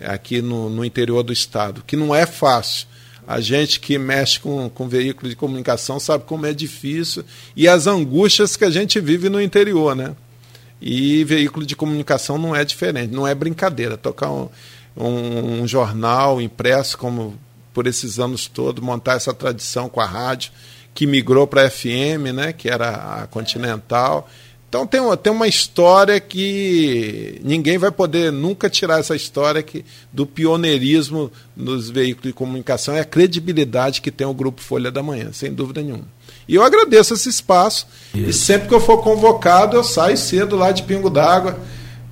[0.00, 2.86] aqui no, no interior do estado, que não é fácil
[3.28, 7.22] a gente que mexe com, com veículos de comunicação sabe como é difícil
[7.54, 10.16] e as angústias que a gente vive no interior, né?
[10.80, 13.98] E veículo de comunicação não é diferente, não é brincadeira.
[13.98, 14.48] Tocar um,
[14.96, 17.38] um, um jornal impresso, como
[17.74, 20.50] por esses anos todos, montar essa tradição com a rádio,
[20.94, 24.26] que migrou para a FM, né, que era a Continental,
[24.68, 29.82] então tem uma, tem uma história que ninguém vai poder nunca tirar essa história que,
[30.12, 35.02] do pioneirismo nos veículos de comunicação e a credibilidade que tem o Grupo Folha da
[35.02, 36.04] Manhã, sem dúvida nenhuma.
[36.46, 37.86] E eu agradeço esse espaço.
[38.14, 38.28] Isso.
[38.28, 41.58] E sempre que eu for convocado, eu saio cedo lá de Pingo d'Água.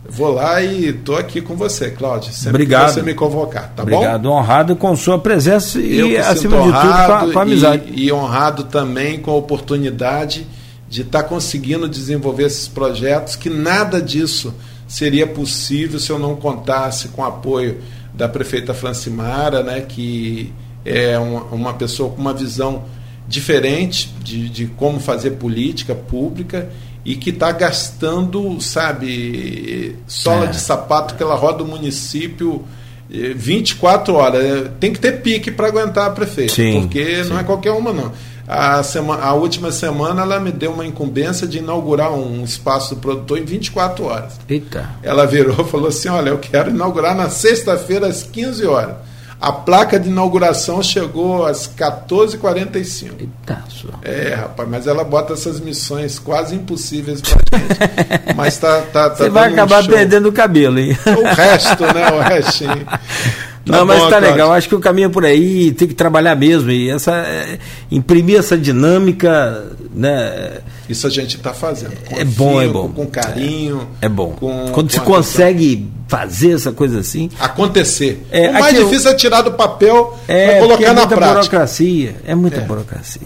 [0.08, 2.32] Vou lá e estou aqui com você, Cláudio.
[2.32, 2.86] Sempre Obrigado.
[2.86, 3.96] que você me convocar, tá Obrigado, bom?
[3.96, 7.84] Obrigado, honrado com sua presença e, acima de tudo, com a, com a amizade.
[7.92, 10.46] E, e honrado também com a oportunidade
[10.88, 14.54] de estar tá conseguindo desenvolver esses projetos, que nada disso
[14.86, 17.80] seria possível se eu não contasse com o apoio
[18.14, 20.52] da prefeita Francimara, né, que
[20.84, 22.84] é uma, uma pessoa com uma visão
[23.28, 26.70] diferente de, de como fazer política pública
[27.04, 30.48] e que está gastando, sabe, sola é.
[30.48, 32.64] de sapato que ela roda o município
[33.08, 34.70] 24 eh, horas.
[34.80, 37.30] Tem que ter pique para aguentar a prefeita, sim, porque sim.
[37.30, 38.12] não é qualquer uma, não.
[38.48, 43.00] A, semana, a última semana ela me deu uma incumbência de inaugurar um espaço do
[43.00, 44.34] produtor em 24 horas.
[44.48, 44.88] Eita.
[45.02, 48.96] Ela virou e falou assim: Olha, eu quero inaugurar na sexta-feira às 15 horas.
[49.38, 53.10] A placa de inauguração chegou às 14h45.
[53.20, 53.90] Eita, sua.
[54.02, 58.34] É, rapaz, mas ela bota essas missões quase impossíveis pra gente.
[58.34, 60.96] mas tá, tá, tá Você vai acabar um perdendo o cabelo, hein?
[61.06, 62.10] O resto, né?
[62.12, 62.86] O restinho.
[63.66, 64.52] Tá não, mas bom, tá legal.
[64.52, 66.70] Acho que o caminho é por aí, tem que trabalhar mesmo.
[66.70, 67.58] E essa, é,
[67.90, 70.58] imprimir essa dinâmica, né?
[70.88, 71.92] Isso a gente está fazendo.
[72.12, 72.88] é bom, é bom.
[72.88, 73.88] Com, com carinho.
[74.00, 74.36] É, é bom.
[74.38, 77.28] Com, Quando com se consegue fazer essa coisa assim.
[77.40, 78.24] Acontecer.
[78.30, 81.34] É, o mais difícil é tirar do papel é, colocar é na prática.
[81.34, 82.14] burocracia.
[82.24, 82.64] É muita é.
[82.64, 83.22] burocracia.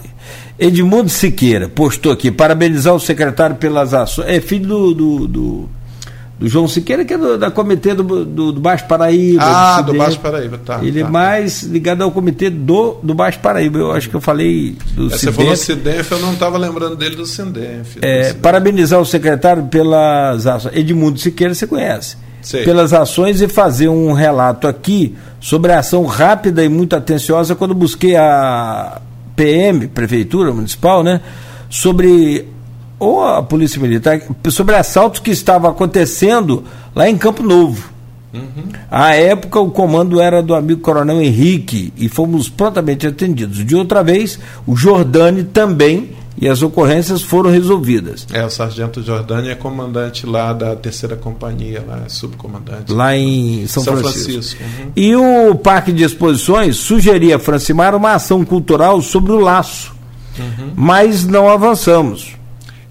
[0.57, 4.27] Edmundo Siqueira postou aqui, parabenizar o secretário pelas ações.
[4.27, 5.69] É filho do, do, do
[6.41, 9.43] do João Siqueira, que é do, da comitê do, do, do Baixo Paraíba.
[9.43, 10.79] Ah, do, do Baixo Paraíba, tá.
[10.81, 11.07] Ele é tá.
[11.07, 13.77] é mais ligado ao comitê do, do Baixo Paraíba.
[13.77, 17.15] Eu acho que eu falei do é, Você falou Cidenf, eu não estava lembrando dele
[17.15, 17.97] do Cidenf.
[18.01, 20.75] É, parabenizar o secretário pelas ações.
[20.75, 22.17] Edmundo Siqueira, você conhece.
[22.41, 22.63] Sei.
[22.63, 27.75] Pelas ações e fazer um relato aqui sobre a ação rápida e muito atenciosa quando
[27.75, 28.99] busquei a
[29.35, 31.21] PM, Prefeitura Municipal, né?
[31.69, 32.47] Sobre
[33.01, 34.21] ou a Polícia Militar,
[34.51, 36.63] sobre assaltos que estavam acontecendo
[36.95, 37.89] lá em Campo Novo.
[38.31, 38.69] Uhum.
[38.91, 43.65] À época, o comando era do amigo Coronel Henrique e fomos prontamente atendidos.
[43.65, 48.27] De outra vez, o Jordani também e as ocorrências foram resolvidas.
[48.31, 52.93] É, o Sargento Jordani é comandante lá da terceira companhia, lá, é subcomandante.
[52.93, 54.31] Lá em São, São Francisco.
[54.31, 54.63] Francisco.
[54.63, 54.91] Uhum.
[54.95, 59.91] E o Parque de Exposições sugeria a Francimar uma ação cultural sobre o laço,
[60.37, 60.73] uhum.
[60.75, 62.39] mas não avançamos.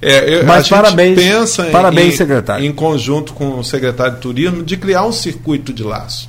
[0.03, 2.65] É, eu, Mas parabéns, pensa parabéns, em, secretário.
[2.65, 6.29] em conjunto com o secretário de Turismo de criar um circuito de laço.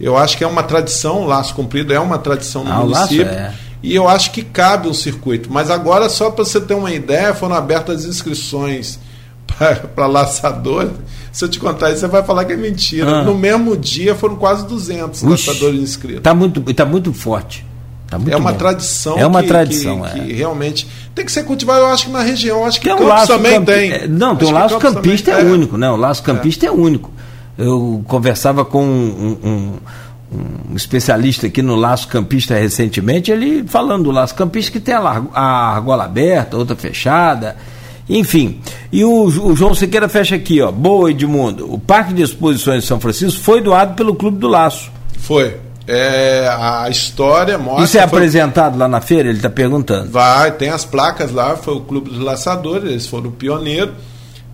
[0.00, 3.26] Eu acho que é uma tradição, o laço cumprido é uma tradição no ah, município.
[3.26, 3.52] É.
[3.82, 5.52] E eu acho que cabe um circuito.
[5.52, 8.98] Mas agora, só para você ter uma ideia, foram abertas inscrições
[9.94, 10.92] para laçadores.
[11.30, 13.20] Se eu te contar isso, você vai falar que é mentira.
[13.20, 13.22] Ah.
[13.22, 16.18] No mesmo dia foram quase 200 Ux, laçadores inscritos.
[16.18, 17.64] Está muito, tá muito forte.
[18.18, 18.58] Tá é uma bom.
[18.58, 19.18] tradição.
[19.18, 20.24] É uma que, tradição, que, é.
[20.24, 21.80] que, realmente tem que ser cultivado.
[21.80, 23.72] Eu acho que na região, acho que tem um Campos também campi...
[23.72, 23.92] tem.
[23.92, 25.90] É, não, tem o laço campista é único, né?
[25.90, 26.24] O laço é.
[26.24, 27.12] campista é, é único.
[27.56, 29.72] Eu conversava com um, um,
[30.32, 35.22] um, especialista aqui no laço campista recentemente, ele falando do laço campista que tem a,
[35.32, 37.56] a argola aberta, outra fechada.
[38.08, 38.60] Enfim,
[38.92, 40.70] e o, o, João Siqueira fecha aqui, ó.
[40.70, 41.72] Boa, Edmundo.
[41.72, 44.90] O Parque de Exposições de São Francisco foi doado pelo Clube do Laço.
[45.18, 45.56] Foi.
[45.86, 47.84] É, a história mostra.
[47.84, 48.18] Isso é foi...
[48.18, 49.28] apresentado lá na feira?
[49.28, 50.10] Ele está perguntando.
[50.10, 53.94] Vai, tem as placas lá, foi o Clube dos Laçadores, eles foram pioneiros.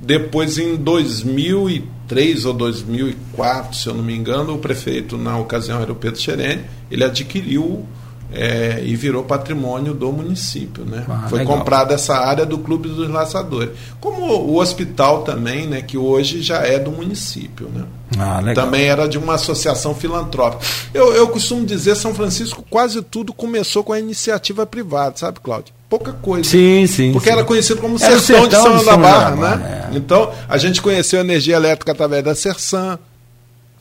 [0.02, 5.92] Depois, em 2003 ou 2004, se eu não me engano, o prefeito, na ocasião era
[5.92, 7.86] o Pedro Xerene, ele adquiriu
[8.32, 10.84] é, e virou patrimônio do município.
[10.84, 11.04] Né?
[11.08, 13.70] Ah, Foi comprada essa área do Clube dos Laçadores.
[14.00, 17.68] Como o hospital também, né, que hoje já é do município.
[17.74, 17.84] Né?
[18.18, 20.64] Ah, também era de uma associação filantrópica.
[20.92, 25.74] Eu, eu costumo dizer, São Francisco, quase tudo começou com a iniciativa privada, sabe, Cláudio?
[25.88, 26.48] Pouca coisa.
[26.48, 27.12] Sim, sim.
[27.12, 27.34] Porque sim.
[27.34, 29.88] era conhecido como sertão, sertão de São, de São da Barra, né?
[29.92, 29.96] É.
[29.96, 32.96] Então, a gente conheceu a energia elétrica através da Sersan,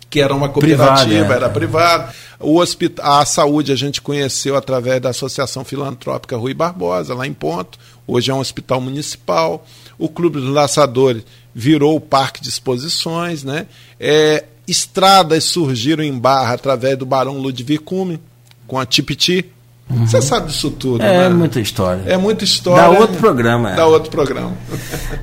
[0.10, 1.36] que era uma cooperativa, é.
[1.36, 2.14] era privada.
[2.40, 7.34] O hospital, a saúde a gente conheceu através da Associação Filantrópica Rui Barbosa, lá em
[7.34, 7.78] Ponto.
[8.08, 9.66] Hoje é um hospital municipal.
[9.98, 11.24] O Clube dos Laçadores
[11.54, 13.44] virou o Parque de Exposições.
[13.44, 13.68] Né?
[14.00, 18.20] É, estradas surgiram em Barra através do Barão Ludwig Cume,
[18.66, 19.46] com a Tipiti
[19.90, 20.06] Uhum.
[20.06, 21.30] Você sabe disso tudo, É né?
[21.30, 22.04] muita história.
[22.06, 22.84] É muita história.
[22.84, 23.72] Dá outro programa.
[23.72, 23.76] É.
[23.76, 24.52] Dá outro programa.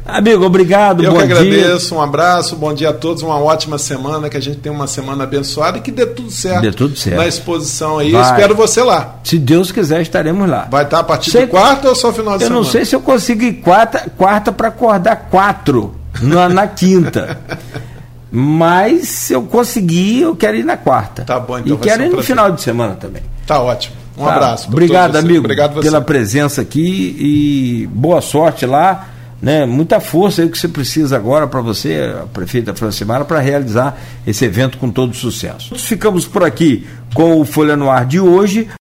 [0.05, 1.05] Amigo, obrigado.
[1.05, 1.88] Eu que agradeço.
[1.90, 1.97] Dia.
[1.98, 3.22] Um abraço, bom dia a todos.
[3.22, 6.62] Uma ótima semana, que a gente tenha uma semana abençoada e que dê tudo certo.
[6.62, 7.16] Dê tudo certo.
[7.16, 8.12] Na exposição aí.
[8.12, 9.20] Espero você lá.
[9.22, 10.66] Se Deus quiser, estaremos lá.
[10.68, 12.60] Vai estar a partir sei, de quarta ou só final de eu semana?
[12.60, 17.38] Eu não sei se eu consigo ir quarta, quarta para acordar quatro na, na quinta.
[18.32, 21.22] Mas se eu conseguir, eu quero ir na quarta.
[21.22, 21.76] Tá bom, então.
[21.76, 23.22] E quero ir no final de semana também.
[23.47, 24.06] Tá ótimo.
[24.16, 24.34] Um tá.
[24.34, 24.68] abraço.
[24.68, 29.09] Obrigado, amigo, Obrigado pela presença aqui e boa sorte lá.
[29.40, 33.94] Né, muita força aí que você precisa agora para você, a prefeita Francimara, para realizar
[34.26, 35.74] esse evento com todo sucesso.
[35.78, 38.66] Ficamos por aqui com o Folha no Ar de hoje.